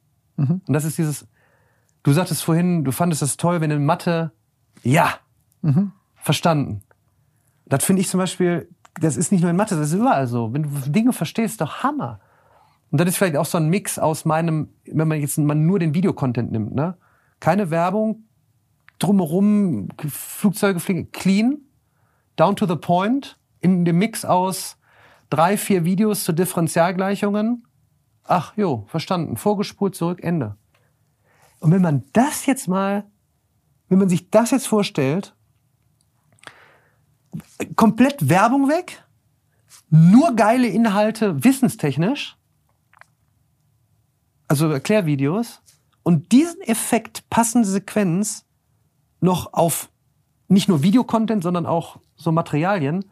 [0.67, 1.29] Und das ist dieses,
[2.03, 4.33] du sagtest vorhin, du fandest das toll, wenn in Mathe,
[4.83, 5.15] ja,
[6.17, 6.83] verstanden.
[7.67, 8.69] Das finde ich zum Beispiel,
[9.01, 10.53] das ist nicht nur in Mathe, das ist überall so.
[10.53, 12.21] Wenn du Dinge verstehst, doch Hammer.
[12.91, 15.79] Und das ist vielleicht auch so ein Mix aus meinem, wenn man jetzt mal nur
[15.79, 16.97] den Videocontent nimmt, ne?
[17.39, 18.25] Keine Werbung,
[18.99, 21.59] drumherum, Flugzeuge fliegen, clean,
[22.37, 24.77] down to the point, in dem Mix aus
[25.31, 27.65] drei, vier Videos zu Differentialgleichungen.
[28.25, 29.37] Ach jo, verstanden.
[29.37, 30.57] Vorgespult, zurück, Ende.
[31.61, 33.05] Und wenn man das jetzt mal,
[33.89, 35.35] wenn man sich das jetzt vorstellt,
[37.77, 39.05] komplett Werbung weg,
[39.91, 42.37] nur geile Inhalte wissenstechnisch,
[44.49, 45.63] also Erklärvideos,
[46.03, 48.47] und diesen Effekt, passende Sequenz,
[49.21, 49.91] noch auf
[50.49, 53.05] nicht nur Videocontent, sondern auch so Materialien,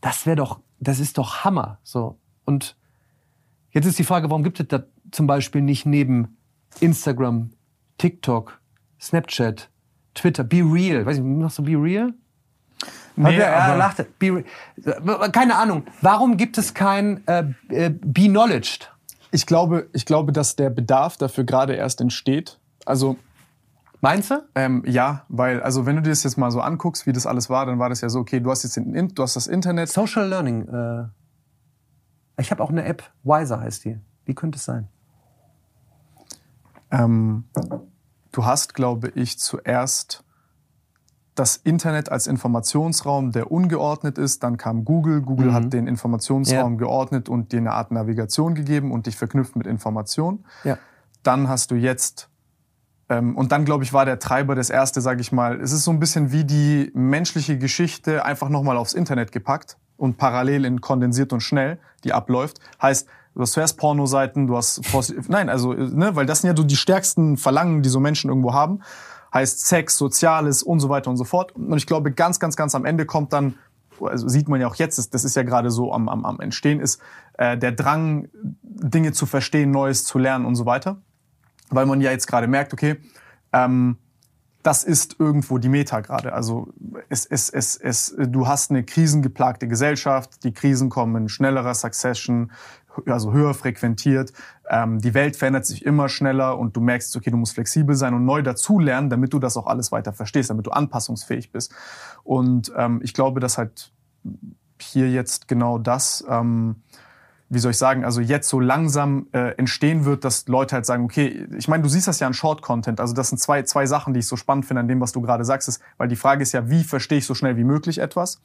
[0.00, 1.78] das wäre doch, das ist doch Hammer.
[1.82, 2.18] So.
[2.44, 2.76] Und
[3.70, 6.36] jetzt ist die Frage, warum gibt es da zum Beispiel nicht neben
[6.80, 7.50] Instagram,
[8.02, 8.58] TikTok,
[9.00, 9.68] Snapchat,
[10.14, 12.12] Twitter, Be Real, weiß ich, machst du Be Real?
[13.14, 14.06] Nee, er aber- lachte.
[14.18, 14.42] Be
[14.84, 15.84] Re- Keine Ahnung.
[16.00, 18.90] Warum gibt es kein äh, äh, Be Knowledged?
[19.30, 22.58] Ich glaube, ich glaube, dass der Bedarf dafür gerade erst entsteht.
[22.84, 23.16] Also
[24.00, 24.42] Meinst du?
[24.56, 27.48] ähm, ja, weil also wenn du dir das jetzt mal so anguckst, wie das alles
[27.48, 29.90] war, dann war das ja so, okay, du hast jetzt den, du hast das Internet,
[29.90, 30.66] Social Learning.
[30.68, 31.04] Äh,
[32.40, 34.00] ich habe auch eine App, Wiser heißt die.
[34.24, 34.88] Wie könnte es sein?
[36.90, 37.44] Ähm,
[38.32, 40.24] du hast, glaube ich, zuerst
[41.34, 44.42] das Internet als Informationsraum, der ungeordnet ist.
[44.42, 45.22] Dann kam Google.
[45.22, 45.54] Google Mhm.
[45.54, 50.44] hat den Informationsraum geordnet und dir eine Art Navigation gegeben und dich verknüpft mit Information.
[50.64, 50.76] Ja.
[51.22, 52.28] Dann hast du jetzt
[53.08, 55.60] ähm, und dann, glaube ich, war der Treiber das erste, sage ich mal.
[55.60, 60.18] Es ist so ein bisschen wie die menschliche Geschichte einfach nochmal aufs Internet gepackt und
[60.18, 62.58] parallel in kondensiert und schnell, die abläuft.
[62.80, 64.80] Heißt, du hast zuerst Pornoseiten, du hast
[65.28, 68.52] nein, also ne, weil das sind ja so die stärksten Verlangen, die so Menschen irgendwo
[68.52, 68.80] haben.
[69.34, 71.52] Heißt Sex, Soziales und so weiter und so fort.
[71.56, 73.54] Und ich glaube, ganz, ganz, ganz am Ende kommt dann
[74.00, 76.40] also sieht man ja auch jetzt, das- das ist ja gerade so am, am, am
[76.40, 77.00] Entstehen, ist
[77.34, 78.28] äh, der Drang,
[78.62, 81.00] Dinge zu verstehen, Neues zu lernen und so weiter.
[81.70, 82.96] Weil man ja jetzt gerade merkt, okay,
[83.52, 83.96] ähm,
[84.62, 86.32] das ist irgendwo die Meta gerade.
[86.32, 86.68] Also
[87.08, 92.52] es, es, es, es, du hast eine krisengeplagte Gesellschaft, die Krisen kommen in schnellerer Succession,
[93.06, 94.32] also höher frequentiert.
[94.68, 98.14] Ähm, die Welt verändert sich immer schneller und du merkst, okay, du musst flexibel sein
[98.14, 101.74] und neu dazulernen, damit du das auch alles weiter verstehst, damit du anpassungsfähig bist.
[102.22, 103.92] Und ähm, ich glaube, dass halt
[104.78, 106.76] hier jetzt genau das ähm,
[107.52, 111.04] wie soll ich sagen, also jetzt so langsam äh, entstehen wird, dass Leute halt sagen,
[111.04, 114.14] okay, ich meine, du siehst das ja an Short-Content, also das sind zwei, zwei Sachen,
[114.14, 116.42] die ich so spannend finde an dem, was du gerade sagst, ist, weil die Frage
[116.42, 118.40] ist ja, wie verstehe ich so schnell wie möglich etwas?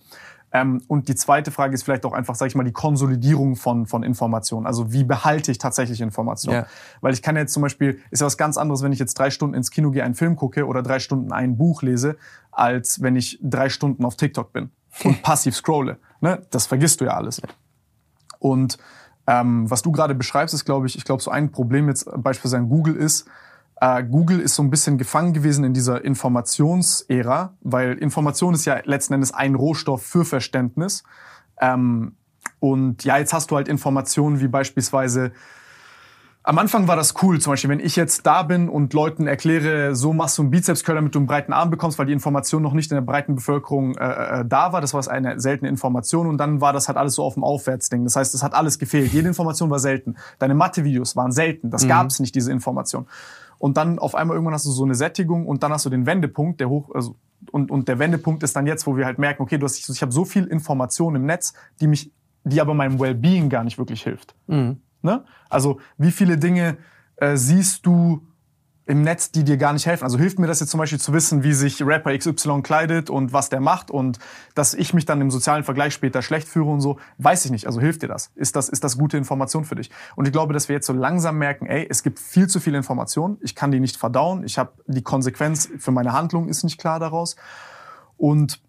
[0.52, 3.86] Ähm, und die zweite Frage ist vielleicht auch einfach, sage ich mal, die Konsolidierung von,
[3.86, 4.66] von Informationen.
[4.66, 6.60] Also wie behalte ich tatsächlich Informationen?
[6.60, 6.68] Ja.
[7.02, 9.30] Weil ich kann jetzt zum Beispiel, ist ja was ganz anderes, wenn ich jetzt drei
[9.30, 12.16] Stunden ins Kino gehe, einen Film gucke oder drei Stunden ein Buch lese,
[12.52, 14.72] als wenn ich drei Stunden auf TikTok bin
[15.04, 15.98] und passiv scrolle.
[16.22, 16.42] Ne?
[16.50, 17.42] Das vergisst du ja alles.
[18.40, 18.78] Und
[19.28, 22.58] ähm, was du gerade beschreibst, ist, glaube ich, ich glaube, so ein Problem jetzt beispielsweise
[22.58, 23.28] an Google ist,
[23.80, 28.80] äh, Google ist so ein bisschen gefangen gewesen in dieser Informationsära, weil Information ist ja
[28.84, 31.04] letzten Endes ein Rohstoff für Verständnis.
[31.60, 32.16] Ähm,
[32.60, 35.32] und ja, jetzt hast du halt Informationen wie beispielsweise
[36.48, 39.96] am Anfang war das cool, zum Beispiel, wenn ich jetzt da bin und Leuten erkläre,
[39.96, 42.72] so machst du einen Bizeps-Curl, damit du einen breiten Arm bekommst, weil die Information noch
[42.72, 44.80] nicht in der breiten Bevölkerung äh, äh da war.
[44.80, 48.06] Das war eine seltene Information und dann war das halt alles so auf dem Aufwärtsding.
[48.06, 49.12] Das heißt, es hat alles gefehlt.
[49.12, 50.16] Jede Information war selten.
[50.40, 51.70] Deine Mathe-Videos waren selten.
[51.70, 51.90] Das mhm.
[51.90, 53.08] gab es nicht, diese Information.
[53.60, 56.06] Und dann auf einmal irgendwann hast du so eine Sättigung und dann hast du den
[56.06, 57.16] Wendepunkt, der hoch, also,
[57.52, 60.02] und, und der Wendepunkt ist dann jetzt, wo wir halt merken, okay, du hast, ich
[60.02, 62.12] habe so viel Information im Netz, die mich,
[62.44, 64.36] die aber meinem Wellbeing gar nicht wirklich hilft.
[64.48, 64.82] Mhm.
[65.02, 65.24] Ne?
[65.50, 66.78] Also wie viele Dinge
[67.18, 68.22] äh, siehst du
[68.88, 70.06] im Netz, die dir gar nicht helfen.
[70.06, 73.34] Also hilft mir das jetzt zum Beispiel zu wissen, wie sich Rapper XY kleidet und
[73.34, 74.18] was der macht und
[74.56, 77.68] dass ich mich dann im sozialen Vergleich später schlecht führe und so, weiß ich nicht.
[77.68, 78.32] Also hilft dir das?
[78.36, 79.92] Ist das, ist das gute Information für dich?
[80.16, 82.76] Und ich glaube, dass wir jetzt so langsam merken, ey, es gibt viel zu viel
[82.76, 83.38] Information.
[83.42, 84.46] Ich kann die nicht verdauen.
[84.46, 87.36] Ich habe die Konsequenz für meine Handlung ist nicht klar daraus.
[88.16, 88.62] Und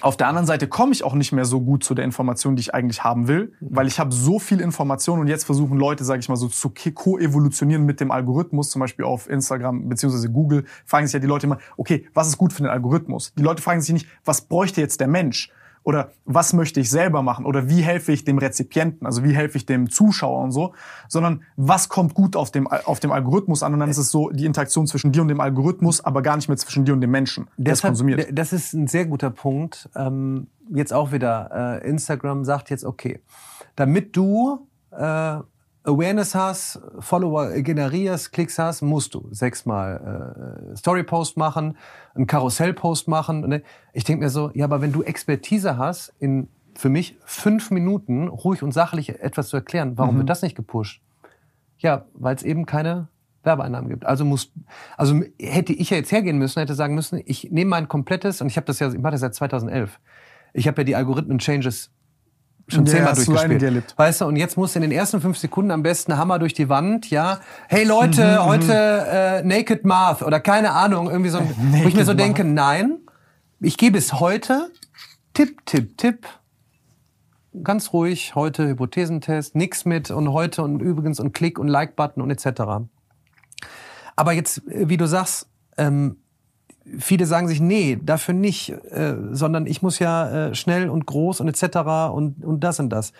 [0.00, 2.60] auf der anderen Seite komme ich auch nicht mehr so gut zu der Information, die
[2.60, 6.20] ich eigentlich haben will, weil ich habe so viel Information und jetzt versuchen Leute, sage
[6.20, 11.06] ich mal so, zu ko-evolutionieren mit dem Algorithmus, zum Beispiel auf Instagram beziehungsweise Google, fragen
[11.06, 13.32] sich ja die Leute immer, okay, was ist gut für den Algorithmus?
[13.38, 15.50] Die Leute fragen sich nicht, was bräuchte jetzt der Mensch?
[15.84, 19.58] Oder was möchte ich selber machen oder wie helfe ich dem Rezipienten, also wie helfe
[19.58, 20.74] ich dem Zuschauer und so,
[21.08, 24.30] sondern was kommt gut auf dem, auf dem Algorithmus an und dann ist es so
[24.30, 27.10] die Interaktion zwischen dir und dem Algorithmus, aber gar nicht mehr zwischen dir und dem
[27.10, 28.26] Menschen, der das konsumiert.
[28.32, 29.90] Das ist ein sehr guter Punkt.
[29.94, 33.20] Ähm, jetzt auch wieder, äh, Instagram sagt jetzt, okay,
[33.76, 35.38] damit du äh,
[35.84, 41.76] Awareness hast, Follower generierst, Klicks hast, musst du sechsmal äh, Story-Post machen,
[42.14, 43.40] einen Karussell-Post machen.
[43.46, 43.62] Ne?
[43.92, 48.28] Ich denke mir so, ja, aber wenn du Expertise hast, in für mich fünf Minuten
[48.28, 50.18] ruhig und sachlich etwas zu erklären, warum mhm.
[50.20, 51.02] wird das nicht gepusht?
[51.78, 53.08] Ja, weil es eben keine
[53.44, 54.06] Werbeeinnahmen gibt.
[54.06, 54.52] Also muss,
[54.96, 58.48] also hätte ich ja jetzt hergehen müssen, hätte sagen müssen, ich nehme mein komplettes und
[58.48, 60.00] ich habe das ja, ich mache das seit 2011.
[60.52, 61.92] Ich habe ja die Algorithmen-Changes
[62.68, 63.94] schon zehnmal ja, durchgespielt.
[63.96, 66.68] Weißt du, und jetzt muss in den ersten fünf Sekunden am besten Hammer durch die
[66.68, 67.40] Wand, ja.
[67.68, 68.44] Hey Leute, mhm, mhm.
[68.44, 72.20] heute äh, Naked Math oder keine Ahnung, irgendwie so, wo ich mir so Math.
[72.20, 72.98] denke, nein,
[73.60, 74.70] ich gehe bis heute
[75.34, 76.26] Tipp, Tipp, Tipp.
[77.62, 82.30] Ganz ruhig, heute Hypothesentest, nix mit und heute und übrigens und Klick und Like-Button und
[82.30, 82.62] etc.
[84.16, 86.16] Aber jetzt, wie du sagst, ähm,
[86.98, 91.40] viele sagen sich, nee, dafür nicht, äh, sondern ich muss ja äh, schnell und groß
[91.40, 92.12] und etc.
[92.12, 93.12] und, und das und das.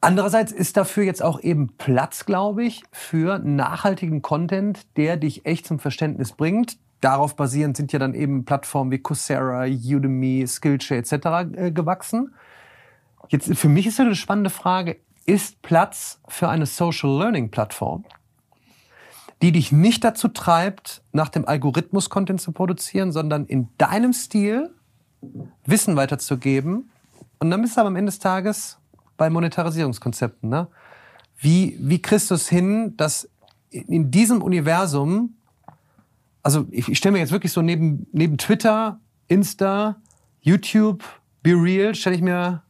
[0.00, 5.66] Andererseits ist dafür jetzt auch eben Platz, glaube ich, für nachhaltigen Content, der dich echt
[5.66, 6.78] zum Verständnis bringt.
[7.00, 11.56] Darauf basierend sind ja dann eben Plattformen wie Coursera, Udemy, Skillshare etc.
[11.56, 12.34] Äh, gewachsen.
[13.28, 18.04] Jetzt für mich ist ja eine spannende Frage, ist Platz für eine Social Learning Plattform?
[19.42, 24.70] Die dich nicht dazu treibt, nach dem Algorithmus Content zu produzieren, sondern in deinem Stil
[25.64, 26.90] Wissen weiterzugeben.
[27.38, 28.78] Und dann bist du aber am Ende des Tages
[29.16, 30.48] bei Monetarisierungskonzepten.
[30.48, 30.68] Ne?
[31.38, 33.28] Wie, wie kriegst du es hin, dass
[33.70, 35.34] in diesem Universum,
[36.42, 39.96] also ich, ich stelle mir jetzt wirklich so neben, neben Twitter, Insta,
[40.40, 41.02] YouTube,
[41.42, 42.62] Be Real, stelle ich mir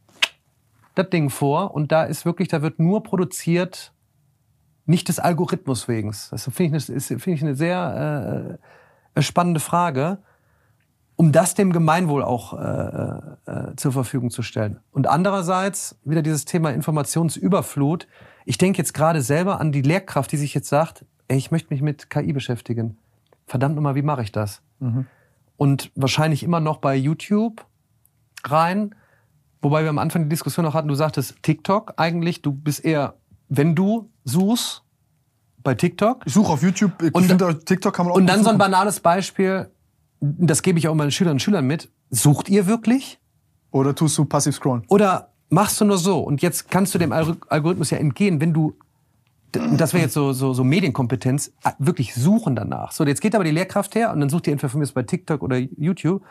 [0.95, 3.93] das Ding vor und da ist wirklich, da wird nur produziert
[4.87, 6.11] nicht des Algorithmus wegen.
[6.31, 8.57] Das finde ich, find ich eine sehr
[9.13, 10.19] äh, spannende Frage,
[11.17, 12.61] um das dem Gemeinwohl auch äh,
[13.45, 14.79] äh, zur Verfügung zu stellen.
[14.91, 18.07] Und andererseits wieder dieses Thema Informationsüberflut.
[18.45, 21.73] Ich denke jetzt gerade selber an die Lehrkraft, die sich jetzt sagt, ey, ich möchte
[21.73, 22.97] mich mit KI beschäftigen.
[23.45, 24.61] Verdammt nochmal, wie mache ich das?
[24.79, 25.07] Mhm.
[25.57, 27.65] Und wahrscheinlich immer noch bei YouTube
[28.45, 28.95] rein.
[29.61, 33.15] Wobei wir am Anfang die Diskussion noch hatten, du sagtest TikTok eigentlich, du bist eher
[33.49, 34.83] wenn du suchst,
[35.63, 36.23] bei TikTok.
[36.25, 38.53] Ich suche auf YouTube, ich Und- finde, TikTok kann man auch Und dann so ein
[38.53, 38.57] suchen.
[38.59, 39.69] banales Beispiel,
[40.21, 41.89] das gebe ich auch meinen Schülerinnen und Schülern mit.
[42.09, 43.19] Sucht ihr wirklich?
[43.71, 44.83] Oder tust du passiv scrollen?
[44.87, 46.19] Oder machst du nur so?
[46.19, 48.75] Und jetzt kannst du dem Alg- Algorithmus ja entgehen, wenn du,
[49.51, 52.93] das wäre jetzt so, so, so Medienkompetenz, äh, wirklich suchen danach.
[52.93, 55.03] So, jetzt geht aber die Lehrkraft her und dann sucht ihr entweder von mir bei
[55.03, 56.23] TikTok oder YouTube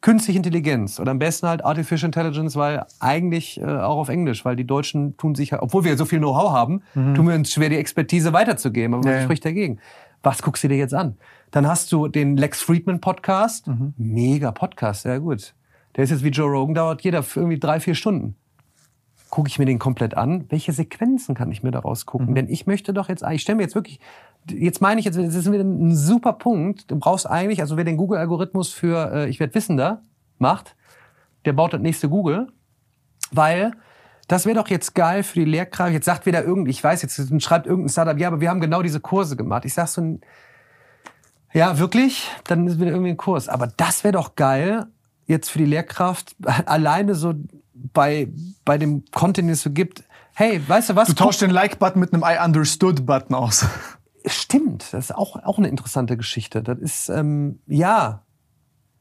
[0.00, 4.56] künstliche Intelligenz oder am besten halt Artificial Intelligence, weil eigentlich äh, auch auf Englisch, weil
[4.56, 7.68] die Deutschen tun sich, halt- obwohl wir so viel Know-how haben, tun wir uns schwer,
[7.68, 8.94] die Expertise weiterzugeben.
[8.94, 9.22] Aber was ja.
[9.22, 9.78] spricht dagegen?
[10.22, 11.16] Was guckst du dir jetzt an?
[11.50, 13.68] Dann hast du den Lex Friedman Podcast.
[13.96, 15.54] Mega Podcast, sehr gut.
[15.96, 18.36] Der ist jetzt wie Joe Rogan, dauert jeder für irgendwie drei, vier Stunden.
[19.30, 20.44] Gucke ich mir den komplett an.
[20.48, 22.34] Welche Sequenzen kann ich mir daraus gucken?
[22.34, 24.00] Denn ich möchte doch jetzt, ich stelle mir jetzt wirklich,
[24.48, 26.90] jetzt meine ich jetzt, das ist wieder ein super Punkt.
[26.90, 30.02] Du brauchst eigentlich, also wer den Google-Algorithmus für äh, Ich werde wissender
[30.38, 30.76] macht,
[31.44, 32.48] der baut das nächste Google,
[33.30, 33.72] weil
[34.28, 35.92] das wäre doch jetzt geil für die Lehrkraft.
[35.92, 38.82] Jetzt sagt wieder irgend, ich weiß, jetzt schreibt irgendein Startup, ja, aber wir haben genau
[38.82, 39.64] diese Kurse gemacht.
[39.64, 40.18] Ich sag so,
[41.52, 42.30] ja, wirklich?
[42.44, 43.48] Dann ist wieder irgendwie ein Kurs.
[43.48, 44.86] Aber das wäre doch geil,
[45.26, 46.36] jetzt für die Lehrkraft,
[46.66, 47.34] alleine so
[47.74, 48.28] bei,
[48.64, 50.04] bei dem Content, den es so gibt.
[50.34, 51.08] Hey, weißt du was?
[51.08, 53.66] Du tauschst den Like-Button mit einem I understood-Button aus.
[54.26, 56.62] Stimmt, das ist auch, auch eine interessante Geschichte.
[56.62, 58.22] Das ist, ähm, ja,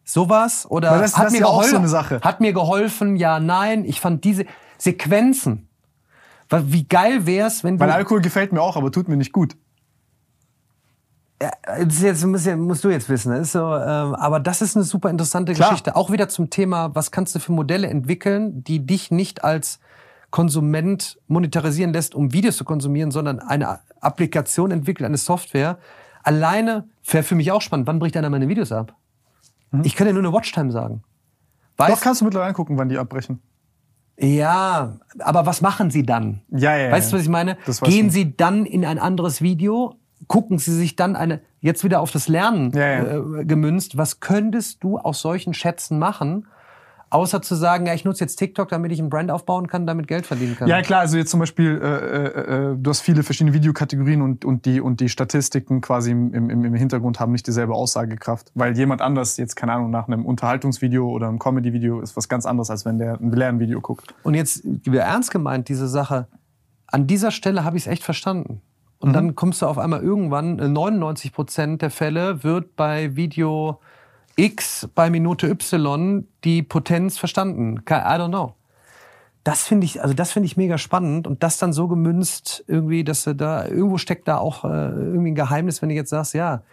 [0.04, 2.22] sowas oder das- das ist ja auch so eine Sache.
[2.22, 3.86] Hat mir geholfen, ja, nein.
[3.86, 4.46] Ich fand diese
[4.78, 5.68] Sequenzen,
[6.50, 7.82] wie geil wär's, wenn du...
[7.84, 9.56] Weil Alkohol gefällt mir auch, aber tut mir nicht gut.
[11.38, 13.32] Das jetzt, musst, musst du jetzt wissen.
[13.32, 15.70] Das ist so, ähm, aber das ist eine super interessante Klar.
[15.70, 15.96] Geschichte.
[15.96, 19.80] Auch wieder zum Thema, was kannst du für Modelle entwickeln, die dich nicht als
[20.32, 25.78] Konsument monetarisieren lässt, um Videos zu konsumieren, sondern eine Applikation entwickelt, eine Software.
[26.24, 27.88] Alleine wäre für mich auch spannend.
[27.88, 28.94] Wann bricht einer meine Videos ab?
[29.84, 31.04] Ich kann ja nur eine Watchtime sagen.
[31.78, 33.40] Doch, Weißt, kannst du mittlerweile gucken, wann die abbrechen.
[34.18, 36.42] ja, aber was machen Sie dann?
[36.50, 36.92] Ja, ja, ja.
[36.92, 37.58] Weißt du, was ich meine?
[37.84, 38.14] Gehen ich.
[38.14, 39.96] Sie dann in ein anderes Video,
[40.28, 43.40] gucken Sie sich dann eine, jetzt wieder auf das Lernen Ja, ja.
[43.40, 46.48] Äh, gemünzt, was könntest du aus solchen Schätzen machen,
[47.10, 50.08] außer zu sagen, ja, ich nutze jetzt TikTok, damit ich ein Brand aufbauen kann, damit
[50.08, 50.68] Geld verdienen kann.
[50.68, 54.46] Ja, klar, also jetzt zum Beispiel, äh, äh, äh, du hast viele verschiedene Videokategorien und,
[54.46, 58.52] und, die, und die Statistiken quasi im, im, im Hintergrund haben nicht dieselbe Aussagekraft.
[58.54, 62.46] Weil jemand anders jetzt, keine Ahnung, nach einem Unterhaltungsvideo oder einem Comedy-Video ist was ganz
[62.46, 64.14] anderes, als wenn der ein Lernvideo guckt.
[64.24, 66.28] Und jetzt wieder ernst gemeint, diese Sache,
[66.88, 68.62] an dieser Stelle habe ich es echt verstanden.
[69.02, 73.80] Und dann kommst du auf einmal irgendwann, äh, 99 Prozent der Fälle wird bei Video
[74.40, 77.80] X bei Minute Y die Potenz verstanden.
[77.90, 78.56] I don't know.
[79.44, 83.04] Das finde ich, also das finde ich mega spannend und das dann so gemünzt irgendwie,
[83.04, 86.64] dass da irgendwo steckt da auch äh, irgendwie ein Geheimnis, wenn du jetzt sagst, ja,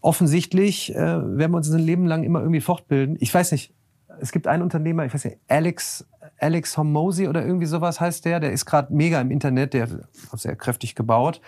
[0.00, 3.16] offensichtlich äh, werden wir uns ein Leben lang immer irgendwie fortbilden.
[3.20, 3.72] Ich weiß nicht,
[4.20, 6.06] es gibt einen Unternehmer, ich weiß nicht, Alex,
[6.38, 9.90] Alex Hormozy oder irgendwie sowas heißt der, der ist gerade mega im Internet, der hat
[10.34, 11.40] sehr kräftig gebaut.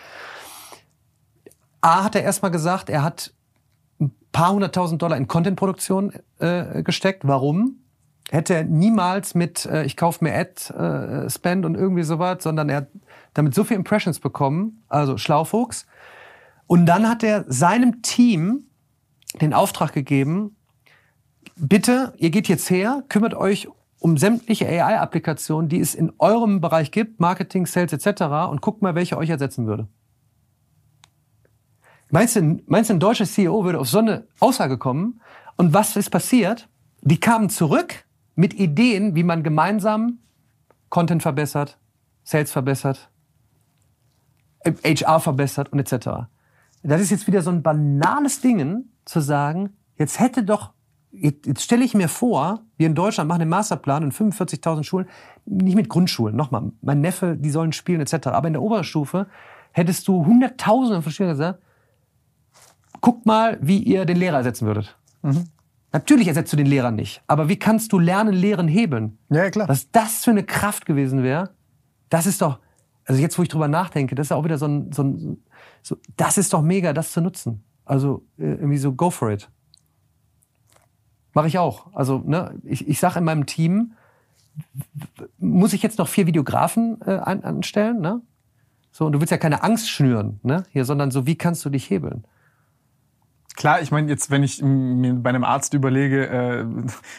[1.80, 3.32] A hat er erstmal gesagt, er hat
[4.32, 7.26] paar hunderttausend Dollar in Contentproduktion äh, gesteckt.
[7.26, 7.76] Warum?
[8.30, 12.88] Hätte er niemals mit, äh, ich kaufe mir Ad-Spend und irgendwie sowas, sondern er hat
[13.34, 15.86] damit so viel Impressions bekommen, also Schlaufuchs.
[16.66, 18.66] Und dann hat er seinem Team
[19.40, 20.56] den Auftrag gegeben,
[21.56, 26.90] bitte, ihr geht jetzt her, kümmert euch um sämtliche AI-Applikationen, die es in eurem Bereich
[26.90, 28.22] gibt, Marketing, Sales etc.
[28.50, 29.88] und guckt mal, welche euch ersetzen würde.
[32.10, 35.20] Meinst du, meinst du, ein deutscher CEO würde auf so eine Aussage kommen?
[35.56, 36.68] Und was ist passiert?
[37.02, 38.04] Die kamen zurück
[38.34, 40.18] mit Ideen, wie man gemeinsam
[40.88, 41.78] Content verbessert,
[42.24, 43.10] Sales verbessert,
[44.64, 46.26] HR verbessert und etc.
[46.82, 50.72] Das ist jetzt wieder so ein banales Ding, zu sagen, jetzt hätte doch,
[51.10, 55.08] jetzt, jetzt stelle ich mir vor, wir in Deutschland machen den Masterplan in 45.000 Schulen,
[55.46, 58.28] nicht mit Grundschulen, nochmal, mein Neffe, die sollen spielen etc.
[58.28, 59.26] Aber in der Oberstufe
[59.72, 61.60] hättest du Hunderttausende von Schülern gesagt,
[63.00, 64.96] guckt mal, wie ihr den Lehrer ersetzen würdet.
[65.92, 69.18] Natürlich ersetzt du den Lehrer nicht, aber wie kannst du Lernen, Lehren hebeln?
[69.28, 69.68] Ja, ja, klar.
[69.68, 71.50] Was das für eine Kraft gewesen wäre,
[72.08, 72.58] das ist doch,
[73.04, 75.42] also jetzt, wo ich drüber nachdenke, das ist auch wieder so ein, so ein
[75.82, 77.64] so, das ist doch mega, das zu nutzen.
[77.84, 79.50] Also äh, irgendwie so, go for it.
[81.32, 81.92] Mache ich auch.
[81.94, 83.92] Also, ne, ich, ich sage in meinem Team,
[85.38, 88.20] muss ich jetzt noch vier Videografen äh, an, anstellen, ne?
[88.92, 90.64] So, und du willst ja keine Angst schnüren, ne?
[90.70, 92.24] Hier, sondern so, wie kannst du dich hebeln?
[93.56, 96.64] Klar, ich meine, jetzt, wenn ich mir bei einem Arzt überlege, äh,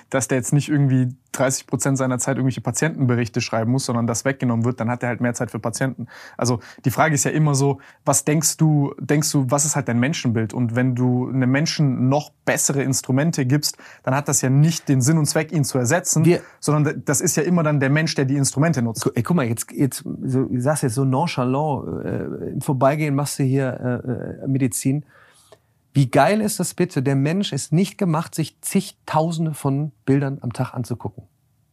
[0.09, 4.25] dass der jetzt nicht irgendwie 30 Prozent seiner Zeit irgendwelche Patientenberichte schreiben muss, sondern das
[4.25, 6.07] weggenommen wird, dann hat er halt mehr Zeit für Patienten.
[6.37, 9.87] Also die Frage ist ja immer so, was denkst du, denkst du, was ist halt
[9.87, 10.53] dein Menschenbild?
[10.53, 15.01] Und wenn du einem Menschen noch bessere Instrumente gibst, dann hat das ja nicht den
[15.01, 18.15] Sinn und Zweck, ihn zu ersetzen, Wir, sondern das ist ja immer dann der Mensch,
[18.15, 19.09] der die Instrumente nutzt.
[19.13, 23.37] Ey, guck mal, jetzt, jetzt so, du sagst jetzt so nonchalant, äh, im Vorbeigehen machst
[23.39, 25.05] du hier äh, äh Medizin.
[25.93, 27.03] Wie geil ist das bitte?
[27.03, 31.23] Der Mensch ist nicht gemacht, sich zigtausende von Bildern am Tag anzugucken.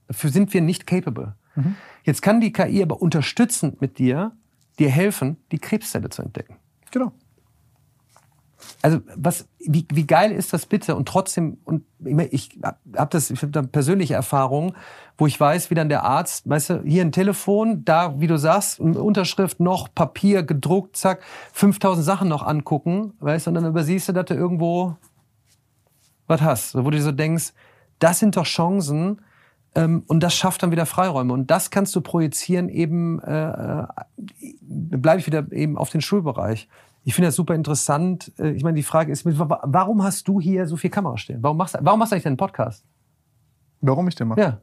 [0.09, 1.36] Dafür sind wir nicht capable.
[1.55, 1.77] Mhm.
[2.03, 4.32] Jetzt kann die KI aber unterstützend mit dir,
[4.78, 6.57] dir helfen, die Krebszelle zu entdecken.
[6.90, 7.12] Genau.
[8.82, 10.97] Also was, wie, wie geil ist das bitte?
[10.97, 11.85] Und trotzdem, und
[12.31, 14.74] ich habe das, ich habe da persönliche Erfahrungen,
[15.16, 18.39] wo ich weiß, wie dann der Arzt, weißt du, hier ein Telefon, da, wie du
[18.39, 21.23] sagst, eine Unterschrift noch, Papier gedruckt, zack,
[21.53, 24.97] 5000 Sachen noch angucken, weißt du, und dann übersiehst du, dass du irgendwo
[26.27, 27.53] was hast, wo du so denkst,
[27.99, 29.20] das sind doch Chancen,
[29.74, 31.32] ähm, und das schafft dann wieder Freiräume.
[31.32, 33.86] Und das kannst du projizieren eben, äh, äh
[34.61, 36.69] bleibe ich wieder eben auf den Schulbereich.
[37.09, 38.32] Ich finde das super interessant.
[38.39, 41.43] Äh, ich meine, die Frage ist, warum hast du hier so viel Kamera stehen?
[41.43, 42.85] Warum machst, warum machst du eigentlich deinen Podcast?
[43.80, 44.40] Warum ich den mache?
[44.43, 44.60] Ja.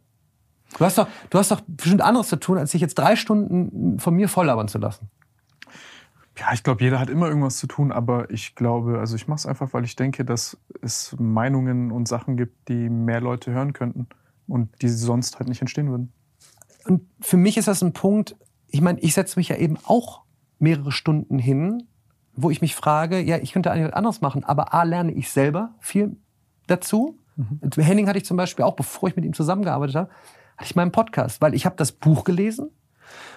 [0.78, 3.98] Du hast doch, du hast doch bestimmt anderes zu tun, als dich jetzt drei Stunden
[4.00, 5.10] von mir volllabern zu lassen.
[6.38, 9.38] Ja, ich glaube, jeder hat immer irgendwas zu tun, aber ich glaube, also ich mache
[9.38, 13.74] es einfach, weil ich denke, dass es Meinungen und Sachen gibt, die mehr Leute hören
[13.74, 14.08] könnten
[14.46, 16.14] und die sonst halt nicht entstehen würden.
[16.84, 18.36] Und für mich ist das ein Punkt,
[18.68, 20.26] ich meine, ich setze mich ja eben auch
[20.60, 21.88] mehrere Stunden hin
[22.36, 25.30] wo ich mich frage, ja, ich könnte eigentlich was anderes machen, aber A, lerne ich
[25.30, 26.18] selber viel
[26.68, 27.20] dazu.
[27.36, 27.60] Mhm.
[27.78, 30.10] Henning hatte ich zum Beispiel auch, bevor ich mit ihm zusammengearbeitet habe,
[30.58, 32.72] hatte ich meinen Podcast, weil ich habe das Buch gelesen und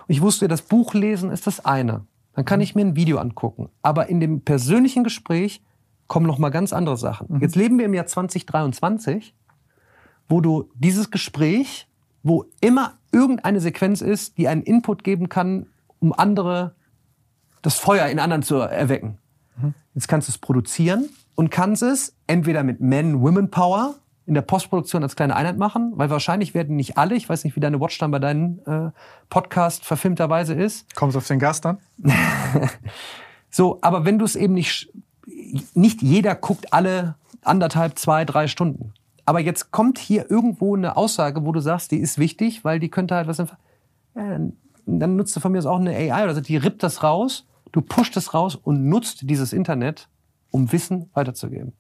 [0.09, 2.07] ich wusste, das Buch lesen ist das eine.
[2.35, 2.63] Dann kann mhm.
[2.65, 3.69] ich mir ein Video angucken.
[3.83, 5.63] Aber in dem persönlichen Gespräch
[6.07, 7.27] kommen noch mal ganz andere Sachen.
[7.29, 7.41] Mhm.
[7.41, 9.35] Jetzt leben wir im Jahr 2023,
[10.29, 11.89] wo du dieses Gespräch,
[12.23, 15.67] wo immer irgendeine Sequenz ist, die einen Input geben kann,
[15.99, 16.75] um andere
[17.63, 19.19] das Feuer in anderen zu erwecken.
[19.61, 19.75] Mhm.
[19.95, 23.95] Jetzt kannst du es produzieren und kannst es entweder mit Men-Women Power
[24.27, 27.57] in der Postproduktion als kleine Einheit machen, weil wahrscheinlich werden nicht alle, ich weiß nicht,
[27.57, 28.91] wie deine Watchtime bei deinem äh,
[29.31, 30.95] Podcast verfilmterweise ist.
[30.95, 31.79] Kommst du auf den Gast dann?
[33.51, 34.93] so, aber wenn du es eben nicht,
[35.75, 38.93] nicht jeder guckt alle anderthalb, zwei, drei Stunden.
[39.25, 42.91] Aber jetzt kommt hier irgendwo eine Aussage, wo du sagst, die ist wichtig, weil die
[42.91, 43.47] könnte halt was, ja,
[44.15, 44.57] dann,
[44.89, 47.45] dann nutzt du von mir aus auch eine AI oder so, die rippt das raus
[47.73, 50.09] Du pusht es raus und nutzt dieses Internet,
[50.51, 51.73] um Wissen weiterzugeben.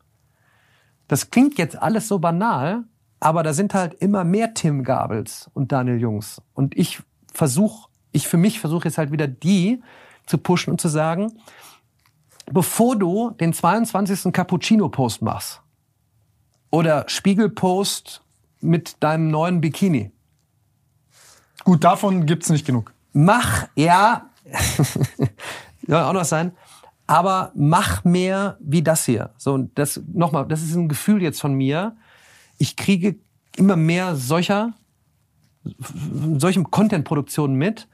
[1.06, 2.84] Das klingt jetzt alles so banal,
[3.20, 6.42] aber da sind halt immer mehr Tim Gabels und Daniel Jungs.
[6.54, 7.02] Und ich
[7.32, 9.82] versuche, ich für mich versuche jetzt halt wieder die
[10.26, 11.32] zu pushen und zu sagen,
[12.52, 14.32] bevor du den 22.
[14.32, 15.62] Cappuccino-Post machst
[16.70, 18.22] oder Spiegel-Post
[18.60, 20.12] mit deinem neuen Bikini.
[21.64, 22.92] Gut, davon gibt's nicht genug.
[23.20, 24.30] Mach, ja,
[25.88, 26.52] soll auch noch sein.
[27.08, 29.30] Aber mach mehr wie das hier.
[29.38, 31.96] So, und das, nochmal, das ist ein Gefühl jetzt von mir.
[32.58, 33.16] Ich kriege
[33.56, 34.72] immer mehr solcher,
[36.36, 37.88] solchen Content-Produktionen mit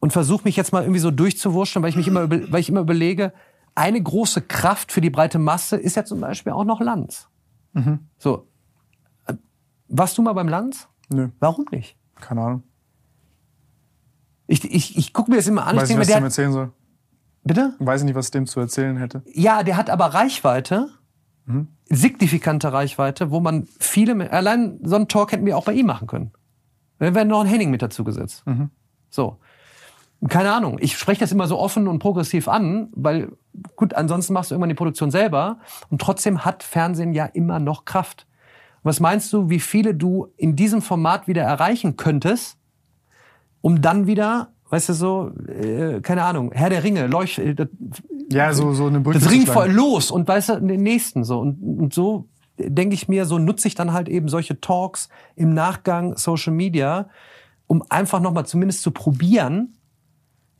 [0.00, 2.80] und versuche mich jetzt mal irgendwie so durchzuwurschen, weil ich mich immer, weil ich immer
[2.80, 3.32] überlege,
[3.76, 7.28] eine große Kraft für die breite Masse ist ja zum Beispiel auch noch Lanz.
[7.72, 8.00] Mhm.
[8.18, 8.48] So.
[9.86, 10.88] Warst du mal beim Lanz?
[11.08, 11.28] Nö.
[11.38, 11.96] Warum nicht?
[12.16, 12.62] Keine Ahnung.
[14.50, 15.76] Ich, ich, ich gucke mir das immer an.
[15.76, 16.72] Weiß ich nicht, was der, erzählen soll.
[17.44, 17.74] Bitte?
[17.78, 19.22] Weiß ich nicht, was es dem zu erzählen hätte.
[19.32, 20.88] Ja, der hat aber Reichweite,
[21.46, 21.68] mhm.
[21.88, 26.08] signifikante Reichweite, wo man viele, allein so einen Talk hätten wir auch bei ihm machen
[26.08, 26.32] können.
[26.98, 28.44] Dann wäre noch ein Henning mit dazu gesetzt.
[28.44, 28.70] Mhm.
[29.08, 29.38] So.
[30.28, 30.78] Keine Ahnung.
[30.80, 33.30] Ich spreche das immer so offen und progressiv an, weil,
[33.76, 35.60] gut, ansonsten machst du irgendwann die Produktion selber.
[35.90, 38.26] Und trotzdem hat Fernsehen ja immer noch Kraft.
[38.82, 42.56] Was meinst du, wie viele du in diesem Format wieder erreichen könntest,
[43.60, 47.68] um dann wieder weißt du so, äh, keine Ahnung, Herr der Ringe, Leucht, äh, das,
[48.30, 51.40] ja, so, so eine Brücke Das Ring voll los und weißt du, den nächsten so.
[51.40, 55.52] Und, und so denke ich mir, so nutze ich dann halt eben solche Talks im
[55.52, 57.08] Nachgang Social Media,
[57.66, 59.74] um einfach nochmal zumindest zu probieren,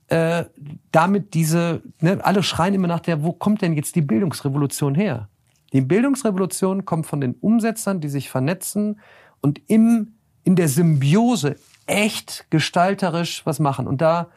[0.08, 0.44] äh,
[0.90, 5.28] damit diese, ne, alle schreien immer nach der, wo kommt denn jetzt die Bildungsrevolution her?
[5.72, 8.98] Die Bildungsrevolution kommt von den Umsetzern, die sich vernetzen
[9.40, 11.56] und im, in der Symbiose,
[11.90, 13.86] echt gestalterisch was machen.
[13.86, 14.28] Und da,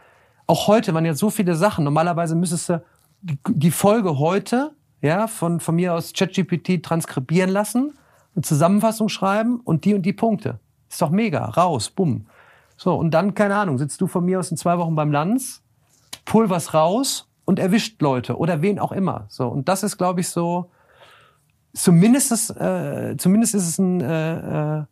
[0.47, 1.83] auch heute waren ja so viele Sachen.
[1.83, 2.83] Normalerweise müsstest du
[3.21, 4.71] die, Folge heute,
[5.01, 7.93] ja, von, von mir aus ChatGPT transkribieren lassen,
[8.35, 10.59] eine Zusammenfassung schreiben und die und die Punkte.
[10.89, 11.45] Ist doch mega.
[11.45, 12.25] Raus, bumm.
[12.75, 15.61] So, und dann, keine Ahnung, sitzt du von mir aus in zwei Wochen beim Lanz,
[16.25, 19.25] pulverst raus und erwischt Leute oder wen auch immer.
[19.29, 20.71] So, und das ist, glaube ich, so,
[21.73, 24.83] zumindest, ist, äh, zumindest ist es ein äh, äh,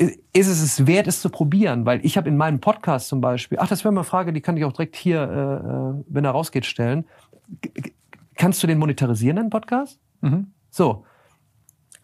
[0.00, 3.58] ist es es wert, es zu probieren, weil ich habe in meinem Podcast zum Beispiel,
[3.60, 6.24] ach, das wäre mal eine Frage, die kann ich auch direkt hier, äh, äh wenn
[6.24, 7.04] er rausgeht, stellen.
[8.34, 10.00] Kannst du den monetarisieren, deinen Podcast?
[10.22, 10.52] Mhm.
[10.70, 11.04] So.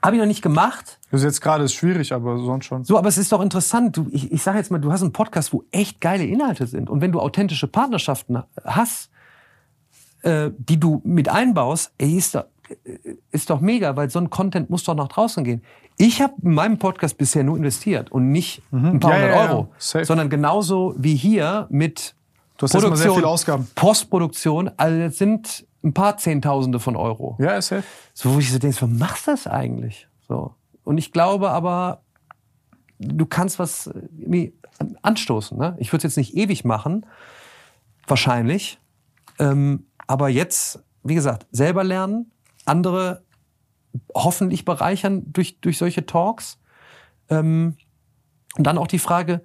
[0.02, 1.00] Habe ich noch nicht gemacht.
[1.10, 2.84] Das ist jetzt gerade ist schwierig, aber sonst schon.
[2.84, 3.96] So, aber es ist doch interessant.
[3.96, 6.90] Du, ich, ich sage jetzt mal, du hast einen Podcast, wo echt geile Inhalte sind.
[6.90, 9.10] Und wenn du authentische Partnerschaften hast,
[10.22, 12.44] äh, die du mit einbaust, ey, ist doch,
[13.30, 15.62] ist doch mega, weil so ein Content muss doch nach draußen gehen.
[15.98, 18.86] Ich habe in meinem Podcast bisher nur investiert und nicht mhm.
[18.86, 20.04] ein paar ja, hundert ja, Euro, ja.
[20.04, 22.14] sondern genauso wie hier mit
[22.58, 23.68] du hast Produktion, sehr viele Ausgaben.
[23.74, 27.36] Postproduktion, also das sind ein paar Zehntausende von Euro.
[27.38, 27.84] Ja, ist safe.
[28.12, 30.08] So, wo ich so denke, was machst du das eigentlich?
[30.26, 30.54] So.
[30.84, 32.02] Und ich glaube aber,
[32.98, 34.54] du kannst was irgendwie
[35.02, 35.56] anstoßen.
[35.56, 35.76] Ne?
[35.78, 37.06] Ich würde es jetzt nicht ewig machen,
[38.06, 38.78] wahrscheinlich.
[39.38, 42.30] Ähm, aber jetzt, wie gesagt, selber lernen,
[42.66, 43.22] andere
[44.14, 46.58] hoffentlich bereichern durch, durch solche Talks.
[47.28, 47.76] Ähm,
[48.56, 49.42] und dann auch die Frage,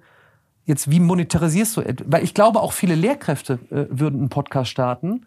[0.64, 1.82] jetzt, wie monetarisierst du?
[2.06, 5.26] Weil ich glaube, auch viele Lehrkräfte äh, würden einen Podcast starten,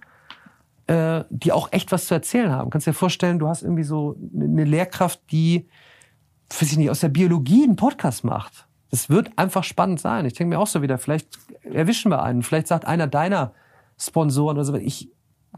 [0.88, 2.69] äh, die auch echt was zu erzählen haben.
[2.69, 5.67] Kannst dir vorstellen, du hast irgendwie so eine Lehrkraft, die,
[6.49, 8.67] weiß ich nicht, aus der Biologie einen Podcast macht.
[8.91, 10.26] Das wird einfach spannend sein.
[10.26, 11.27] Ich denke mir auch so wieder, vielleicht
[11.63, 12.43] erwischen wir einen.
[12.43, 13.53] Vielleicht sagt einer deiner
[13.97, 15.09] Sponsoren oder so, ich,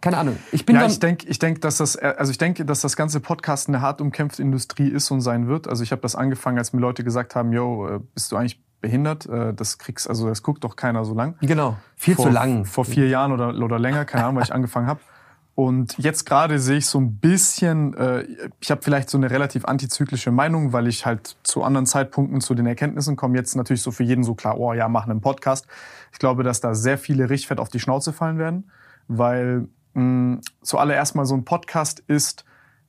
[0.01, 0.37] keine Ahnung.
[0.51, 3.19] Ich bin ja, ich denke, ich denke, dass das, also ich denke, dass das ganze
[3.19, 5.67] Podcast eine hart umkämpfte Industrie ist und sein wird.
[5.67, 8.61] Also ich habe das angefangen, als mir Leute gesagt haben, yo, äh, bist du eigentlich
[8.81, 9.25] behindert?
[9.25, 11.35] Äh, das kriegst, also das guckt doch keiner so lang.
[11.41, 12.65] Genau, viel vor, zu lang.
[12.65, 14.99] Vor vier Jahren oder, oder länger, keine Ahnung, weil ich angefangen habe.
[15.55, 18.27] Und jetzt gerade sehe ich so ein bisschen, äh,
[18.59, 22.53] ich habe vielleicht so eine relativ antizyklische Meinung, weil ich halt zu anderen Zeitpunkten zu
[22.53, 23.35] den Erkenntnissen komme.
[23.35, 25.65] Jetzt natürlich so für jeden so klar, oh ja, machen einen Podcast.
[26.11, 28.69] Ich glaube, dass da sehr viele Richtfett auf die Schnauze fallen werden,
[29.07, 29.67] weil
[29.97, 32.45] mh, zuallererst mal so ein Podcast ist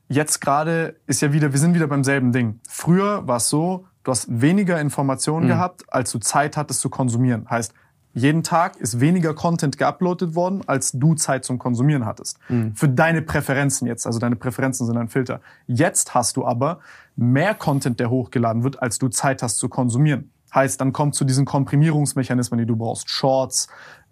[0.09, 2.61] jetzt gerade, ist ja wieder, wir sind wieder beim selben Ding.
[2.69, 5.51] Früher war es so, du hast weniger Informationen mhm.
[5.51, 7.49] gehabt, als du Zeit hattest zu konsumieren.
[7.49, 7.75] Heißt,
[8.15, 12.39] jeden Tag ist weniger Content geuploadet worden, als du Zeit zum Konsumieren hattest.
[12.49, 12.75] Mhm.
[12.75, 14.07] Für deine Präferenzen jetzt.
[14.07, 15.41] Also deine Präferenzen sind ein Filter.
[15.67, 16.81] Jetzt hast du aber
[17.17, 20.33] mehr Content, der hochgeladen wird, als du Zeit hast zu konsumieren.
[20.55, 23.11] Heißt, dann kommt zu diesen Komprimierungsmechanismen, die du brauchst.
[23.11, 23.69] Shorts,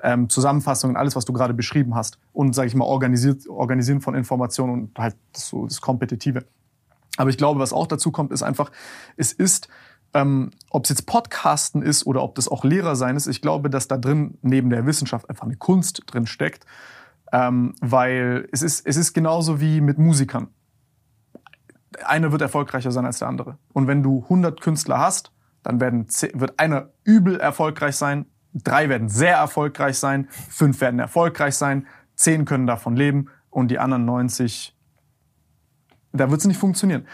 [0.07, 2.19] ähm, Zusammenfassungen, alles, was du gerade beschrieben hast.
[2.33, 6.45] Und, sage ich mal, organisiert, organisieren von Informationen und halt so, das Kompetitive.
[7.17, 8.71] Aber ich glaube, was auch dazu kommt, ist einfach,
[9.17, 9.69] es ist,
[10.15, 13.69] ähm, ob es jetzt Podcasten ist oder ob das auch Lehrer sein ist, ich glaube,
[13.69, 16.65] dass da drin neben der Wissenschaft einfach eine Kunst drin steckt.
[17.33, 20.47] Ähm, weil es ist, es ist genauso wie mit Musikern.
[22.05, 23.59] Einer wird erfolgreicher sein als der andere.
[23.73, 25.33] Und wenn du 100 Künstler hast,
[25.65, 28.27] dann werden, wird einer übel erfolgreich sein,
[28.65, 33.79] drei werden sehr erfolgreich sein, fünf werden erfolgreich sein, zehn können davon leben und die
[33.79, 34.77] anderen 90,
[36.13, 37.07] da wird es nicht funktionieren.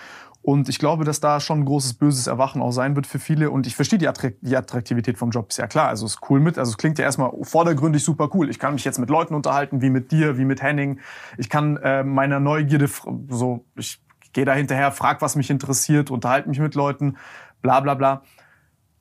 [0.44, 3.50] Und ich glaube, dass da schon ein großes böses Erwachen auch sein wird für viele.
[3.52, 5.86] Und ich verstehe die, Attraktivität vom Job, ist ja klar.
[5.86, 6.58] Also es ist cool mit.
[6.58, 8.50] Also es klingt ja erstmal vordergründig super cool.
[8.50, 10.98] Ich kann mich jetzt mit Leuten unterhalten, wie mit dir, wie mit Henning.
[11.38, 12.90] Ich kann äh, meiner Neugierde
[13.28, 14.02] so, ich
[14.32, 17.18] gehe da hinterher, frag, was mich interessiert, unterhalte mich mit Leuten,
[17.60, 18.22] bla bla bla.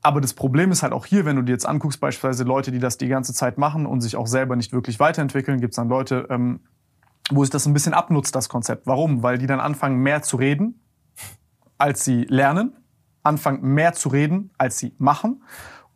[0.01, 2.79] Aber das Problem ist halt auch hier, wenn du dir jetzt anguckst, beispielsweise Leute, die
[2.79, 5.89] das die ganze Zeit machen und sich auch selber nicht wirklich weiterentwickeln, gibt es dann
[5.89, 6.61] Leute, ähm,
[7.29, 8.87] wo sich das ein bisschen abnutzt, das Konzept.
[8.87, 9.21] Warum?
[9.23, 10.81] Weil die dann anfangen, mehr zu reden,
[11.77, 12.73] als sie lernen,
[13.23, 15.43] anfangen, mehr zu reden, als sie machen.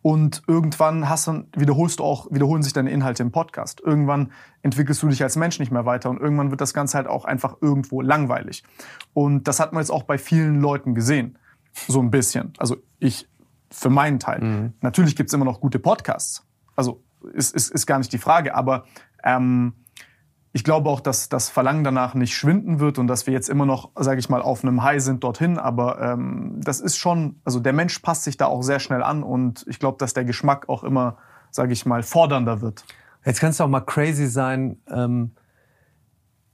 [0.04, 3.82] Und irgendwann hast du, wiederholst du auch, wiederholen sich deine Inhalte im Podcast.
[3.84, 7.08] Irgendwann entwickelst du dich als Mensch nicht mehr weiter und irgendwann wird das Ganze halt
[7.08, 8.64] auch einfach irgendwo langweilig.
[9.16, 11.40] Und das hat man jetzt auch bei vielen Leuten gesehen.
[11.88, 12.54] So ein bisschen.
[12.60, 13.28] Also ich
[13.70, 14.42] für meinen Teil.
[14.42, 14.74] Mhm.
[14.82, 16.46] Natürlich gibt's immer noch gute Podcasts.
[16.76, 18.86] Also ist, ist, ist gar nicht die Frage, aber
[19.24, 19.74] ähm,
[20.54, 23.66] ich glaube auch, dass das Verlangen danach nicht schwinden wird und dass wir jetzt immer
[23.66, 25.58] noch, sage ich mal, auf einem High sind dorthin.
[25.58, 29.22] Aber ähm, das ist schon, also der Mensch passt sich da auch sehr schnell an
[29.22, 31.18] und ich glaube, dass der Geschmack auch immer,
[31.52, 32.86] sage ich mal, fordernder wird.
[33.26, 34.78] Jetzt kannst du auch mal crazy sein.
[34.90, 35.32] Ähm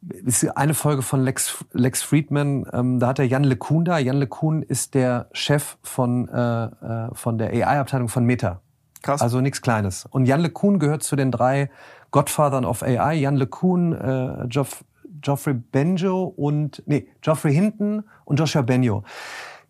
[0.02, 4.00] ist eine Folge von Lex, Lex Friedman, ähm, da hat er Jan LeCun da.
[4.00, 8.62] Jan LeCun ist der Chef von, äh, äh von der AI-Abteilung von Meta.
[9.02, 9.22] Krass.
[9.22, 10.06] Also nichts Kleines.
[10.06, 11.70] Und Jan LeCun gehört zu den drei
[12.12, 13.16] Godfathern of AI.
[13.16, 14.84] Jan LeCun, äh, Geoff,
[15.22, 19.04] Geoffrey Benjo und, nee, Geoffrey Hinton und Joshua Benjo.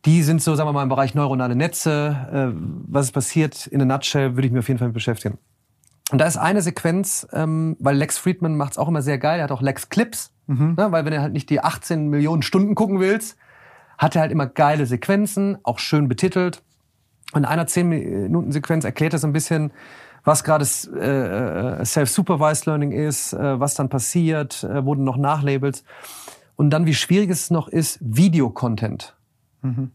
[0.06, 2.16] Die sind so, sagen wir mal, im Bereich neuronale Netze.
[2.32, 5.38] Äh, was ist passiert in a nutshell, würde ich mir auf jeden Fall beschäftigen.
[6.12, 9.46] Und da ist eine Sequenz, ähm, weil Lex Friedman macht's auch immer sehr geil, er
[9.46, 10.76] hat auch Lex Clips, mhm.
[10.78, 13.38] ne, weil wenn du halt nicht die 18 Millionen Stunden gucken willst,
[13.98, 16.64] hat er halt immer geile Sequenzen, auch schön betitelt.
[17.34, 19.72] Und in einer 10 Minuten Sequenz erklärt er so ein bisschen,
[20.24, 20.66] was gerade
[20.96, 25.84] äh, äh, Self-Supervised Learning ist, äh, was dann passiert, äh, wurden noch Nachlabels.
[26.56, 29.16] Und dann, wie schwierig es noch ist, Videocontent
[29.64, 29.92] Mhm.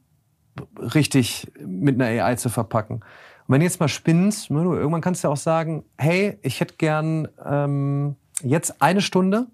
[0.94, 3.01] richtig mit einer AI zu verpacken.
[3.47, 6.39] Und wenn du jetzt mal spinnst, ne, du, irgendwann kannst du ja auch sagen, hey,
[6.43, 9.47] ich hätte gern ähm, jetzt eine Stunde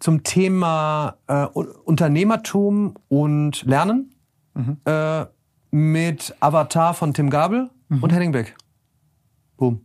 [0.00, 4.14] zum Thema äh, Unternehmertum und Lernen
[4.84, 5.26] äh,
[5.70, 8.56] mit Avatar von Tim Gabel und Henning Beck.
[9.56, 9.82] Boom.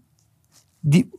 [0.81, 1.11] Die,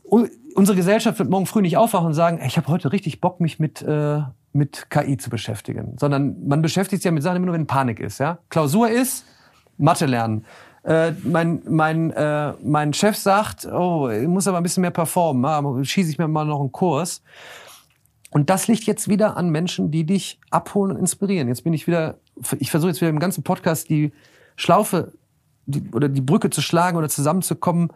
[0.55, 3.59] unsere Gesellschaft wird morgen früh nicht aufwachen und sagen, ich habe heute richtig Bock, mich
[3.59, 5.95] mit, äh, mit KI zu beschäftigen.
[5.99, 8.19] Sondern man beschäftigt sich ja mit Sachen immer nur, wenn Panik ist.
[8.19, 8.39] Ja?
[8.49, 9.25] Klausur ist,
[9.77, 10.45] Mathe lernen.
[10.83, 15.43] Äh, mein, mein, äh, mein Chef sagt, oh, ich muss aber ein bisschen mehr performen.
[15.43, 17.21] Ja, schieße ich mir mal noch einen Kurs.
[18.31, 21.47] Und das liegt jetzt wieder an Menschen, die dich abholen und inspirieren.
[21.47, 22.19] Jetzt bin ich wieder,
[22.59, 24.11] ich versuche jetzt wieder im ganzen Podcast die
[24.55, 25.13] Schlaufe
[25.65, 27.91] die, oder die Brücke zu schlagen oder zusammenzukommen.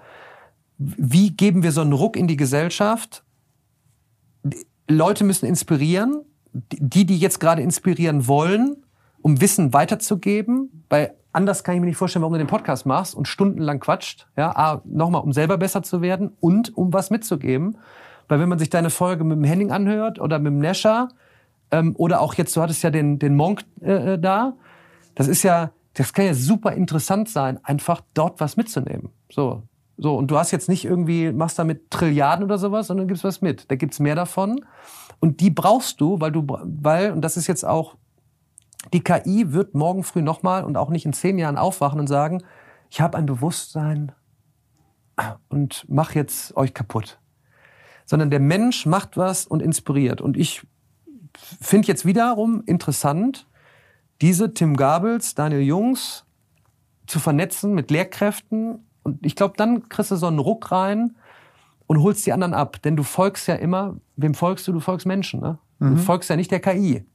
[0.78, 3.24] Wie geben wir so einen Ruck in die Gesellschaft?
[4.44, 6.22] Die Leute müssen inspirieren.
[6.54, 8.86] Die, die jetzt gerade inspirieren wollen,
[9.24, 13.16] um Wissen weiterzugeben, weil anders kann ich mir nicht vorstellen, warum du den Podcast machst
[13.16, 14.28] und stundenlang quatscht.
[14.38, 17.78] Ja, nochmal, um selber besser zu werden und um was mitzugeben.
[18.28, 21.10] Weil wenn man sich deine Folge mit dem Henning anhört oder mit dem Nescher
[21.72, 24.54] ähm, oder auch jetzt, du hattest ja den, den Monk äh, äh, da,
[25.16, 29.10] das ist ja, das kann ja super interessant sein, einfach dort was mitzunehmen.
[29.30, 29.64] So.
[29.98, 33.42] So, und du hast jetzt nicht irgendwie, machst damit Trilliarden oder sowas, sondern gibst was
[33.42, 33.70] mit.
[33.70, 34.66] Da gibt's mehr davon.
[35.20, 37.96] Und die brauchst du, weil du, weil, und das ist jetzt auch,
[38.92, 42.44] die KI wird morgen früh nochmal und auch nicht in zehn Jahren aufwachen und sagen,
[42.90, 44.12] ich habe ein Bewusstsein
[45.50, 47.20] und mach jetzt euch kaputt.
[48.06, 50.20] Sondern der Mensch macht was und inspiriert.
[50.20, 50.66] Und ich
[51.38, 53.48] finde jetzt wiederum interessant,
[54.22, 56.26] diese Tim Gabels, Daniel Jungs
[57.08, 58.88] zu vernetzen mit Lehrkräften.
[59.04, 61.16] Und ich glaube, dann kriegst du so einen Ruck rein
[61.88, 62.82] und holst die anderen ab.
[62.82, 64.74] Denn du folgst ja immer, wem folgst du?
[64.74, 65.40] Du folgst Menschen.
[65.40, 65.58] Ne?
[65.80, 67.06] Du folgst ja nicht der KI.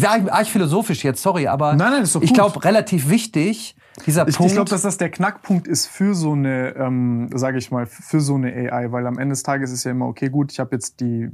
[0.00, 3.76] Ich sage arg philosophisch jetzt, sorry, aber Nein, nein, ist doch ich glaube, relativ wichtig,
[4.06, 4.50] dieser Ich, Punkt.
[4.50, 8.20] ich glaube, dass das der Knackpunkt ist für so eine, ähm, sage ich mal, für
[8.20, 10.74] so eine AI, weil am Ende des Tages ist ja immer, okay, gut, ich habe
[10.74, 11.28] jetzt die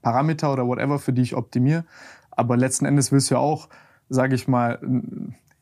[0.00, 1.84] Parameter oder whatever, für die ich optimiere,
[2.30, 3.68] aber letzten Endes willst du ja auch,
[4.08, 4.78] sage ich mal,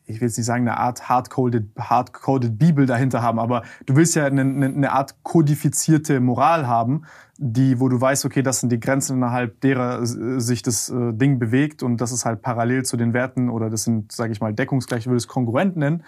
[0.05, 3.95] ich will jetzt nicht sagen, eine Art hard-coded hard -coded Bibel dahinter haben, aber du
[3.95, 7.03] willst ja eine, eine, eine Art kodifizierte Moral haben,
[7.37, 11.13] die, wo du weißt, okay, das sind die Grenzen innerhalb derer äh, sich das äh,
[11.13, 14.41] Ding bewegt und das ist halt parallel zu den Werten oder das sind, sage ich
[14.41, 16.03] mal, deckungsgleich, ich würde es kongruent nennen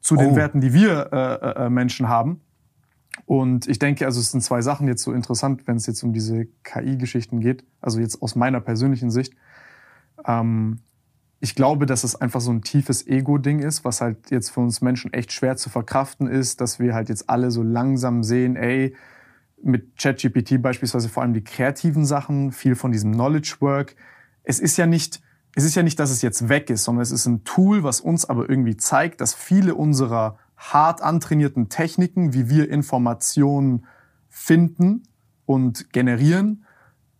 [0.00, 0.36] zu den Oh.
[0.36, 2.40] Werten, die wir äh, äh, Menschen haben.
[3.26, 6.12] Und ich denke, also es sind zwei Sachen jetzt so interessant, wenn es jetzt um
[6.12, 7.64] diese KI-Geschichten geht.
[7.80, 9.34] Also jetzt aus meiner persönlichen Sicht.
[10.24, 10.80] Ähm,
[11.40, 14.80] ich glaube, dass es einfach so ein tiefes Ego-Ding ist, was halt jetzt für uns
[14.80, 18.94] Menschen echt schwer zu verkraften ist, dass wir halt jetzt alle so langsam sehen, ey,
[19.62, 23.94] mit ChatGPT beispielsweise vor allem die kreativen Sachen, viel von diesem Knowledge Work.
[24.42, 25.20] Es ist ja nicht,
[25.54, 28.00] es ist ja nicht, dass es jetzt weg ist, sondern es ist ein Tool, was
[28.00, 33.86] uns aber irgendwie zeigt, dass viele unserer hart antrainierten Techniken, wie wir Informationen
[34.28, 35.04] finden
[35.46, 36.64] und generieren,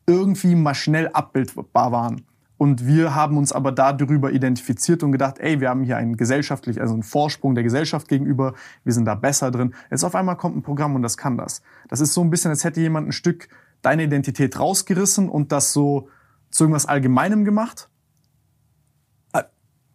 [0.06, 2.24] irgendwie mal schnell abbildbar waren.
[2.58, 6.80] Und wir haben uns aber darüber identifiziert und gedacht, ey, wir haben hier einen gesellschaftlich,
[6.80, 8.54] also einen Vorsprung der Gesellschaft gegenüber,
[8.84, 9.74] wir sind da besser drin.
[9.90, 11.62] Jetzt auf einmal kommt ein Programm und das kann das.
[11.88, 13.48] Das ist so ein bisschen, als hätte jemand ein Stück
[13.80, 16.08] deine Identität rausgerissen und das so
[16.50, 17.88] zu irgendwas Allgemeinem gemacht.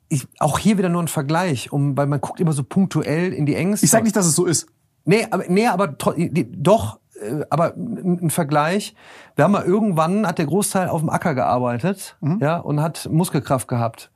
[0.08, 3.46] ich, auch hier wieder nur ein Vergleich, um, weil man guckt immer so punktuell in
[3.46, 3.86] die Ängste.
[3.86, 4.68] Ich sage nicht, dass es so ist.
[5.06, 6.30] Nee, aber, nee, aber doch, äh,
[7.50, 8.96] aber ein Vergleich.
[9.36, 13.68] Wir haben mal irgendwann, hat der Großteil auf dem Acker gearbeitet, ja, und hat Muskelkraft
[13.68, 14.12] gehabt.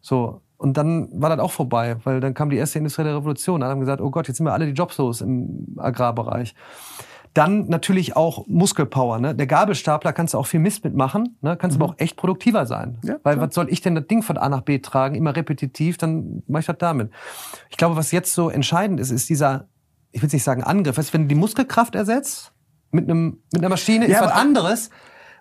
[0.00, 0.40] So.
[0.58, 3.60] Und dann war das auch vorbei, weil dann kam die erste industrielle Revolution.
[3.60, 6.54] Dann haben gesagt, oh Gott, jetzt sind wir alle die Jobs los im Agrarbereich.
[7.34, 9.18] Dann natürlich auch Muskelpower.
[9.18, 9.34] Ne?
[9.34, 11.58] Der Gabelstapler kannst du auch viel Mist mitmachen, ne?
[11.58, 12.96] kannst aber auch echt produktiver sein.
[13.04, 13.48] Ja, Weil klar.
[13.48, 16.60] was soll ich denn das Ding von A nach B tragen, immer repetitiv, dann mache
[16.60, 17.10] ich das damit.
[17.68, 19.66] Ich glaube, was jetzt so entscheidend ist, ist dieser,
[20.16, 22.52] ich will nicht sagen Angriff, du, wenn du die Muskelkraft ersetzt
[22.90, 24.90] mit, einem, mit einer Maschine, Ja, ist was aber- anderes.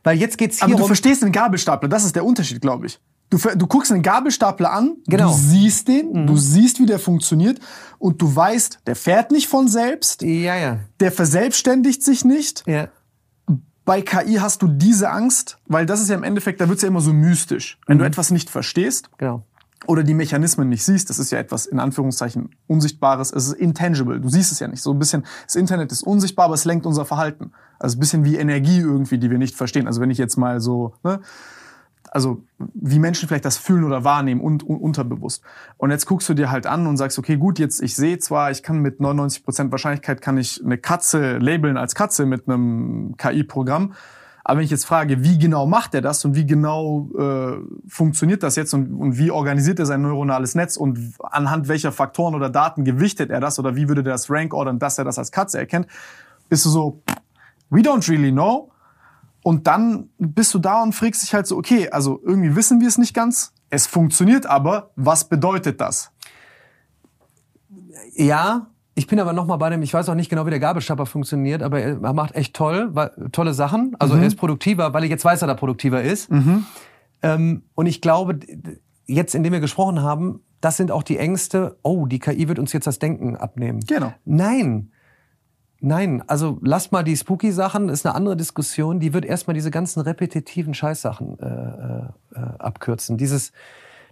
[0.04, 0.88] Weil jetzt geht's Aber hier du um...
[0.88, 3.00] verstehst den Gabelstapler, das ist der Unterschied, glaube ich.
[3.32, 5.30] Du, du guckst den Gabelstapler an, Genau.
[5.30, 5.32] Mhm.
[5.32, 7.60] du siehst den, du siehst, wie der funktioniert
[7.98, 10.80] und du weißt, der fährt nicht von selbst, Ja, ja.
[11.00, 12.64] der verselbstständigt sich nicht.
[12.68, 12.90] ja.
[13.84, 16.88] Bei KI hast du diese Angst, weil das ist ja im Endeffekt, da wird's ja
[16.88, 17.78] immer so mystisch.
[17.86, 19.44] Wenn du etwas nicht verstehst Genau.
[19.88, 24.20] Oder die Mechanismen nicht siehst, das ist ja etwas in Anführungszeichen Unsichtbares, es ist intangible,
[24.20, 24.82] du siehst es ja nicht.
[24.82, 27.52] So ein bisschen, das Internet ist unsichtbar, aber es lenkt unser Verhalten.
[27.80, 29.88] Also ein bisschen wie Energie irgendwie, die wir nicht verstehen.
[29.88, 31.20] Also wenn ich jetzt mal so, ne,
[32.16, 35.44] also wie Menschen vielleicht das fühlen oder wahrnehmen und, und unterbewusst.
[35.78, 38.52] Und jetzt guckst du dir halt an und sagst, okay, gut, jetzt ich sehe zwar,
[38.52, 43.94] ich kann mit 99% Wahrscheinlichkeit kann ich eine Katze labeln als Katze mit einem KI-Programm,
[44.48, 47.58] Aber wenn ich jetzt frage, wie genau macht er das und wie genau äh,
[47.88, 52.36] funktioniert das jetzt und, und wie organisiert er sein neuronales Netz und anhand welcher Faktoren
[52.36, 55.18] oder Daten gewichtet er das oder wie würde der das Rank ordern, dass er das
[55.18, 55.88] als Katze erkennt,
[56.48, 57.02] bist du so,
[57.72, 58.72] we don't really know.
[59.42, 62.88] Und dann bist du da und fragst dich halt so, okay, also irgendwie wissen wir
[62.88, 66.12] es nicht ganz, es funktioniert aber, was bedeutet das?
[68.14, 70.60] Ja, ich bin aber noch mal bei dem, ich weiß auch nicht genau, wie der
[70.60, 73.96] Gabelstapler funktioniert, aber er macht echt toll, weil, tolle Sachen.
[74.00, 74.22] Also Mhm.
[74.22, 76.30] er ist produktiver, weil ich jetzt weiß, dass er produktiver ist.
[77.22, 78.40] Ähm, und ich glaube,
[79.06, 82.72] jetzt, indem wir gesprochen haben, das sind auch die Ängste, oh, die KI wird uns
[82.74, 83.82] jetzt das Denken abnehmen.
[83.82, 84.14] Genau.
[84.24, 84.92] Nein.
[85.82, 89.00] Nein, also lasst mal die Spooky-Sachen, ist eine andere Diskussion.
[89.00, 93.18] Die wird erstmal diese ganzen repetitiven Scheißsachen äh, äh, abkürzen.
[93.18, 93.52] Dieses,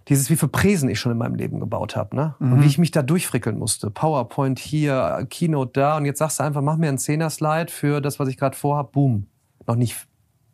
[0.08, 2.34] dieses, wie viel Präsen ich schon in meinem Leben gebaut habe, ne?
[2.38, 3.90] Und wie ich mich da durchfrickeln musste.
[3.90, 5.96] PowerPoint hier, Keynote da.
[5.96, 8.92] Und jetzt sagst du einfach, mach mir einen Zehner-Slide für das, was ich gerade vorhab.
[8.92, 9.26] Boom.
[9.66, 9.96] Noch nicht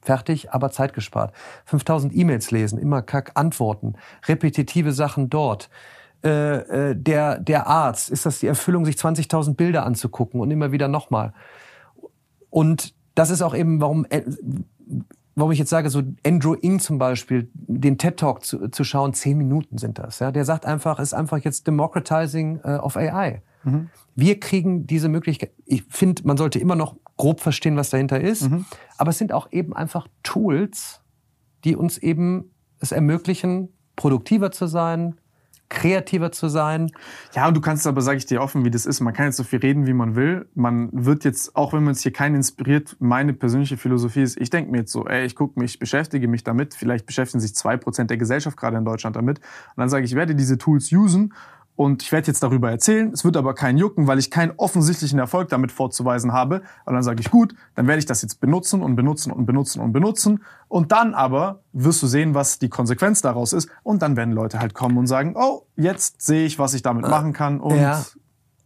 [0.03, 1.35] fertig, aber Zeit gespart.
[1.67, 3.95] 5000 E-Mails lesen, immer kack antworten.
[4.27, 5.69] Repetitive Sachen dort.
[6.23, 10.71] Äh, äh, der, der Arzt, ist das die Erfüllung, sich 20.000 Bilder anzugucken und immer
[10.71, 11.33] wieder nochmal.
[12.51, 14.23] Und das ist auch eben, warum, äh,
[15.35, 19.15] warum ich jetzt sage, so Andrew Ng zum Beispiel, den TED Talk zu, zu schauen,
[19.15, 20.19] zehn Minuten sind das.
[20.19, 20.31] Ja?
[20.33, 23.43] Der sagt einfach, ist einfach jetzt Democratizing äh, of AI.
[24.15, 25.53] Wir kriegen diese Möglichkeit.
[25.67, 28.49] Ich finde, man sollte immer noch grob verstehen, was dahinter ist.
[28.97, 31.03] Aber es sind auch eben einfach Tools,
[31.65, 32.51] die uns eben
[32.81, 35.20] es ermöglichen, produktiver zu sein,
[35.71, 36.91] kreativer zu sein.
[37.35, 39.01] Ja, und du kannst aber, sage ich dir offen, wie das ist.
[39.01, 40.47] Man kann jetzt so viel reden, wie man will.
[40.55, 44.51] Man wird jetzt, auch wenn man es hier keinen inspiriert, meine persönliche Philosophie ist, ich
[44.51, 46.75] denke mir jetzt so, ey, ich gucke mich, beschäftige mich damit.
[46.75, 49.39] Vielleicht beschäftigen sich zwei Prozent der Gesellschaft gerade in Deutschland damit.
[49.39, 49.45] Und
[49.77, 51.33] dann sage ich, ich werde diese Tools usen
[51.81, 53.11] und ich werde jetzt darüber erzählen.
[53.11, 56.61] Es wird aber keinen jucken, weil ich keinen offensichtlichen Erfolg damit vorzuweisen habe.
[56.85, 59.81] Und dann sage ich, gut, dann werde ich das jetzt benutzen und benutzen und benutzen
[59.81, 60.45] und benutzen.
[60.69, 63.71] Und dann aber wirst du sehen, was die Konsequenz daraus ist.
[63.83, 67.09] Und dann werden Leute halt kommen und sagen, oh, jetzt sehe ich, was ich damit
[67.09, 67.61] machen kann.
[67.61, 68.05] Und Ja.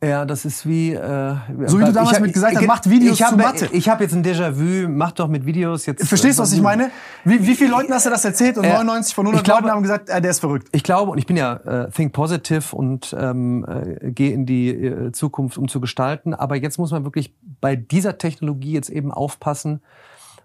[0.09, 0.93] Ja, das ist wie.
[0.93, 1.35] Äh,
[1.67, 3.69] So wie du damals hab- mit gesagt hast, macht Videos ich hab, zu Mathe.
[3.73, 6.07] Ich habe jetzt ein Déjà-vu, mach doch mit Videos jetzt.
[6.07, 6.91] Verstehst du, was ich meine?
[7.25, 8.59] Wie, wie viele Leuten hast du das erzählt?
[8.59, 8.75] Und Ja.
[8.75, 10.69] 99 von 100 Ich glaube- Leuten haben gesagt, äh, der ist verrückt.
[10.73, 14.69] Ich glaube, und ich bin ja äh, Think Positive und ähm, äh, gehe in die
[14.71, 16.35] äh, Zukunft, um zu gestalten.
[16.35, 19.81] Aber jetzt muss man wirklich bei dieser Technologie jetzt eben aufpassen,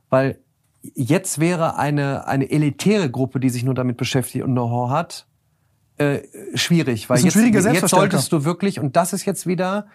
[0.09, 0.37] weil
[0.95, 5.25] jetzt wäre eine, eine elitäre Gruppe, die sich nur damit beschäftigt und Know-how hat,
[5.99, 6.21] äh,
[6.55, 7.09] schwierig.
[7.09, 9.87] Weil Ist ein jetzt, jetzt solltest du wirklich, und das ist jetzt wieder,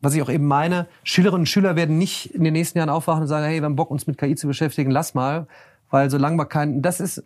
[0.00, 3.22] was ich auch eben meine, Schülerinnen und Schüler werden nicht in den nächsten Jahren aufwachen
[3.22, 5.46] und sagen, hey, wir haben Bock, uns mit KI zu beschäftigen, lass mal.
[5.90, 7.24] Weil solange wir keinen, das ist,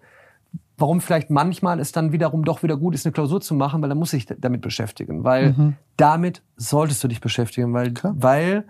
[0.79, 3.89] warum vielleicht manchmal es dann wiederum doch wieder gut ist, eine Klausur zu machen, weil
[3.91, 5.23] dann muss ich damit beschäftigen.
[5.23, 8.65] Weil damit solltest du dich beschäftigen, weil, weil,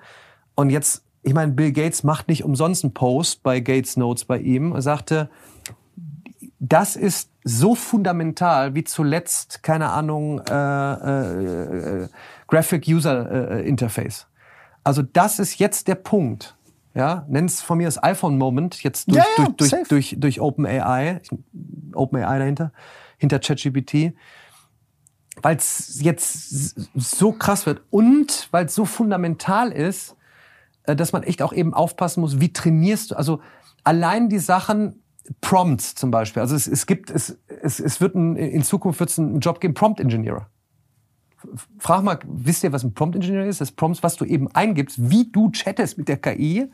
[0.55, 4.39] und jetzt, ich meine, Bill Gates macht nicht umsonst einen Post bei Gates Notes bei
[4.39, 4.73] ihm.
[4.73, 5.31] Er sagte,
[6.59, 12.09] das ist so fundamental wie zuletzt, keine Ahnung, äh, äh, äh,
[12.49, 14.27] Graphic User äh, Interface.
[14.83, 16.57] Also das ist jetzt der Punkt.
[16.95, 21.21] Ja, nenn's von mir das iPhone-Moment, jetzt durch, Ja, ja, durch, durch, durch, durch OpenAI,
[21.93, 22.73] OpenAI dahinter,
[23.19, 24.15] hinter ChatGPT,
[25.43, 30.17] weil es jetzt so krass wird und weil es so fundamental ist,
[30.85, 33.41] äh, dass man echt auch eben aufpassen muss, wie trainierst du, also
[33.85, 35.03] allein die Sachen,
[35.41, 39.11] Prompts zum Beispiel, also es, es gibt, es, es, es wird ein, in Zukunft wird
[39.11, 40.47] es einen Job geben, Prompt Engineer.
[41.79, 43.61] Frag mal, wisst ihr, was ein Prompt Engineer ist?
[43.61, 46.71] Das Prompts, was du eben eingibst, wie du chattest mit der KI,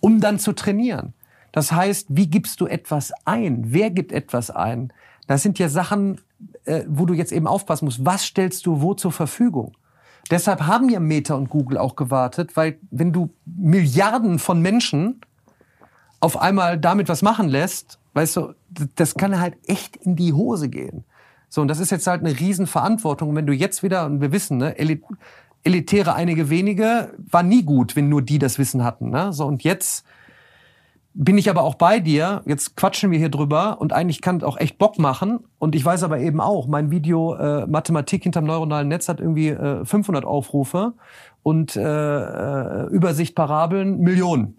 [0.00, 1.14] um dann zu trainieren.
[1.52, 3.64] Das heißt, wie gibst du etwas ein?
[3.66, 4.92] Wer gibt etwas ein?
[5.26, 6.20] Das sind ja Sachen,
[6.64, 8.04] äh, wo du jetzt eben aufpassen musst.
[8.04, 9.76] Was stellst du wo zur Verfügung?
[10.30, 15.20] Deshalb haben ja Meta und Google auch gewartet, weil wenn du Milliarden von Menschen
[16.22, 18.54] auf einmal damit was machen lässt, weißt du,
[18.94, 21.04] das kann halt echt in die Hose gehen.
[21.48, 23.30] So, und das ist jetzt halt eine Riesenverantwortung.
[23.30, 25.02] Und wenn du jetzt wieder, und wir wissen, ne, Eli-
[25.64, 29.10] elitäre einige wenige, war nie gut, wenn nur die das Wissen hatten.
[29.10, 29.32] Ne?
[29.32, 30.06] So, und jetzt
[31.12, 32.42] bin ich aber auch bei dir.
[32.46, 35.40] Jetzt quatschen wir hier drüber und eigentlich kann es auch echt Bock machen.
[35.58, 39.48] Und ich weiß aber eben auch, mein Video äh, Mathematik hinterm neuronalen Netz hat irgendwie
[39.48, 40.94] äh, 500 Aufrufe
[41.42, 44.56] und äh, äh, Übersicht Parabeln Millionen.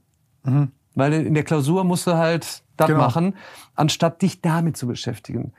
[0.96, 3.00] Weil in der Klausur musst du halt das Genau.
[3.00, 3.36] machen,
[3.76, 5.54] anstatt dich damit zu beschäftigen.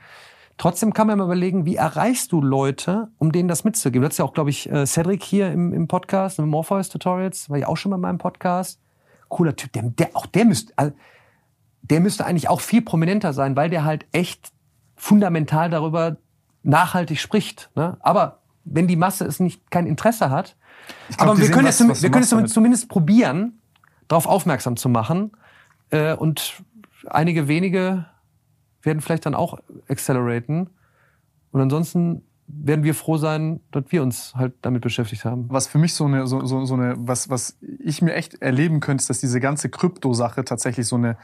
[0.56, 4.02] Trotzdem kann man mal überlegen, wie erreichst du Leute, um denen das mitzugeben?
[4.02, 7.50] Du hast ja auch, glaube ich, äh, Cedric hier im, im Podcast, im Morpheus Tutorials,
[7.50, 8.80] war ja auch schon mal in meinem Podcast.
[9.28, 10.72] Cooler Typ, der, der auch der müsste,
[11.82, 14.52] der müsste eigentlich auch viel prominenter sein, weil der halt echt
[14.96, 16.18] fundamental darüber
[16.62, 17.70] nachhaltig spricht.
[17.74, 17.96] Ne?
[18.00, 20.56] Aber wenn die Masse es nicht kein Interesse hat,
[21.16, 22.50] glaub, aber wir können wir können es damit.
[22.50, 23.60] zumindest probieren,
[24.08, 25.32] darauf aufmerksam zu machen,
[25.90, 26.62] Äh, und
[27.06, 28.06] einige wenige
[28.82, 29.58] werden vielleicht dann auch
[29.88, 30.70] acceleraten.
[31.52, 35.46] Und ansonsten werden wir froh sein, dass wir uns halt damit beschäftigt haben.
[35.48, 38.80] Was für mich so eine, so, so, so eine, was, was ich mir echt erleben
[38.80, 41.16] könnte, ist, dass diese ganze Krypto-Sache tatsächlich so eine,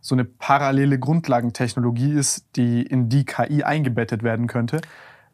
[0.00, 4.80] so eine parallele Grundlagentechnologie ist, die in die KI eingebettet werden könnte.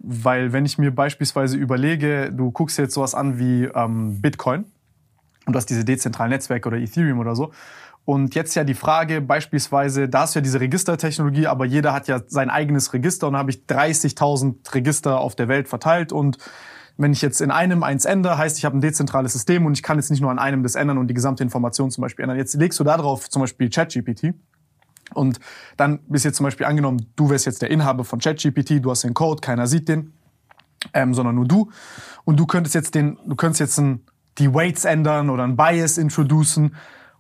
[0.01, 4.65] Weil wenn ich mir beispielsweise überlege, du guckst jetzt sowas an wie ähm, Bitcoin
[5.49, 7.53] und du hast diese dezentralen Netzwerke oder Ethereum oder so.
[8.05, 12.07] Und jetzt ja die Frage beispielsweise, da hast du ja diese Registertechnologie, aber jeder hat
[12.07, 16.39] ja sein eigenes Register und da habe ich 30.000 Register auf der Welt verteilt und
[16.99, 19.83] wenn ich jetzt in einem eins ändere, heißt, ich habe ein dezentrales System und ich
[19.83, 22.37] kann jetzt nicht nur an einem das ändern und die gesamte Information zum Beispiel ändern.
[22.37, 24.35] Jetzt legst du da drauf zum Beispiel ChatGPT
[25.15, 25.39] und
[25.77, 29.05] dann bist jetzt zum Beispiel angenommen, du wärst jetzt der Inhaber von ChatGPT, du hast
[29.05, 30.12] den Code, keiner sieht den,
[30.93, 31.70] ähm, sondern nur du.
[32.25, 34.05] Und du könntest jetzt den, du könntest jetzt ein,
[34.39, 36.77] die Weights ändern oder ein Bias introducen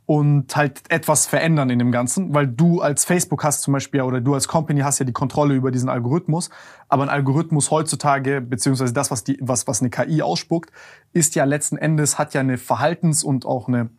[0.06, 4.22] und halt etwas verändern in dem Ganzen, weil du als Facebook hast zum Beispiel oder
[4.22, 6.48] du als Company hast ja die Kontrolle über diesen Algorithmus,
[6.88, 10.72] aber ein Algorithmus heutzutage beziehungsweise das, was die, was was eine KI ausspuckt,
[11.12, 13.90] ist ja letzten Endes hat ja eine Verhaltens- und auch eine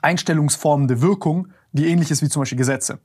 [0.00, 3.00] einstellungsformende Wirkung, die ähnlich ist wie zum Beispiel Gesetze.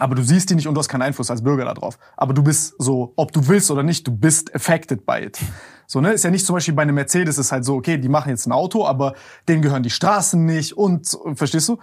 [0.00, 1.98] Aber du siehst die nicht und du hast keinen Einfluss als Bürger darauf.
[2.16, 5.38] Aber du bist so, ob du willst oder nicht, du bist affected by it.
[5.86, 6.12] So, ne?
[6.12, 8.46] Ist ja nicht zum Beispiel bei einem Mercedes ist halt so, okay, die machen jetzt
[8.46, 9.14] ein Auto, aber
[9.48, 11.78] denen gehören die Straßen nicht und, verstehst du?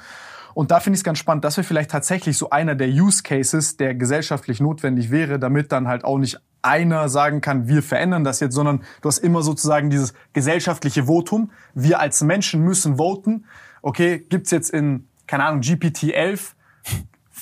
[0.53, 3.22] Und da finde ich es ganz spannend, dass wir vielleicht tatsächlich so einer der Use
[3.22, 8.23] Cases, der gesellschaftlich notwendig wäre, damit dann halt auch nicht einer sagen kann, wir verändern
[8.23, 11.52] das jetzt, sondern du hast immer sozusagen dieses gesellschaftliche Votum.
[11.76, 13.45] Wir als Menschen müssen voten.
[13.84, 16.53] Okay, gibt's jetzt in, keine Ahnung, GPT-11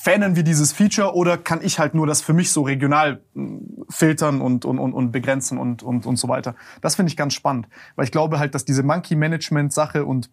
[0.06, 3.86] fähnen wir dieses Feature oder kann ich halt nur das für mich so regional hm,
[3.90, 6.54] filtern und, und, und, und begrenzen und, und, und so weiter.
[6.82, 10.30] Das finde ich ganz spannend, weil ich glaube halt, dass diese Monkey-Management-Sache und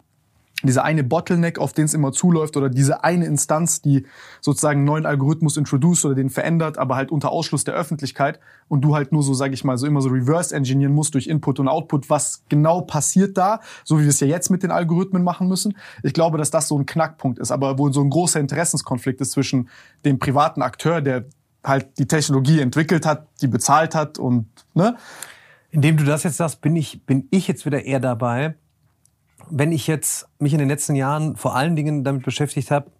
[0.67, 4.05] dieser eine Bottleneck, auf den es immer zuläuft, oder diese eine Instanz, die
[4.41, 8.81] sozusagen einen neuen Algorithmus introduced oder den verändert, aber halt unter Ausschluss der Öffentlichkeit und
[8.81, 11.59] du halt nur so, sage ich mal, so immer so reverse engineeren musst durch Input
[11.59, 15.23] und Output, was genau passiert da, so wie wir es ja jetzt mit den Algorithmen
[15.23, 15.77] machen müssen.
[16.01, 19.31] Ich glaube, dass das so ein Knackpunkt ist, aber wo so ein großer Interessenskonflikt ist
[19.31, 19.69] zwischen
[20.05, 21.25] dem privaten Akteur, der
[21.63, 24.95] halt die Technologie entwickelt hat, die bezahlt hat und, ne?
[25.71, 28.55] Indem du das jetzt sagst, bin ich, bin ich jetzt wieder eher dabei,
[29.49, 32.91] wenn ich jetzt mich in den letzten Jahren vor allen Dingen damit beschäftigt habe,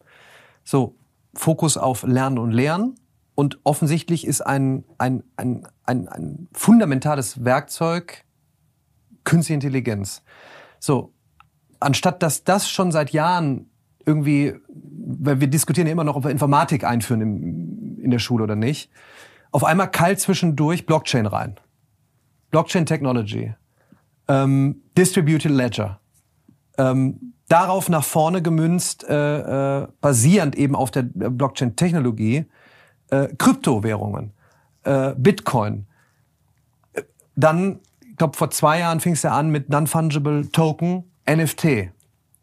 [0.63, 0.95] so
[1.33, 2.95] Fokus auf Lernen und Lehren.
[3.35, 8.25] Und offensichtlich ist ein, ein, ein, ein, ein fundamentales Werkzeug
[9.23, 10.21] künstliche Intelligenz.
[10.79, 11.13] So,
[11.79, 13.69] anstatt dass das schon seit Jahren
[14.05, 18.43] irgendwie, weil wir diskutieren ja immer noch, ob wir Informatik einführen im, in der Schule
[18.43, 18.91] oder nicht,
[19.51, 21.55] auf einmal kalt zwischendurch Blockchain rein.
[22.51, 23.55] Blockchain Technology.
[24.27, 25.99] Ähm, Distributed Ledger
[26.77, 32.45] ähm, darauf nach vorne gemünzt, äh, äh, basierend eben auf der Blockchain-Technologie,
[33.09, 34.31] äh, Kryptowährungen,
[34.83, 35.85] äh, Bitcoin.
[37.35, 37.79] Dann,
[38.09, 41.91] ich glaube, vor zwei Jahren fing es ja an mit Non-Fungible Token, NFT.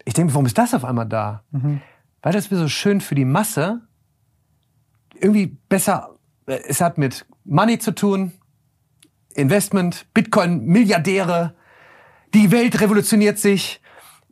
[0.04, 1.42] Ich denke, warum ist das auf einmal da?
[1.50, 1.80] Mhm.
[2.22, 3.80] Weil das so schön für die Masse
[5.20, 6.16] irgendwie besser,
[6.46, 8.32] äh, es hat mit Money zu tun,
[9.34, 11.54] Investment, Bitcoin, Milliardäre,
[12.34, 13.80] die Welt revolutioniert sich,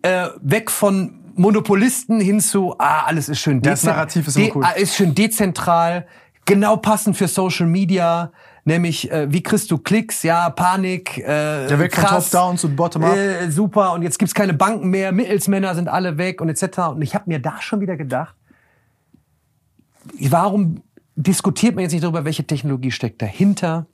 [0.03, 4.65] äh, weg von Monopolisten hin zu, ah, alles ist schön Das Narrativ ist immer cool.
[4.65, 6.07] Ah, ist schön dezentral,
[6.45, 8.33] genau passend für Social Media.
[8.65, 10.23] Nämlich, äh, wie kriegst du Klicks?
[10.23, 11.17] Ja, Panik.
[11.19, 11.25] Äh,
[11.69, 13.17] Der Weg von Top-Down zu Bottom-Up.
[13.17, 13.93] Äh, super.
[13.95, 16.79] Und jetzt gibt's keine Banken mehr, Mittelsmänner sind alle weg und etc.
[16.91, 18.35] Und ich habe mir da schon wieder gedacht,
[20.21, 20.83] warum
[21.17, 23.87] diskutiert man jetzt nicht darüber, welche Technologie steckt dahinter?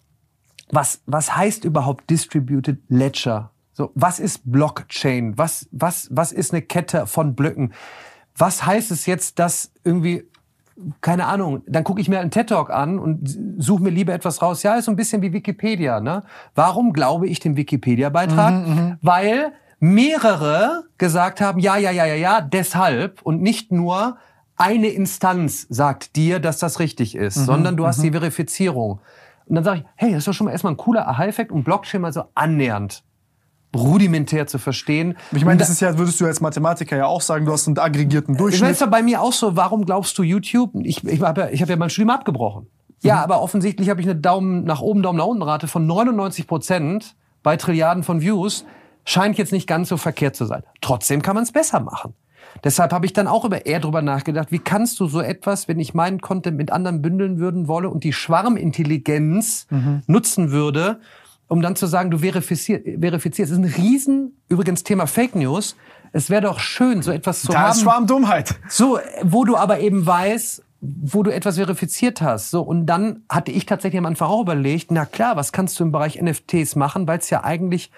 [0.70, 3.50] Was, was heißt überhaupt Distributed Ledger?
[3.74, 5.36] So, was ist Blockchain?
[5.36, 7.74] Was, was, was ist eine Kette von Blöcken?
[8.36, 10.24] Was heißt es jetzt, dass irgendwie
[11.00, 14.42] keine Ahnung, dann gucke ich mir einen TED Talk an und suche mir lieber etwas
[14.42, 14.62] raus.
[14.62, 16.00] Ja, ist so ein bisschen wie Wikipedia.
[16.00, 16.24] Ne?
[16.54, 18.52] Warum glaube ich dem Wikipedia-Beitrag?
[18.52, 24.16] Mhm, mhm, Weil mehrere gesagt haben, ja, ja, ja, ja, ja, deshalb und nicht nur
[24.56, 28.14] eine Instanz sagt dir, dass das richtig ist, mhm, sondern du hast die mhm.
[28.14, 29.00] Verifizierung.
[29.46, 31.64] Und dann sage ich, hey, das ist doch schon mal erstmal ein cooler Aha-Effekt und
[31.64, 33.04] Blockchain mal so annähernd
[33.74, 35.16] rudimentär zu verstehen.
[35.32, 37.78] Ich meine, das ist ja, würdest du als Mathematiker ja auch sagen, du hast einen
[37.78, 38.56] aggregierten Durchschnitt.
[38.56, 40.70] Ich meine, ist ja bei mir auch so, warum glaubst du YouTube?
[40.82, 42.66] Ich, ich habe ja, ich hab ja mein Studium abgebrochen.
[43.02, 43.20] Ja, mhm.
[43.22, 47.16] aber offensichtlich habe ich eine Daumen nach oben, Daumen nach unten Rate von 99 Prozent
[47.42, 48.64] bei Trilliarden von Views.
[49.04, 50.62] Scheint jetzt nicht ganz so verkehrt zu sein.
[50.80, 52.14] Trotzdem kann man es besser machen.
[52.62, 55.80] Deshalb habe ich dann auch über eher drüber nachgedacht, wie kannst du so etwas, wenn
[55.80, 60.02] ich meinen Content mit anderen bündeln würden wolle und die Schwarmintelligenz mhm.
[60.06, 61.00] nutzen würde,
[61.48, 62.84] um dann zu sagen, du verifizierst.
[63.00, 63.52] verifizierst.
[63.52, 65.76] Das ist ein riesen, übrigens Thema Fake News,
[66.12, 67.70] Es wäre doch schön, so etwas zu da haben.
[67.72, 68.54] ist Schwarmdummheit.
[68.68, 72.50] So, wo du aber eben weißt, wo du etwas verifiziert hast.
[72.50, 75.84] So, und dann hatte ich tatsächlich am Anfang auch überlegt, na klar, was kannst du
[75.84, 77.90] im Bereich NFTs machen, weil es ja eigentlich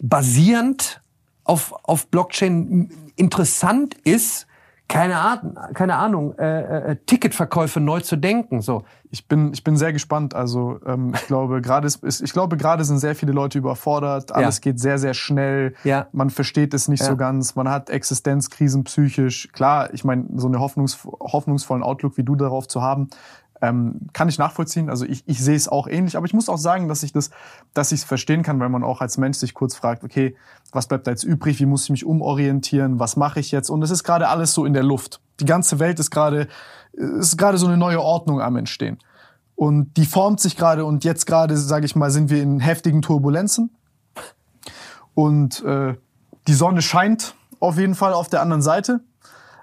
[0.00, 1.02] basierend
[1.44, 4.46] auf, auf Blockchain interessant ist,
[4.86, 8.60] keine Ahnung, keine Ahnung äh, äh, Ticketverkäufe neu zu denken.
[8.60, 8.84] So.
[9.10, 10.34] Ich bin, ich bin sehr gespannt.
[10.34, 14.32] Also ähm, ich glaube, gerade ist, ist, ich glaube, gerade sind sehr viele Leute überfordert.
[14.32, 14.60] Alles Ja.
[14.60, 15.74] geht sehr, sehr schnell.
[15.84, 16.08] Ja.
[16.12, 17.06] Man versteht es nicht Ja.
[17.06, 17.54] so ganz.
[17.54, 19.48] Man hat Existenzkrisen psychisch.
[19.52, 23.08] Klar, ich meine, so einen hoffnungs hoffnungsvollen Outlook wie du darauf zu haben,
[23.64, 24.90] ähm, kann ich nachvollziehen.
[24.90, 27.30] Also ich, ich sehe es auch ähnlich, aber ich muss auch sagen, dass ich das,
[27.72, 30.36] dass ich es verstehen kann, weil man auch als Mensch sich kurz fragt, okay,
[30.72, 31.60] was bleibt da jetzt übrig?
[31.60, 32.98] Wie muss ich mich umorientieren?
[32.98, 33.70] Was mache ich jetzt?
[33.70, 35.20] Und es ist gerade alles so in der Luft.
[35.40, 36.48] Die ganze Welt ist gerade,
[36.92, 38.98] ist gerade so eine neue Ordnung am Entstehen.
[39.56, 43.02] Und die formt sich gerade und jetzt gerade, sage ich mal, sind wir in heftigen
[43.02, 43.74] Turbulenzen.
[45.14, 45.94] Und äh,
[46.48, 49.00] die Sonne scheint auf jeden Fall auf der anderen Seite.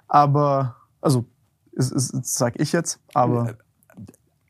[0.08, 1.26] Aber, also,
[1.74, 3.56] ist, ist, sag ich jetzt, aber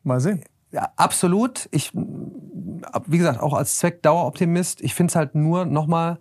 [0.04, 0.44] mal sehen.
[0.72, 1.68] Ja, absolut.
[1.72, 6.20] Ich, wie gesagt, auch als Zweckdaueroptimist, ich finde es halt nur nochmal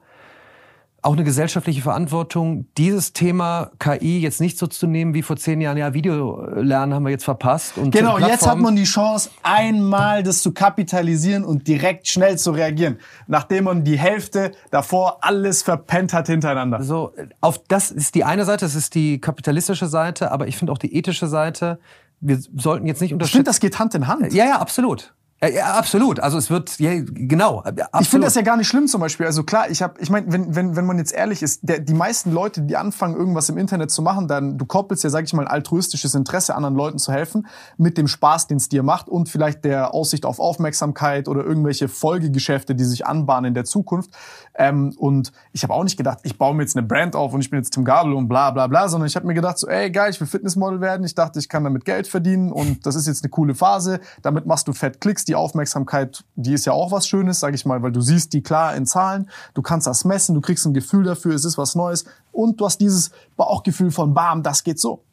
[1.02, 5.60] auch eine gesellschaftliche Verantwortung, dieses Thema KI jetzt nicht so zu nehmen wie vor zehn
[5.60, 5.78] Jahren.
[5.78, 7.78] Ja, Videolernen haben wir jetzt verpasst.
[7.78, 12.50] Und Genau, jetzt hat man die Chance, einmal das zu kapitalisieren und direkt schnell zu
[12.50, 12.98] reagieren.
[13.26, 16.82] Nachdem man die Hälfte davor alles verpennt hat hintereinander.
[16.82, 20.72] So, auf das ist die eine Seite, das ist die kapitalistische Seite, aber ich finde
[20.72, 21.78] auch die ethische Seite.
[22.20, 23.38] Wir sollten jetzt nicht Ich unterschätzen.
[23.38, 24.32] finde, das geht Hand in Hand.
[24.32, 25.14] Ja, ja, absolut.
[25.42, 26.20] Ja, ja, absolut.
[26.20, 27.60] Also es wird, ja, genau.
[27.60, 27.88] Absolut.
[28.00, 29.24] Ich finde das ja gar nicht schlimm zum Beispiel.
[29.24, 31.94] Also klar, ich habe, ich meine, wenn, wenn, wenn man jetzt ehrlich ist, der, die
[31.94, 35.32] meisten Leute, die anfangen, irgendwas im Internet zu machen, dann du koppelst ja, sag ich
[35.32, 37.46] mal, ein altruistisches Interesse, anderen Leuten zu helfen,
[37.78, 41.88] mit dem Spaß, den es dir macht und vielleicht der Aussicht auf Aufmerksamkeit oder irgendwelche
[41.88, 44.10] Folgegeschäfte, die sich anbahnen in der Zukunft.
[44.54, 47.40] Ähm, und ich habe auch nicht gedacht, ich baue mir jetzt eine Brand auf und
[47.40, 49.68] ich bin jetzt Tim Gabel und bla bla bla, sondern ich habe mir gedacht, so,
[49.68, 51.04] ey geil, ich will Fitnessmodel werden.
[51.04, 54.00] Ich dachte, ich kann damit Geld verdienen und das ist jetzt eine coole Phase.
[54.22, 57.64] Damit machst du fett Klicks, die Aufmerksamkeit, die ist ja auch was Schönes, sag ich
[57.64, 60.74] mal, weil du siehst die klar in Zahlen, du kannst das messen, du kriegst ein
[60.74, 64.78] Gefühl dafür, es ist was Neues und du hast dieses Bauchgefühl von Bam, das geht
[64.78, 65.04] so.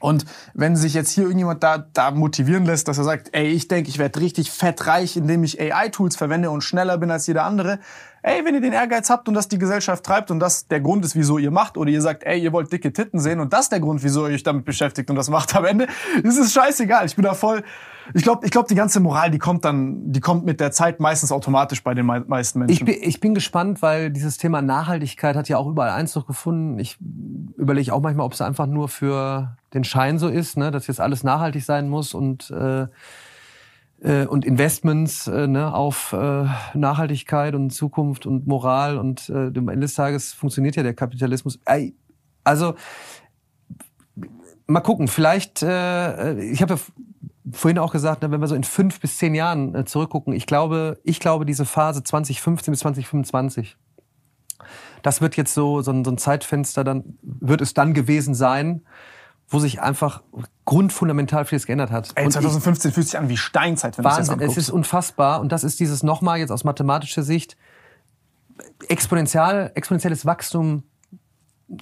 [0.00, 3.68] Und wenn sich jetzt hier irgendjemand da, da motivieren lässt, dass er sagt, ey, ich
[3.68, 7.44] denke, ich werde richtig fett reich, indem ich AI-Tools verwende und schneller bin als jeder
[7.44, 7.78] andere.
[8.22, 11.04] Ey, wenn ihr den Ehrgeiz habt und das die Gesellschaft treibt und das der Grund
[11.04, 13.68] ist, wieso ihr macht, oder ihr sagt, ey, ihr wollt dicke Titten sehen und das
[13.68, 15.86] der Grund, wieso ihr euch damit beschäftigt und das macht am Ende,
[16.22, 17.06] ist scheißegal.
[17.06, 17.62] Ich bin da voll,
[18.14, 21.00] ich glaube, ich glaub, die ganze Moral, die kommt dann, die kommt mit der Zeit
[21.00, 22.72] meistens automatisch bei den mei- meisten Menschen.
[22.72, 26.78] Ich bin, ich bin gespannt, weil dieses Thema Nachhaltigkeit hat ja auch überall Einzug gefunden.
[26.78, 26.98] Ich
[27.56, 31.00] überlege auch manchmal, ob es einfach nur für den Schein so ist, ne, dass jetzt
[31.00, 32.86] alles nachhaltig sein muss und äh,
[34.00, 36.44] äh, und Investments äh, ne, auf äh,
[36.74, 41.58] Nachhaltigkeit und Zukunft und Moral und äh, am Ende des Tages funktioniert ja der Kapitalismus.
[42.44, 42.74] Also
[44.66, 46.80] mal gucken, vielleicht, äh, ich habe ja
[47.52, 50.46] vorhin auch gesagt, ne, wenn wir so in fünf bis zehn Jahren äh, zurückgucken, ich
[50.46, 53.76] glaube, ich glaube, diese Phase 2015 bis 2025,
[55.02, 58.82] das wird jetzt so, so ein, so ein Zeitfenster, dann wird es dann gewesen sein,
[59.48, 60.22] wo sich einfach
[60.66, 62.10] grundfundamental vieles geändert hat.
[62.16, 64.58] ey, Und ich- 2015 fühlt sich an wie Steinzeit, wenn du Wahnsinn, das es anguckst.
[64.58, 65.40] ist unfassbar.
[65.40, 67.56] Und das ist dieses nochmal jetzt aus mathematischer Sicht
[68.88, 70.82] exponentiell, exponentielles Wachstum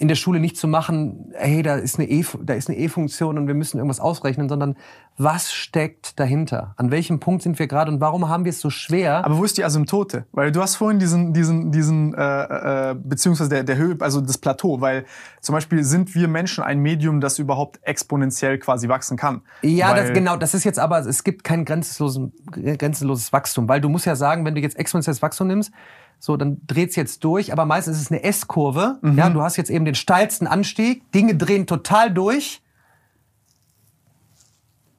[0.00, 3.78] in der Schule nicht zu machen, hey, da ist eine E, E-Funktion und wir müssen
[3.78, 4.76] irgendwas ausrechnen, sondern
[5.16, 6.74] was steckt dahinter?
[6.76, 9.24] An welchem Punkt sind wir gerade und warum haben wir es so schwer?
[9.24, 10.26] Aber wo ist die Asymptote?
[10.32, 14.38] Weil du hast vorhin diesen, diesen, diesen, äh, äh, beziehungsweise der, der Höhe, also das
[14.38, 15.04] Plateau, weil
[15.40, 19.42] zum Beispiel sind wir Menschen ein Medium, das überhaupt exponentiell quasi wachsen kann.
[19.62, 20.36] Ja, das, genau.
[20.36, 24.44] Das ist jetzt aber, es gibt kein grenzenlosen, grenzenloses Wachstum, weil du musst ja sagen,
[24.44, 25.70] wenn du jetzt exponentielles Wachstum nimmst,
[26.18, 28.98] so, dann dreht's jetzt durch, aber meistens ist es eine S-Kurve.
[29.02, 29.18] Mhm.
[29.18, 32.62] Ja, du hast jetzt eben den steilsten Anstieg, Dinge drehen total durch.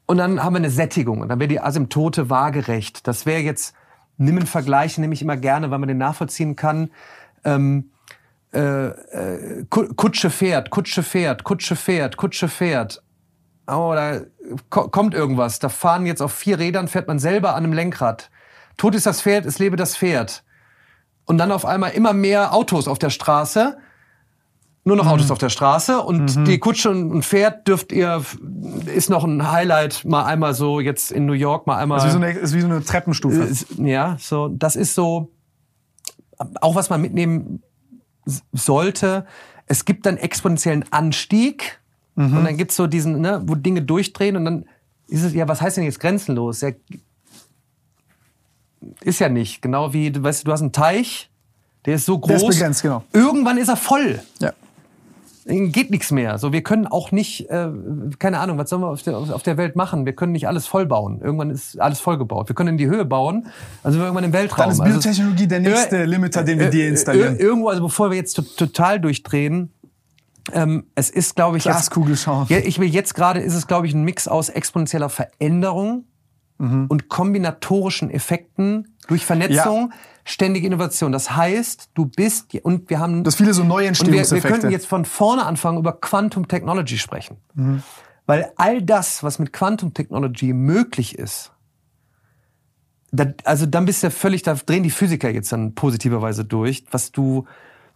[0.06, 3.08] Und dann haben wir eine Sättigung und dann wäre die Asymptote waagerecht.
[3.08, 3.76] Das wäre jetzt,
[4.18, 6.92] nimm einen Vergleich, nehme ich immer gerne, weil man den nachvollziehen kann.
[7.44, 7.92] Ähm,
[8.54, 13.04] äh, äh, Ku- Kutsche fährt, Kutsche fährt, Kutsche fährt, Kutsche fährt.
[13.68, 14.22] Oh, da
[14.70, 15.60] ko kommt irgendwas.
[15.60, 18.32] Da fahren jetzt auf vier Rädern, fährt man selber an einem Lenkrad.
[18.78, 20.46] Tot ist das Pferd, es lebe das Pferd.
[21.28, 23.78] Und dann auf einmal immer mehr Autos auf der Straße.
[24.86, 28.24] Nur noch Autos auf der Straße und die Kutsche und Pferd dürft ihr,
[28.86, 31.98] ist noch ein Highlight, mal einmal so jetzt in New York, mal einmal.
[32.00, 33.36] Das ist wie so eine, ist wie so eine Treppenstufe.
[33.44, 35.34] Ist- Ja, so, das ist so,
[36.62, 37.62] auch was man mitnehmen
[38.54, 39.26] sollte.
[39.66, 41.80] Es gibt dann exponentiellen Anstieg
[42.16, 44.66] und dann gibt's so diesen, ne, wo Dinge durchdrehen und dann
[45.08, 46.62] ist es, ja, was heißt denn jetzt grenzenlos?
[46.62, 46.70] Ja,
[49.02, 49.62] ist ja nicht.
[49.62, 51.30] Genau wie, du weißt, du hast einen Teich,
[51.86, 52.28] Der ist so groß.
[52.28, 53.04] Der ist begrenzt, genau.
[53.14, 54.20] Irgendwann ist er voll.
[54.40, 54.52] Ja.
[55.50, 56.38] Geht nichts mehr.
[56.40, 57.70] So, wir können auch nicht, äh,
[58.20, 60.06] keine Ahnung, was sollen wir auf der, auf der Welt machen?
[60.06, 61.22] Wir können nicht alles voll bauen.
[61.24, 62.50] Irgendwann ist alles vollgebaut.
[62.50, 63.48] Wir können in die Höhe bauen,
[63.82, 64.66] also irgendwann im Weltraum.
[64.66, 67.38] Dann ist Also- Biotechnologie der nächste Äh, Limiter, den wir äh, dir installieren.
[67.38, 69.72] Irgendwo, also bevor wir jetzt to total durchdrehen,
[70.52, 72.46] ähm, es ist, glaube ich, Glaskugel schauen.
[72.50, 76.04] ja, ich will jetzt gerade ist es, glaube ich, ein Mix aus exponentieller Veränderung
[76.58, 76.86] Mhm.
[76.88, 79.94] und kombinatorischen Effekten durch Vernetzung,
[80.26, 81.12] ständige Innovation.
[81.12, 84.48] Das heißt, du bist und wir haben Das viele so neue und wir, wir Entstehungseffekte.
[84.48, 87.38] könnten jetzt von vorne anfangen über Quantum Technology sprechen.
[87.54, 87.84] Mhm.
[88.26, 91.52] Weil all das, was mit Quantum Technology möglich ist,
[93.12, 96.84] da, also dann bist du ja völlig, da drehen die Physiker jetzt dann positiverweise durch,
[96.92, 97.46] was du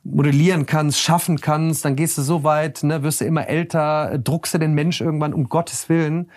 [0.03, 4.53] modellieren kannst, schaffen kannst, dann gehst du so weit, ne, wirst du immer älter, druckst
[4.53, 6.31] du den Mensch irgendwann um Gottes Willen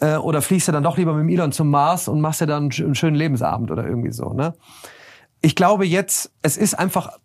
[0.00, 2.46] äh, oder fliegst du dann doch lieber mit dem Elon zum Mars und machst dir
[2.46, 4.32] dann einen sch- einen schönen Lebensabend oder irgendwie so.
[4.32, 4.54] Ne?
[5.40, 7.18] Ich glaube jetzt, es ist einfach,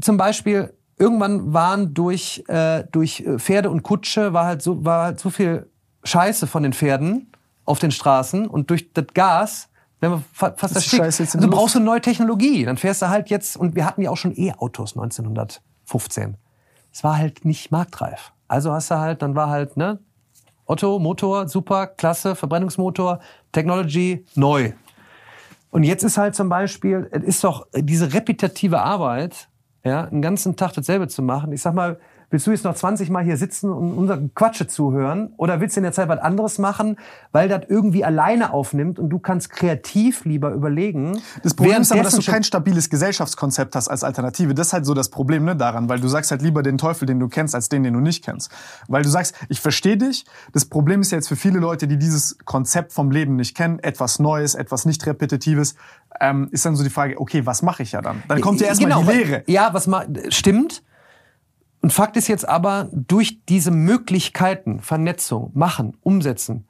[0.00, 5.04] zum Beispiel, irgendwann waren durch, äh, durch äh, Pferde und Kutsche, war halt, so, war
[5.06, 5.68] halt so viel
[6.04, 7.32] Scheiße von den Pferden
[7.64, 9.68] auf den Straßen und durch das Gas,
[10.00, 10.84] wenn wir fa- fast das
[11.34, 12.64] in Also der brauchst du neue Technologie.
[12.64, 16.36] Dann fährst du halt jetzt, und wir hatten ja auch schon E-Autos 1915.
[16.92, 18.32] Es war halt nicht marktreif.
[18.46, 19.98] Also hast du halt, dann war halt, ne,
[20.68, 23.20] Otto, Motor, super, klasse, Verbrennungsmotor,
[23.52, 24.72] Technology, neu.
[25.70, 29.48] Und jetzt ist halt zum Beispiel, es ist doch diese repetitive Arbeit,
[29.82, 31.52] ja, einen ganzen Tag dasselbe zu machen.
[31.52, 31.98] Ich sag mal,
[32.30, 35.32] willst du jetzt noch 20 Mal hier sitzen und unser Quatsche zuhören?
[35.36, 36.96] Oder willst du in der Zeit was anderes machen,
[37.32, 41.20] weil das irgendwie alleine aufnimmt und du kannst kreativ lieber überlegen?
[41.42, 44.54] Das Problem ist aber, dass du kein stabiles Gesellschaftskonzept hast als Alternative.
[44.54, 47.06] Das ist halt so das Problem ne, daran, weil du sagst halt lieber den Teufel,
[47.06, 48.50] den du kennst, als den, den du nicht kennst.
[48.88, 50.24] Weil du sagst, ich verstehe dich.
[50.52, 53.78] Das Problem ist ja jetzt für viele Leute, die dieses Konzept vom Leben nicht kennen,
[53.78, 55.76] etwas Neues, etwas nicht Repetitives,
[56.20, 58.22] ähm, ist dann so die Frage, okay, was mache ich ja dann?
[58.28, 59.42] Dann kommt ja erstmal Genau, die Lehre.
[59.46, 60.82] Ja, was ma stimmt.
[61.80, 66.66] Und Fakt ist jetzt aber, durch diese Möglichkeiten, Vernetzung, machen, umsetzen,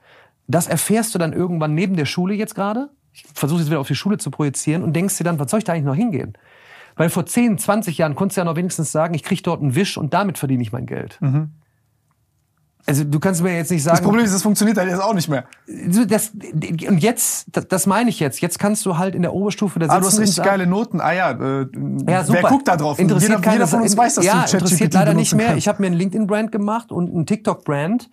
[0.46, 2.90] das erfährst du dann irgendwann neben der Schule jetzt gerade.
[3.12, 5.58] Ich versuche jetzt wieder auf die Schule zu projizieren und denkst dir dann, was soll
[5.58, 6.36] ich da eigentlich noch hingehen?
[6.96, 9.74] Weil vor 10, 20 Jahren konntest du ja noch wenigstens sagen, ich krieg dort einen
[9.74, 11.18] Wisch und damit verdiene ich mein Geld.
[12.88, 15.12] Also du kannst mir jetzt nicht sagen, Das Problem ist, das funktioniert halt jetzt auch
[15.12, 15.44] nicht mehr.
[16.08, 16.32] das,
[16.88, 19.84] und jetzt, das, das meine ich jetzt, jetzt kannst du halt in der Oberstufe da
[19.84, 21.02] sitzen Ah, du hast richtig geile Noten.
[21.02, 21.66] Ah ja, äh,
[22.08, 22.38] ja, super.
[22.42, 22.98] wer guckt da drauf?
[22.98, 25.48] Interessiert jeder, keiner, jeder von uns weiß, dass ja, du interessiert leider nicht mehr.
[25.48, 25.58] kannst.
[25.58, 28.08] Ich habe mir einen LinkedIn-Brand gemacht und einen TikTok-Brand.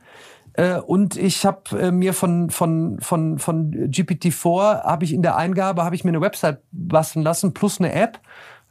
[0.57, 5.37] Äh, und ich habe äh, mir von von von von GPT-4 habe ich in der
[5.37, 8.19] Eingabe habe ich mir eine Website basteln lassen plus eine App.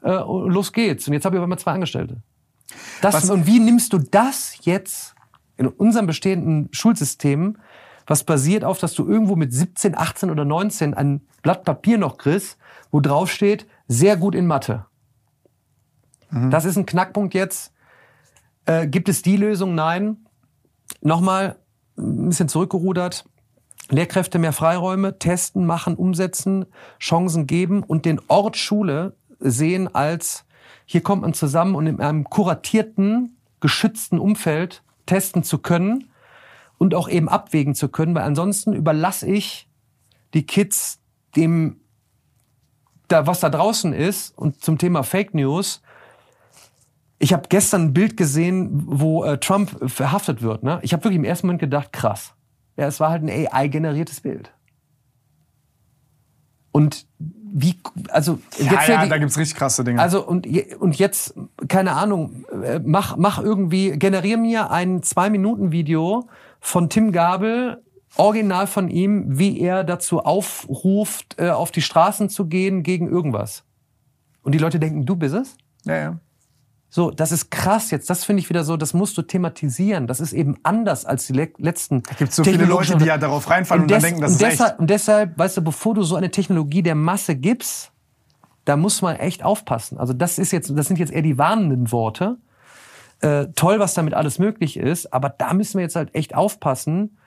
[0.03, 1.07] Äh, los geht's.
[1.09, 2.19] Und jetzt habe ich aber mal zwei Angestellte.
[3.01, 5.14] Das, Was- und wie nimmst du das jetzt
[5.57, 7.59] in unserem bestehenden Schulsystem,
[8.07, 12.19] was basiert auf, dass du irgendwo mit 17, 18 oder 19 ein Blatt Papier noch
[12.19, 12.59] kriegst,
[12.91, 14.87] wo drauf steht, sehr gut in Mathe.
[16.51, 17.73] Das ist ein Knackpunkt jetzt.
[18.67, 19.75] Äh, gibt es die Lösung?
[19.75, 20.27] Nein.
[21.01, 21.57] Nochmal
[21.97, 23.25] ein bisschen zurückgerudert.
[23.91, 26.67] Lehrkräfte mehr Freiräume, testen, machen, umsetzen,
[26.99, 30.47] Chancen geben und den Ort Schule sehen als,
[30.87, 36.11] hier kommt man zusammen und in einem kuratierten, geschützten Umfeld testen zu können
[36.79, 39.69] und auch eben abwägen zu können, weil ansonsten überlasse ich
[40.35, 41.01] die Kids
[41.37, 41.81] dem,
[43.09, 45.83] da, was da draußen ist und zum Thema Fake News.
[47.19, 50.63] Ich habe gestern ein Bild gesehen, wo äh, Trump verhaftet wird.
[50.63, 50.79] Ne?
[50.83, 52.35] Ich habe wirklich im ersten Moment gedacht, krass.
[52.77, 54.53] Ja, es war halt ein AI-generiertes Bild.
[56.77, 57.07] Und
[57.57, 57.77] wie,
[58.09, 60.03] also ja, jetzt ja, die- da gibt's richtig krasse Dinge.
[60.03, 60.45] also und,
[60.81, 61.35] und jetzt,
[61.69, 66.29] keine Ahnung, äh, mach, mach irgendwie, generier mir ein Zwei-Minuten-Video
[66.59, 67.81] von Tim Gabel,
[68.17, 73.63] original von ihm, wie er dazu aufruft, äh, auf die Straßen zu gehen gegen irgendwas.
[74.43, 75.57] Und die Leute denken, du bist es?
[75.85, 76.19] ja, ja.
[76.97, 78.09] So, das ist krass jetzt.
[78.09, 80.07] Das finde ich wieder so, das musst du thematisieren.
[80.07, 82.05] Das ist eben anders als die le letzten.
[82.05, 84.37] Da gibt's so viele Leute, die ja darauf reinfallen und, dann des- denken, das und
[84.37, 87.91] ist deshalb, Und deshalb, weißt du, bevor du so eine Technologie der Masse gibst,
[88.65, 89.99] da muss man echt aufpassen.
[89.99, 92.37] Also das ist jetzt, das sind jetzt eher die warnenden Worte.
[93.23, 97.19] Äh, toll, was damit alles möglich ist, aber da müssen wir jetzt halt echt aufpassen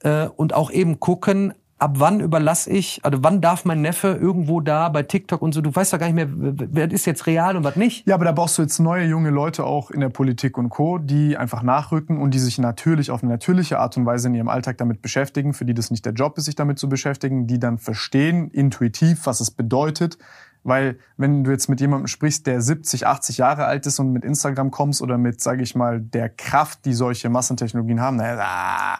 [0.00, 4.62] äh, und auch eben gucken, ab wann überlasse ich, also wann darf mein Neffe irgendwo
[4.62, 7.58] da bei TikTok und so, du weißt doch gar nicht mehr, wer ist jetzt real
[7.58, 8.06] und was nicht.
[8.06, 10.96] Ja, aber da brauchst du jetzt neue junge Leute auch in der Politik und Co.,
[10.96, 14.48] die einfach nachrücken und die sich natürlich auf eine natürliche Art und Weise in ihrem
[14.48, 17.58] Alltag damit beschäftigen, für die das nicht der Job ist, sich damit zu beschäftigen, die
[17.58, 20.16] dann verstehen intuitiv, was es bedeutet.
[20.62, 24.24] Weil wenn du jetzt mit jemandem sprichst, der 70, 80 Jahre alt ist und mit
[24.24, 28.98] Instagram kommst oder mit, sage ich mal, der Kraft, die solche Massentechnologien haben, naja.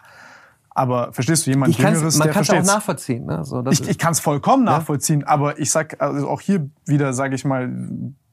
[0.75, 3.25] Aber verstehst du, jemand Ich Jüngeres, man der kann es auch nachvollziehen.
[3.25, 3.43] Ne?
[3.43, 7.33] So, Ich, ich kann es vollkommen nachvollziehen, aber ich sag also auch hier wieder, sage
[7.33, 7.71] ich mal,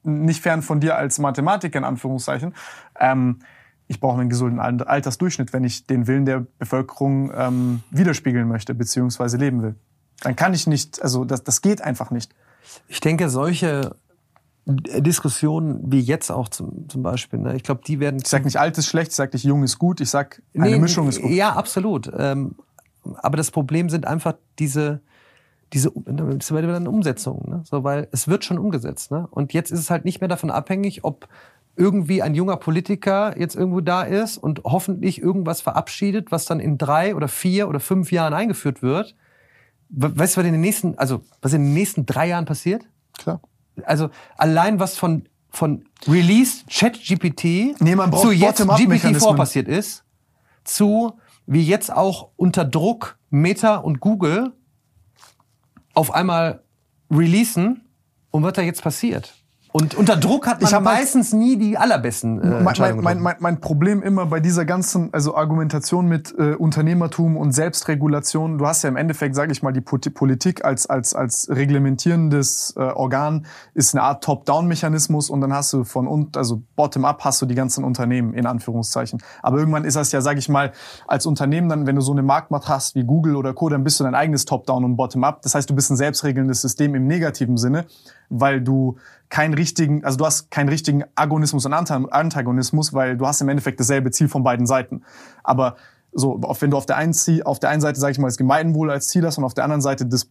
[0.03, 2.53] nicht fern von dir als Mathematiker in Anführungszeichen.
[2.99, 3.39] Ähm,
[3.87, 8.75] ich brauche einen gesunden Al- Altersdurchschnitt, wenn ich den Willen der Bevölkerung ähm, widerspiegeln möchte
[8.75, 9.75] beziehungsweise leben will.
[10.21, 12.33] Dann kann ich nicht, also das, das geht einfach nicht.
[12.87, 13.95] Ich denke, solche
[14.65, 18.19] Diskussionen wie jetzt auch zum, zum Beispiel, ne, ich glaube, die werden.
[18.21, 20.77] Ich sag nicht alt ist schlecht, ich sag nicht jung ist gut, ich sag eine
[20.77, 21.31] Mischung ist gut.
[21.31, 22.09] Ja, absolut.
[22.17, 22.55] Ähm,
[23.17, 25.01] aber das Problem sind einfach diese,
[25.73, 27.61] diese das wird dann Umsetzungen, ne?
[27.65, 29.11] so, weil es wird schon umgesetzt.
[29.11, 29.27] Ne?
[29.31, 31.27] Und jetzt ist es halt nicht mehr davon abhängig, ob
[31.75, 36.77] irgendwie ein junger Politiker jetzt irgendwo da ist und hoffentlich irgendwas verabschiedet, was dann in
[36.77, 39.15] drei oder vier oder fünf Jahren eingeführt wird.
[39.89, 42.85] We- Weißt du, was in den nächsten, also was in den nächsten drei Jahren passiert?
[43.17, 43.41] Klar.
[43.83, 49.33] Also allein was von von Release ChatGPT Nee, zu jetzt Bottom-up-Mechanismen.
[49.33, 50.03] GPT-4 passiert ist,
[50.63, 54.53] zu wie jetzt auch unter Druck Meta und Google
[55.93, 56.63] auf einmal
[57.11, 57.87] releasen
[58.31, 59.42] und was da jetzt passiert.
[59.73, 63.59] Und unter Druck hat man halt- meistens nie die allerbesten äh, mein, mein, mein, mein,
[63.59, 68.89] Problem immer bei dieser ganzen also Argumentation mit äh, Unternehmertum und Selbstregulation, du hast ja
[68.89, 74.03] im Endeffekt, sage ich mal, die Politik als, als, als reglementierendes äh, Organ ist eine
[74.03, 78.35] Art Top-Down-Mechanismus und dann hast du von und also Bottom-up hast du die ganzen Unternehmen
[78.35, 79.23] in Anführungszeichen.
[79.41, 80.71] Aber irgendwann ist das ja, sage ich mal,
[81.07, 83.99] als Unternehmen dann, wenn du so eine Marktmacht hast wie Google oder Co., dann bist
[83.99, 85.41] du dein eigenes Top-Down und Bottom-up.
[85.41, 87.85] Das heißt, du bist ein selbstregelndes System im negativen Sinne,
[88.35, 88.97] weil du
[89.29, 93.49] keinen richtigen, also du hast keinen richtigen Agonismus und Anta- Antagonismus, weil du hast im
[93.49, 95.03] Endeffekt dasselbe Ziel von beiden Seiten.
[95.43, 95.75] Aber
[96.11, 97.15] so, wenn du auf der einen,
[97.45, 99.63] auf der einen Seite, sage ich mal, das Gemeinwohl als Ziel hast und auf der
[99.63, 100.29] anderen Seite das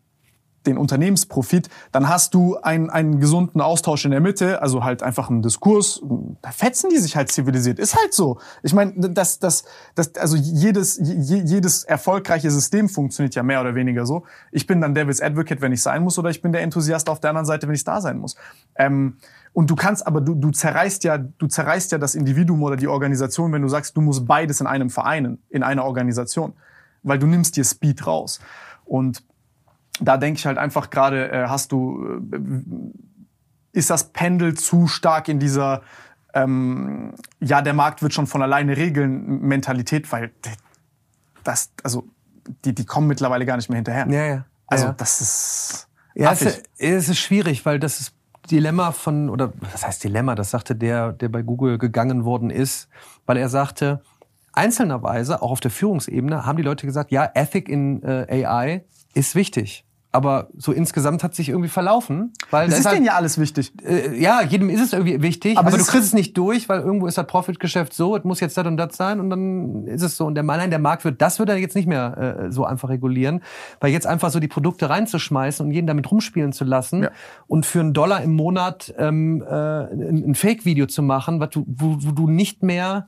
[0.66, 5.30] den Unternehmensprofit, dann hast du einen, einen gesunden Austausch in der Mitte, also halt einfach
[5.30, 6.02] einen Diskurs.
[6.40, 7.78] Da fetzen die sich halt zivilisiert.
[7.78, 8.39] Ist halt so.
[8.62, 9.64] Ich meine, das, das,
[9.94, 14.24] das, also jedes, je, jedes erfolgreiche System funktioniert ja mehr oder weniger so.
[14.51, 17.20] Ich bin dann Devil's Advocate, wenn ich sein muss, oder ich bin der Enthusiast auf
[17.20, 18.36] der anderen Seite, wenn ich da sein muss.
[18.76, 19.16] Ähm,
[19.52, 22.89] und du kannst aber, du, du zerreißt ja, du zerreißt ja das Individuum oder die
[22.89, 26.55] Organisation, wenn du sagst, du musst beides in einem vereinen, in einer Organisation.
[27.02, 28.40] Weil du nimmst dir Speed raus.
[28.84, 29.22] Und
[30.01, 32.40] da denke ich halt einfach gerade, äh, hast du, äh,
[33.73, 35.82] ist das Pendel zu stark in dieser,
[36.35, 40.31] ähm, ja, der Markt wird schon von alleine regeln Mentalität, weil
[41.44, 42.05] das, also,
[42.64, 44.06] die, die kommen mittlerweile gar nicht mehr hinterher.
[44.09, 44.44] ja, ja.
[44.66, 44.93] Also, ja.
[44.94, 45.89] das ist.
[46.14, 48.14] Ja, es, ist- es ist schwierig, weil das ist
[48.51, 52.89] Dilemma von, oder was heißt Dilemma, das sagte der, der bei Google gegangen worden ist,
[53.27, 54.02] weil er sagte,
[54.52, 59.34] einzelnerweise, auch auf der Führungsebene, haben die Leute gesagt, ja, Ethic in äh, AI ist
[59.34, 59.84] wichtig.
[60.14, 62.34] Aber so insgesamt hat sich irgendwie verlaufen.
[62.51, 63.72] Weil Das da ist halt- denen ja alles wichtig.
[63.82, 66.68] äh, ja, jedem ist es irgendwie wichtig, Aber aber, du ist- kriegst es nicht durch,
[66.68, 69.86] weil irgendwo ist das Profitgeschäft so, es muss jetzt das und das sein und dann
[69.86, 70.26] ist es so.
[70.26, 72.66] Und der Mann, nein, der Markt wird, das wird er jetzt nicht mehr äh, so
[72.66, 73.40] einfach regulieren,
[73.80, 77.10] weil jetzt einfach so die Produkte reinzuschmeißen und jeden damit rumspielen zu lassen Ja.
[77.48, 81.64] und für einen Dollar im Monat ähm, äh, ein, ein Fake-Video zu machen, was du,
[81.66, 83.06] wo, wo du nicht mehr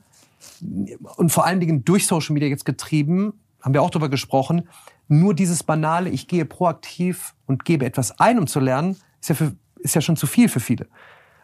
[1.17, 4.67] und vor allen Dingen durch Social Media jetzt getrieben, haben wir auch drüber gesprochen,
[5.07, 9.35] nur dieses banale, ich gehe proaktiv und gebe etwas ein, um zu lernen, ist ja,
[9.35, 10.87] für, ist ja schon zu viel für viele.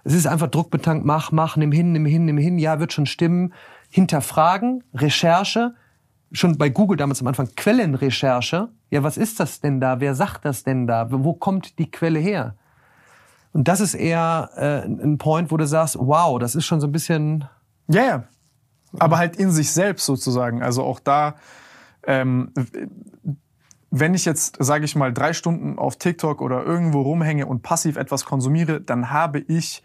[0.03, 3.05] Es ist einfach druckbetankt, mach, mach, nimm hin, nimm hin, nimm hin, ja, wird schon
[3.05, 3.53] stimmen.
[3.89, 5.75] Hinterfragen, Recherche,
[6.31, 8.69] schon bei Google damals am Anfang Quellenrecherche.
[8.89, 9.99] Ja, was ist das denn da?
[9.99, 11.07] Wer sagt das denn da?
[11.11, 12.55] Wo kommt die Quelle her?
[13.53, 16.87] Und das ist eher äh, ein Point, wo du sagst, wow, das ist schon so
[16.87, 17.45] ein bisschen
[17.87, 18.23] Ja, ja.
[18.99, 20.63] Aber halt in sich selbst sozusagen.
[20.63, 21.35] Also auch da,
[22.05, 22.51] ähm,
[23.91, 27.97] wenn ich jetzt, sage ich mal, drei Stunden auf TikTok oder irgendwo rumhänge und passiv
[27.97, 29.83] etwas konsumiere, dann habe ich,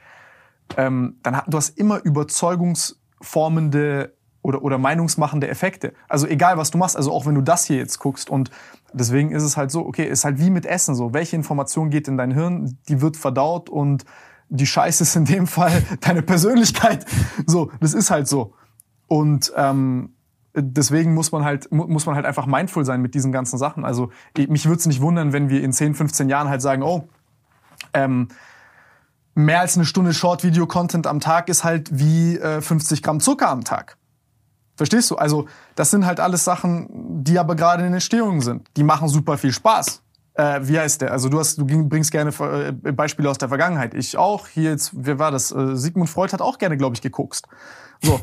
[0.77, 5.93] ähm, dann du hast immer überzeugungsformende oder, oder meinungsmachende Effekte.
[6.09, 8.53] Also egal, was du machst, also auch wenn du das hier jetzt guckst und
[8.93, 11.12] deswegen ist es halt so, okay, ist halt wie mit Essen so.
[11.12, 14.05] Welche Information geht in dein Hirn, die wird verdaut und
[14.49, 17.05] die Scheiße ist in dem Fall deine Persönlichkeit.
[17.45, 18.55] So, das ist halt so.
[19.09, 20.15] Und ähm,
[20.57, 23.85] deswegen muss man halt mu- muss man halt einfach mindful sein mit diesen ganzen Sachen.
[23.85, 26.83] Also ich- mich würde es nicht wundern, wenn wir in 10, 15 Jahren halt sagen,
[26.83, 27.09] oh,
[27.93, 28.28] ähm,
[29.35, 33.65] mehr als eine Stunde Short-Video-Content am Tag ist halt wie äh, 50 Gramm Zucker am
[33.65, 33.97] Tag.
[34.77, 35.16] Verstehst du?
[35.16, 36.89] Also das sind halt alles Sachen,
[37.24, 38.69] die aber gerade in Entstehung sind.
[38.77, 40.03] Die machen super viel Spaß.
[40.35, 41.12] Äh, wie heißt der?
[41.12, 42.31] Also du hast, du bringst gerne
[42.85, 43.95] äh, Beispiele aus der Vergangenheit.
[43.95, 44.49] Ich auch.
[44.49, 45.51] Hier jetzt, wer war das?
[45.51, 47.47] Äh, Sigmund Freud hat auch gerne, glaube ich, gekokst.
[48.02, 48.20] So.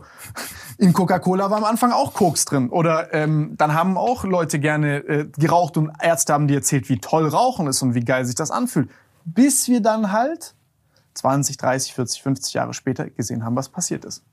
[0.78, 2.70] In Coca-Cola war am Anfang auch Koks drin.
[2.70, 7.00] Oder ähm, dann haben auch Leute gerne äh, geraucht und Ärzte haben dir erzählt, wie
[7.00, 8.90] toll Rauchen ist und wie geil sich das anfühlt.
[9.26, 10.56] Bis wir dann halt
[11.14, 14.24] 20, 30, 40, 50 Jahre später gesehen haben, was passiert ist.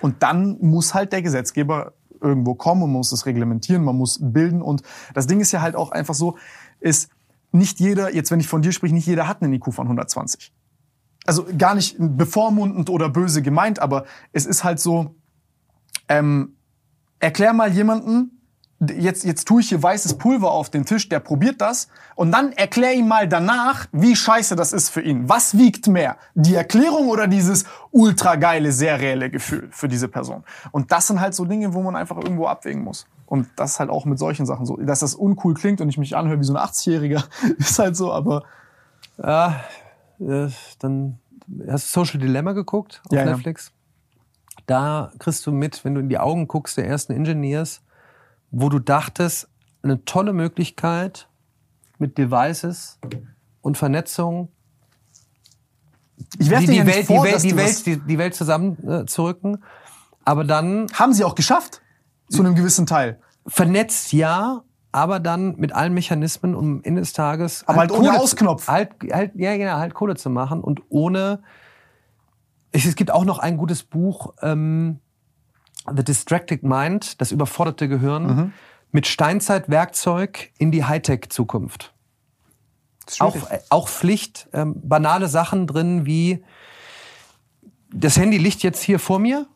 [0.00, 4.62] Und dann muss halt der Gesetzgeber irgendwo kommen und muss es reglementieren, man muss bilden.
[4.62, 4.82] Und
[5.14, 6.36] das Ding ist ja halt auch einfach so,
[6.80, 7.10] ist
[7.52, 10.52] nicht jeder, jetzt wenn ich von dir spreche, nicht jeder hat einen IQ von 120.
[11.26, 15.14] also gar nicht bevormundend oder böse gemeint, aber es ist halt so,
[16.08, 16.56] ähm,
[17.18, 18.40] erklär mal jemanden,
[18.80, 22.52] jetzt, jetzt tue ich hier weißes Pulver auf den Tisch, der probiert das und dann
[22.52, 25.28] erklär ihm mal danach, wie scheiße das ist für ihn.
[25.28, 26.16] Was wiegt mehr?
[26.34, 30.44] Die Erklärung oder dieses ultra geile, sehr reelle Gefühl für diese Person?
[30.72, 33.06] Und das sind halt so Dinge, wo man einfach irgendwo abwägen muss.
[33.26, 34.76] Und das ist halt auch mit solchen Sachen so.
[34.78, 37.22] Dass das uncool klingt und ich mich anhöre wie so ein 80-Jähriger,
[37.58, 38.44] ist halt so, aber
[39.22, 39.60] Ja,
[40.20, 40.48] äh,
[40.78, 41.18] dann
[41.68, 43.32] hast du Social Dilemma geguckt auf Ja, ja.
[43.32, 43.72] Netflix.
[44.66, 47.82] Da kriegst du mit, wenn du in die Augen guckst der ersten Engineers,
[48.50, 49.48] wo du dachtest,
[49.82, 51.28] eine tolle Möglichkeit
[51.98, 52.98] mit Devices
[53.62, 54.50] und Vernetzung
[56.38, 59.64] ich werfe die, ja die, Welt, vor, die, Welt, die, Welt, die, die Welt zusammenzurücken.
[60.24, 61.82] Aber dann haben sie auch geschafft.
[62.28, 63.18] Zu einem gewissen Teil.
[63.46, 68.20] vernetzt ja, aber dann mit allen Mechanismen, um Ende des Tages Aber halt ohne Kohle
[68.20, 68.64] Ausknopf.
[68.66, 71.42] Zu, halt, halt, ja, genau, halt Kohle zu machen und ohne.
[72.72, 75.00] Es, es gibt auch noch ein gutes Buch, ähm,
[75.92, 78.52] The Distracted Mind, das überforderte Gehirn, Mhm.
[78.92, 81.94] mit Steinzeitwerkzeug in die Hightech-Zukunft.
[83.18, 86.44] Auch, äh, auch Pflicht, ähm, banale Sachen drin wie
[87.92, 89.46] das Handy liegt jetzt hier vor mir,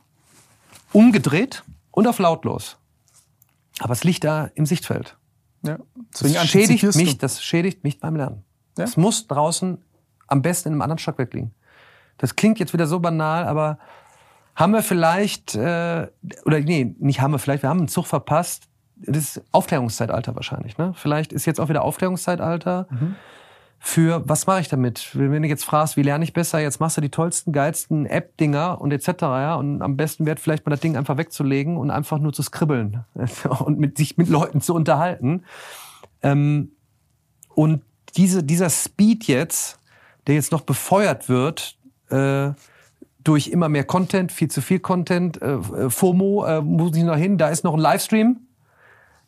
[0.93, 1.63] umgedreht
[1.93, 2.79] und auf lautlos.
[3.79, 5.17] Aber es liegt da im Sichtfeld.
[5.65, 5.79] Ja.
[6.19, 8.45] Das schädigt mich, das schädigt mich beim Lernen.
[8.79, 8.85] Ja?
[8.85, 9.79] Es muss draußen
[10.27, 11.53] am besten in einem anderen Stockwerk liegen.
[12.19, 13.79] Das klingt jetzt wieder so banal, aber
[14.55, 16.07] haben wir vielleicht, äh,
[16.45, 18.69] oder nee, nicht haben wir vielleicht, wir haben einen Zug verpasst.
[18.97, 20.79] Das ist Aufklärungszeitalter wahrscheinlich.
[20.79, 20.93] Ne?
[20.95, 23.17] Vielleicht ist jetzt auch wieder Aufklärungszeitalter Mhm.
[23.87, 25.11] Für, was mache ich damit?
[25.13, 28.81] Wenn du jetzt fragst, wie lerne ich besser, jetzt machst du die tollsten, geilsten App-Dinger
[28.81, 29.09] und etc.
[29.21, 29.57] Ja?
[29.57, 33.05] Und am besten wäre vielleicht mal das Ding einfach wegzulegen und einfach nur zu skribbeln
[33.61, 35.45] und mit sich mit Leuten zu unterhalten.
[36.23, 36.73] Ähm,
[37.51, 37.83] und
[38.17, 39.79] diese, dieser Speed jetzt,
[40.27, 41.77] der jetzt noch befeuert wird
[42.09, 42.53] äh,
[43.23, 47.17] durch immer mehr Content, viel zu viel Content, äh, äh, FOMO, äh, muss ich noch
[47.17, 48.39] hin, da ist noch ein Livestream,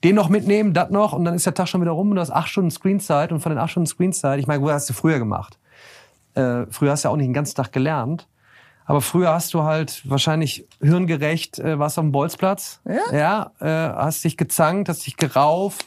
[0.05, 2.21] den noch mitnehmen, das noch und dann ist der Tag schon wieder rum und du
[2.21, 4.93] hast acht Stunden Screenzeit und von den acht Stunden Screenzeit, ich meine, wo hast du
[4.95, 5.59] früher gemacht?
[6.35, 8.29] Äh, früher hast du ja auch nicht den ganzen Tag gelernt.
[8.89, 12.81] Aber früher hast du halt wahrscheinlich hirngerecht, äh, warst auf dem Bolzplatz.
[12.85, 13.17] Ja?
[13.17, 15.87] Ja, äh, hast dich gezankt, hast dich gerauft.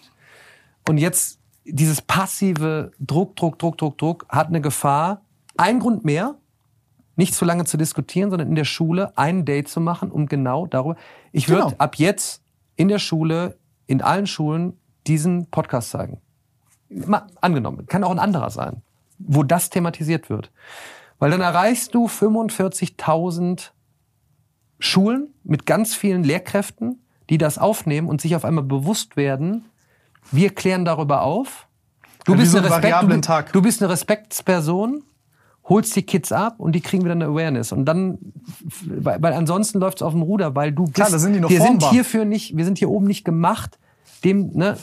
[0.88, 5.22] Und jetzt dieses passive Druck, Druck, Druck, Druck, Druck hat eine Gefahr.
[5.56, 6.36] Ein Grund mehr,
[7.16, 10.66] nicht zu lange zu diskutieren, sondern in der Schule ein Date zu machen, um genau
[10.66, 10.98] darüber.
[11.32, 11.76] Ich würde Genau.
[11.78, 12.42] ab jetzt
[12.76, 13.58] in der Schule,
[13.90, 16.22] in allen Schulen diesen Podcast zeigen.
[16.90, 18.84] Mal angenommen, kann auch ein anderer sein,
[19.18, 20.52] wo das thematisiert wird.
[21.18, 23.72] Weil dann erreichst du 45.000
[24.78, 27.02] Schulen mit ganz vielen Lehrkräften,
[27.32, 29.66] die das aufnehmen und sich auf einmal bewusst werden,
[30.32, 31.68] wir klären darüber auf.
[32.26, 35.04] Du, Ja, bist, so eine Respekt, du, du bist eine Respektsperson,
[35.70, 37.72] holst die Kids ab und die kriegen wieder eine Awareness.
[37.72, 38.18] Und dann,
[38.86, 41.40] weil, weil ansonsten läuft es auf dem Ruder, weil du bist, Klar, da sind die
[41.40, 41.92] noch wir sind formbar.
[41.92, 43.78] hierfür nicht, wir sind hier oben nicht gemacht,
[44.24, 44.76] dem ne,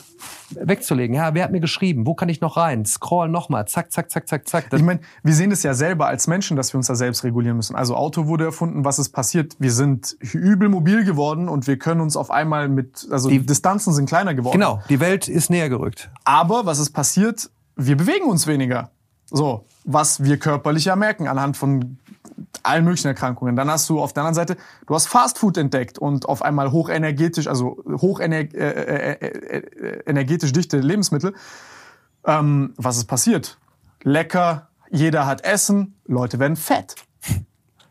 [0.50, 1.14] wegzulegen.
[1.14, 2.06] Ja, wer hat mir geschrieben?
[2.06, 2.86] Wo kann ich noch rein?
[2.86, 4.70] Scroll nochmal, zack, zack, zack, zack, zack.
[4.70, 7.24] Das, Ich meine, wir sehen es ja selber als Menschen, dass wir uns da selbst
[7.24, 7.76] regulieren müssen.
[7.76, 9.56] Also Auto wurde erfunden, was ist passiert?
[9.58, 13.46] Wir sind übel mobil geworden und wir können uns auf einmal mit, also die Die-
[13.46, 14.52] Distanzen sind kleiner geworden.
[14.58, 16.10] genau, die Welt ist näher gerückt.
[16.24, 17.50] Aber was ist passiert?
[17.74, 18.90] Wir bewegen uns weniger.
[19.30, 21.98] So, was wir körperlich ja merken anhand von
[22.62, 23.56] allen möglichen Erkrankungen.
[23.56, 24.56] Dann hast du auf der anderen Seite,
[24.86, 30.52] du hast Fastfood entdeckt und auf einmal hochenergetisch, also hochenergetisch äh, äh, äh, äh, energetisch
[30.52, 31.34] dichte Lebensmittel.
[32.24, 33.58] Ähm, was ist passiert?
[34.02, 36.96] Lecker, jeder hat Essen, Leute werden fett.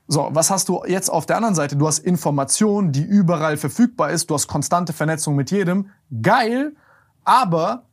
[0.07, 1.77] So, was hast du jetzt auf der anderen Seite?
[1.77, 5.89] Du hast Information, die überall verfügbar ist, du hast konstante Vernetzung mit jedem.
[6.21, 6.75] Geil,
[7.23, 7.85] aber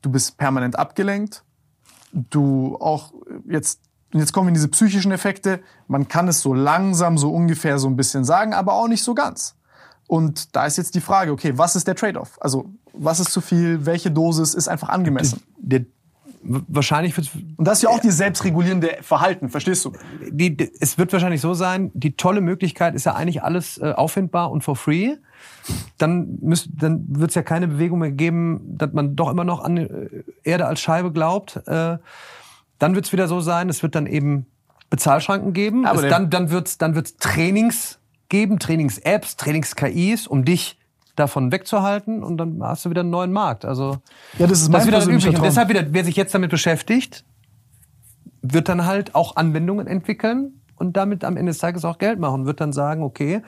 [0.00, 1.44] du bist permanent abgelenkt.
[2.12, 3.12] Du auch
[3.48, 3.80] jetzt,
[4.12, 5.60] jetzt kommen wir in diese psychischen Effekte.
[5.88, 9.14] Man kann es so langsam, so ungefähr so ein bisschen sagen, aber auch nicht so
[9.14, 9.56] ganz.
[10.06, 12.38] Und da ist jetzt die Frage, okay, was ist der Trade-off?
[12.40, 13.86] Also, was ist zu viel?
[13.86, 15.42] Welche Dosis ist einfach angemessen?
[15.56, 15.86] Der,
[16.42, 19.92] wahrscheinlich wird Und das ist ja auch dieses selbstregulierende Verhalten, verstehst du?
[20.30, 23.92] die, die, es wird wahrscheinlich so sein, die tolle Möglichkeit ist ja eigentlich alles äh,
[23.92, 25.16] auffindbar und for free.
[25.98, 29.62] Dann, müsst, dann wird es ja keine Bewegung mehr geben, dass man doch immer noch
[29.62, 30.08] an äh,
[30.42, 31.56] Erde als Scheibe glaubt.
[31.66, 31.98] Äh,
[32.82, 34.46] dann wird es wieder so sein, es wird dann eben
[34.90, 35.86] Bezahlschranken geben.
[35.86, 40.78] Aber es, dann dann wird es dann wird's Trainings geben, Trainings-Apps, Trainings-KIs, um dich
[41.14, 43.64] davon wegzuhalten und dann hast du wieder einen neuen Markt.
[43.64, 43.98] Also
[44.38, 45.28] Ja, das ist mein wieder das persönlicher Übliche.
[45.28, 45.44] Und Traum.
[45.44, 47.24] deshalb wieder, wer sich jetzt damit beschäftigt,
[48.40, 52.44] wird dann halt auch Anwendungen entwickeln und damit am Ende des Tages auch Geld machen.
[52.44, 53.42] Wird dann sagen, okay,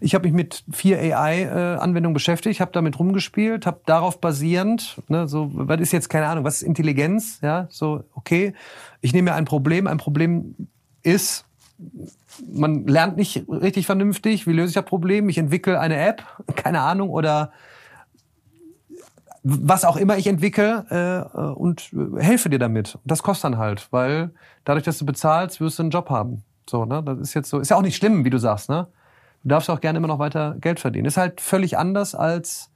[0.00, 5.50] ich habe mich mit vier AI-Anwendungen beschäftigt, habe damit rumgespielt, habe darauf basierend, ne, so,
[5.52, 7.40] was ist jetzt keine Ahnung, was ist Intelligenz?
[7.42, 8.54] Ja, so, okay,
[9.02, 10.54] ich nehme mir ein Problem, ein Problem
[11.02, 11.44] ist,
[12.50, 16.22] man lernt nicht richtig vernünftig, wie löse ich das Problem, ich entwickle eine App,
[16.56, 17.52] keine Ahnung, oder
[19.42, 22.98] was auch immer ich entwickle äh, und helfe dir damit.
[23.04, 24.30] Das kostet dann halt, weil
[24.64, 26.42] dadurch, dass du bezahlst, wirst du einen Job haben.
[26.68, 27.02] So, ne?
[27.02, 28.88] Das ist jetzt so, ist ja auch nicht schlimm, wie du sagst, ne?
[29.42, 31.06] Du darfst auch gerne immer noch weiter Geld verdienen.
[31.06, 32.70] Ist halt völlig anders als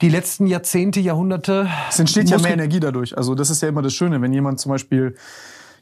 [0.00, 1.68] die letzten Jahrzehnte, Jahrhunderte.
[1.88, 3.16] Es entsteht ja mehr Energie dadurch.
[3.16, 5.16] Also das ist ja immer das Schöne, wenn jemand zum Beispiel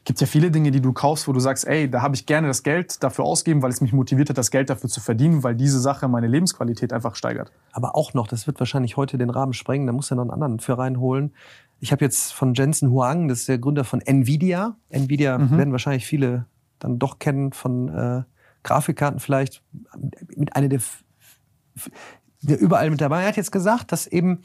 [0.03, 2.47] gibt ja viele Dinge, die du kaufst, wo du sagst, ey, da habe ich gerne
[2.47, 5.55] das Geld dafür ausgeben, weil es mich motiviert hat, das Geld dafür zu verdienen, weil
[5.55, 7.51] diese Sache meine Lebensqualität einfach steigert.
[7.71, 10.31] aber auch noch, das wird wahrscheinlich heute den Rahmen sprengen, da muss er noch einen
[10.31, 11.33] anderen für reinholen.
[11.81, 14.77] Ich habe jetzt von Jensen Huang, das ist der Gründer von Nvidia.
[14.89, 16.45] Nvidia werden wahrscheinlich viele
[16.79, 18.23] dann doch kennen von äh,
[18.63, 19.63] Grafikkarten vielleicht,
[20.35, 20.79] mit einer der,
[22.41, 23.23] der überall mit dabei.
[23.23, 24.43] Er hat jetzt gesagt, dass eben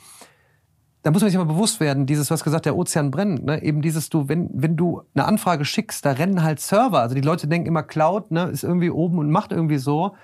[1.07, 3.63] da muss man sich mal bewusst werden, dieses, was gesagt, der Ozean brennt, ne?
[3.63, 6.99] eben dieses, du, wenn, wenn du eine Anfrage schickst, da rennen halt Server.
[6.99, 10.17] Also die Leute denken immer, Cloud, ne, ist irgendwie oben und macht irgendwie so.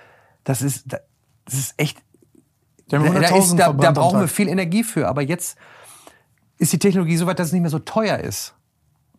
[0.43, 1.99] Das ist, das ist echt
[2.89, 5.07] da, da, 100.000 ist, da, da brauchen wir viel Energie für.
[5.07, 5.57] Aber jetzt
[6.63, 8.55] ist die Technologie so weit, dass es nicht mehr so teuer ist.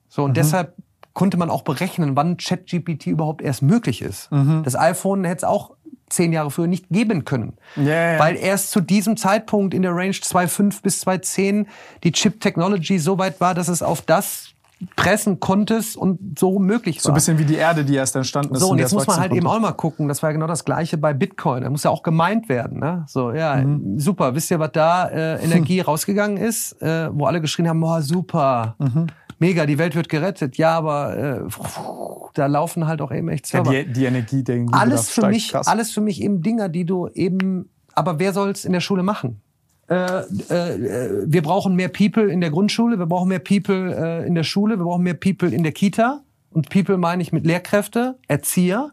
[0.08, 0.28] So, Mhm.
[0.28, 0.74] und deshalb
[1.12, 4.32] konnte man auch berechnen, wann ChatGPT überhaupt erst möglich ist.
[4.32, 4.62] Mhm.
[4.64, 5.72] Das iPhone hätte es auch
[6.08, 7.54] zehn Jahre früher nicht geben können.
[7.76, 8.18] Ja.
[8.18, 11.66] Weil erst zu diesem Zeitpunkt in der Range 2.5 bis 2.10
[12.02, 14.50] die Chip-Technology so weit war, dass es auf das
[14.96, 17.02] pressen konntest und so möglich war.
[17.02, 18.60] So ein bisschen wie die Erde, die erst entstanden ist.
[18.60, 20.64] So, und jetzt muss man halt eben auch mal gucken, das war ja genau das
[20.64, 21.62] Gleiche bei Bitcoin.
[21.62, 22.80] Da muss ja auch gemeint werden.
[22.80, 23.04] Ne?
[23.08, 23.98] So, ja, Mhm.
[23.98, 24.34] super.
[24.34, 26.80] Wisst ihr, was da äh, Energie rausgegangen ist?
[26.82, 29.06] Äh, wo alle geschrien haben, boah, super, Mhm.
[29.38, 30.56] mega, die Welt wird gerettet.
[30.58, 31.40] Ja, aber äh,
[32.34, 33.70] da laufen halt auch eben echt Ja, Server.
[33.84, 35.66] die, die Energie, der alles für mich, krass.
[35.66, 39.40] alles für mich eben Dinger, die du eben, aber wer soll's in der Schule machen?
[39.88, 44.34] Äh, äh, wir brauchen mehr People in der Grundschule, wir brauchen mehr People äh, in
[44.34, 46.22] der Schule, wir brauchen mehr People in der Kita.
[46.50, 48.90] Und People meine ich mit Lehrkräfte, Erzieher.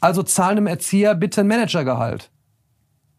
[0.00, 2.31] Also zahlen einem Erzieher bitte ein Managergehalt.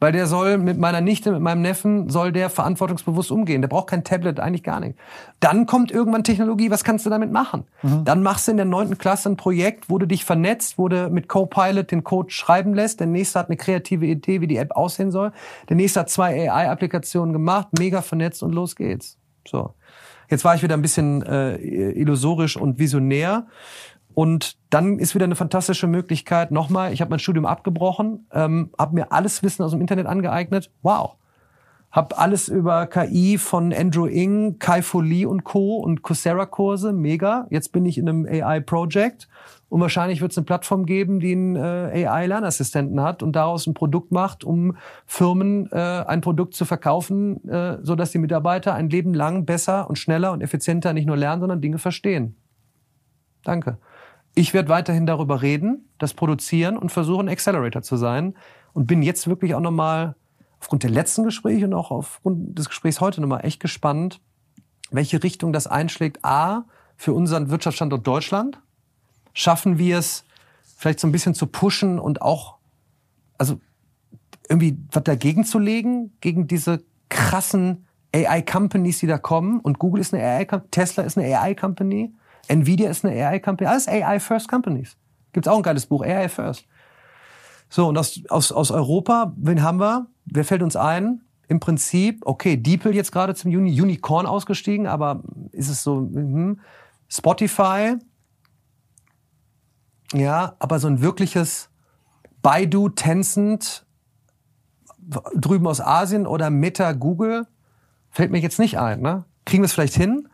[0.04, 3.62] Weil der soll mit meiner Nichte, mit meinem Neffen, soll der verantwortungsbewusst umgehen.
[3.62, 5.00] Der braucht kein Tablet, eigentlich gar nicht.
[5.40, 7.64] Dann kommt irgendwann Technologie, was kannst du damit machen?
[8.04, 11.10] Dann machst du in der neunten Klasse ein Projekt, wo du dich vernetzt, wo du
[11.10, 13.00] mit Copilot den Code schreiben lässt.
[13.00, 15.32] Der nächste hat eine kreative Idee, wie die App aussehen soll.
[15.70, 19.18] Der nächste hat zwei AI-Applikationen gemacht, mega vernetzt und los geht's.
[19.48, 19.74] So.
[20.30, 21.56] Jetzt war ich wieder ein bisschen äh,
[21.92, 23.46] illusorisch und visionär.
[24.14, 26.52] Und dann ist wieder eine fantastische Möglichkeit.
[26.52, 30.72] Nochmal, ich habe mein Studium abgebrochen, ähm, habe mir alles Wissen aus dem Internet angeeignet.
[30.82, 31.16] Wow.
[31.92, 35.78] Hab alles über KI von Andrew Ng, Kai Fu Lee und Co.
[35.78, 36.92] und Coursera-Kurse.
[36.92, 37.46] Mega.
[37.52, 39.28] Jetzt bin ich in einem AI-Project.
[39.70, 43.76] Und wahrscheinlich wird es eine Plattform geben, die einen äh, AI-Lernassistenten hat und daraus ein
[43.76, 44.76] Produkt macht, um
[45.06, 49.98] Firmen äh, ein Produkt zu verkaufen, äh, sodass die Mitarbeiter ein Leben lang besser und
[49.98, 52.36] schneller und effizienter nicht nur lernen, sondern Dinge verstehen.
[53.44, 53.78] Danke.
[54.36, 58.36] Ich werde weiterhin darüber reden, das produzieren und versuchen, Accelerator zu sein.
[58.74, 60.16] Und bin jetzt wirklich auch nochmal
[60.60, 64.20] aufgrund der letzten Gespräche und auch aufgrund des Gesprächs heute nochmal echt gespannt,
[64.90, 66.24] welche Richtung das einschlägt.
[66.26, 66.66] A,
[66.96, 68.60] für unseren Wirtschaftsstandort Deutschland.
[69.34, 70.26] Schaffen wir es,
[70.78, 72.58] vielleicht so ein bisschen zu pushen und auch,
[73.38, 73.60] also
[74.50, 79.60] irgendwie was dagegen zu legen, gegen diese krassen AI-Companies, die da kommen.
[79.60, 82.14] Und Google ist eine AI-Company, Tesla ist eine AI-Company,
[82.48, 84.98] Nvidia ist eine AI-Company, alles AI-First-Companies.
[85.32, 86.66] Gibt's auch ein geiles Buch, AI First.
[87.70, 90.08] So, und aus, aus, aus Europa, wen haben wir?
[90.26, 91.22] Wer fällt uns ein?
[91.48, 96.60] Im Prinzip, okay, DeepL jetzt gerade zum Uni Unicorn ausgestiegen, aber ist es so, mhm.
[97.10, 97.96] Spotify,
[100.14, 101.70] ja, aber so ein wirkliches
[102.42, 103.86] Baidu, Tencent,
[105.36, 107.48] drüben aus Asien oder Meta, Google,
[108.10, 109.02] fällt mir jetzt nicht ein.
[109.02, 109.26] Ne?
[109.46, 110.30] Kriegen wir es vielleicht hin?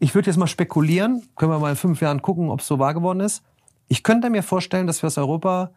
[0.00, 2.78] Ich würde jetzt mal spekulieren, können wir mal in fünf Jahren gucken, ob es so
[2.78, 3.42] wahr geworden ist.
[3.88, 5.72] Ich könnte mir vorstellen, dass wir aus Europa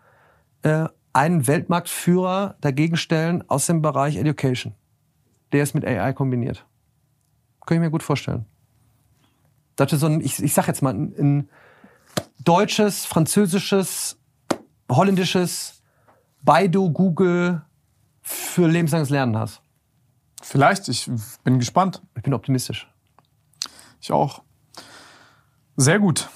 [0.61, 4.75] äh, einen Weltmarktführer dagegen stellen aus dem Bereich Education.
[5.51, 6.65] Der ist mit AI kombiniert.
[7.65, 8.45] Könnte ich mir gut vorstellen.
[9.75, 11.49] Das ist so ein, ich, ich sag jetzt mal, ein, ein
[12.43, 14.19] deutsches, französisches,
[14.89, 15.81] holländisches
[16.43, 17.61] Baidu, Google
[18.21, 19.61] für lebenslanges Lernen hast.
[20.41, 21.09] Vielleicht, ich
[21.43, 22.01] bin gespannt.
[22.15, 22.90] Ich bin optimistisch.
[24.01, 24.41] Ich auch.
[25.77, 26.29] Sehr gut.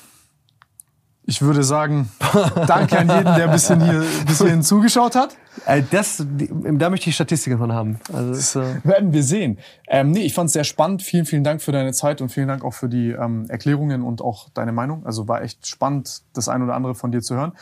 [1.28, 2.12] Ich würde sagen,
[2.68, 5.36] danke an jeden, der bis, hier, bis hierhin zugeschaut hat.
[5.66, 8.00] Äh, das, da möchte ich Statistiken von haben.
[8.14, 9.58] Also ist, äh, Werden wir sehen.
[9.88, 11.02] Ähm, nee, ich fand es sehr spannend.
[11.02, 14.22] Vielen, vielen Dank für deine Zeit und vielen Dank auch für die ähm, Erklärungen und
[14.22, 15.04] auch deine Meinung.
[15.04, 17.54] Also war echt spannend, das ein oder andere von dir zu hören.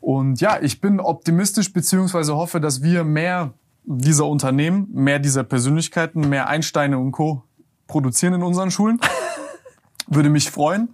[0.00, 3.52] Und ja, ich bin optimistisch beziehungsweise hoffe, dass wir mehr
[3.84, 7.42] dieser Unternehmen, mehr dieser Persönlichkeiten, mehr Einsteine und Co.
[7.92, 8.98] produzieren in unseren Schulen.
[10.08, 10.88] Würde mich freuen.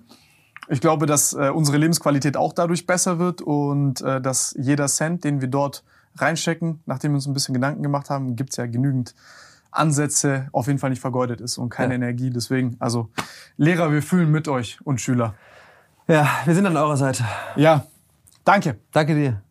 [0.69, 5.23] Ich glaube, dass äh, unsere Lebensqualität auch dadurch besser wird und äh, dass jeder Cent,
[5.25, 5.85] den wir dort
[6.17, 9.15] reinstecken, nachdem wir uns ein bisschen Gedanken gemacht haben, gibt's ja genügend
[9.71, 11.97] Ansätze, auf jeden Fall nicht vergeudet ist und keine Ja.
[11.97, 12.31] Energie.
[12.31, 13.09] Deswegen, also
[13.57, 15.35] Lehrer, wir fühlen mit euch und Schüler.
[16.09, 17.25] Ja, wir sind an eurer Seite.
[17.57, 17.87] Ja,
[18.45, 18.77] danke.
[18.93, 19.43] Danke dir.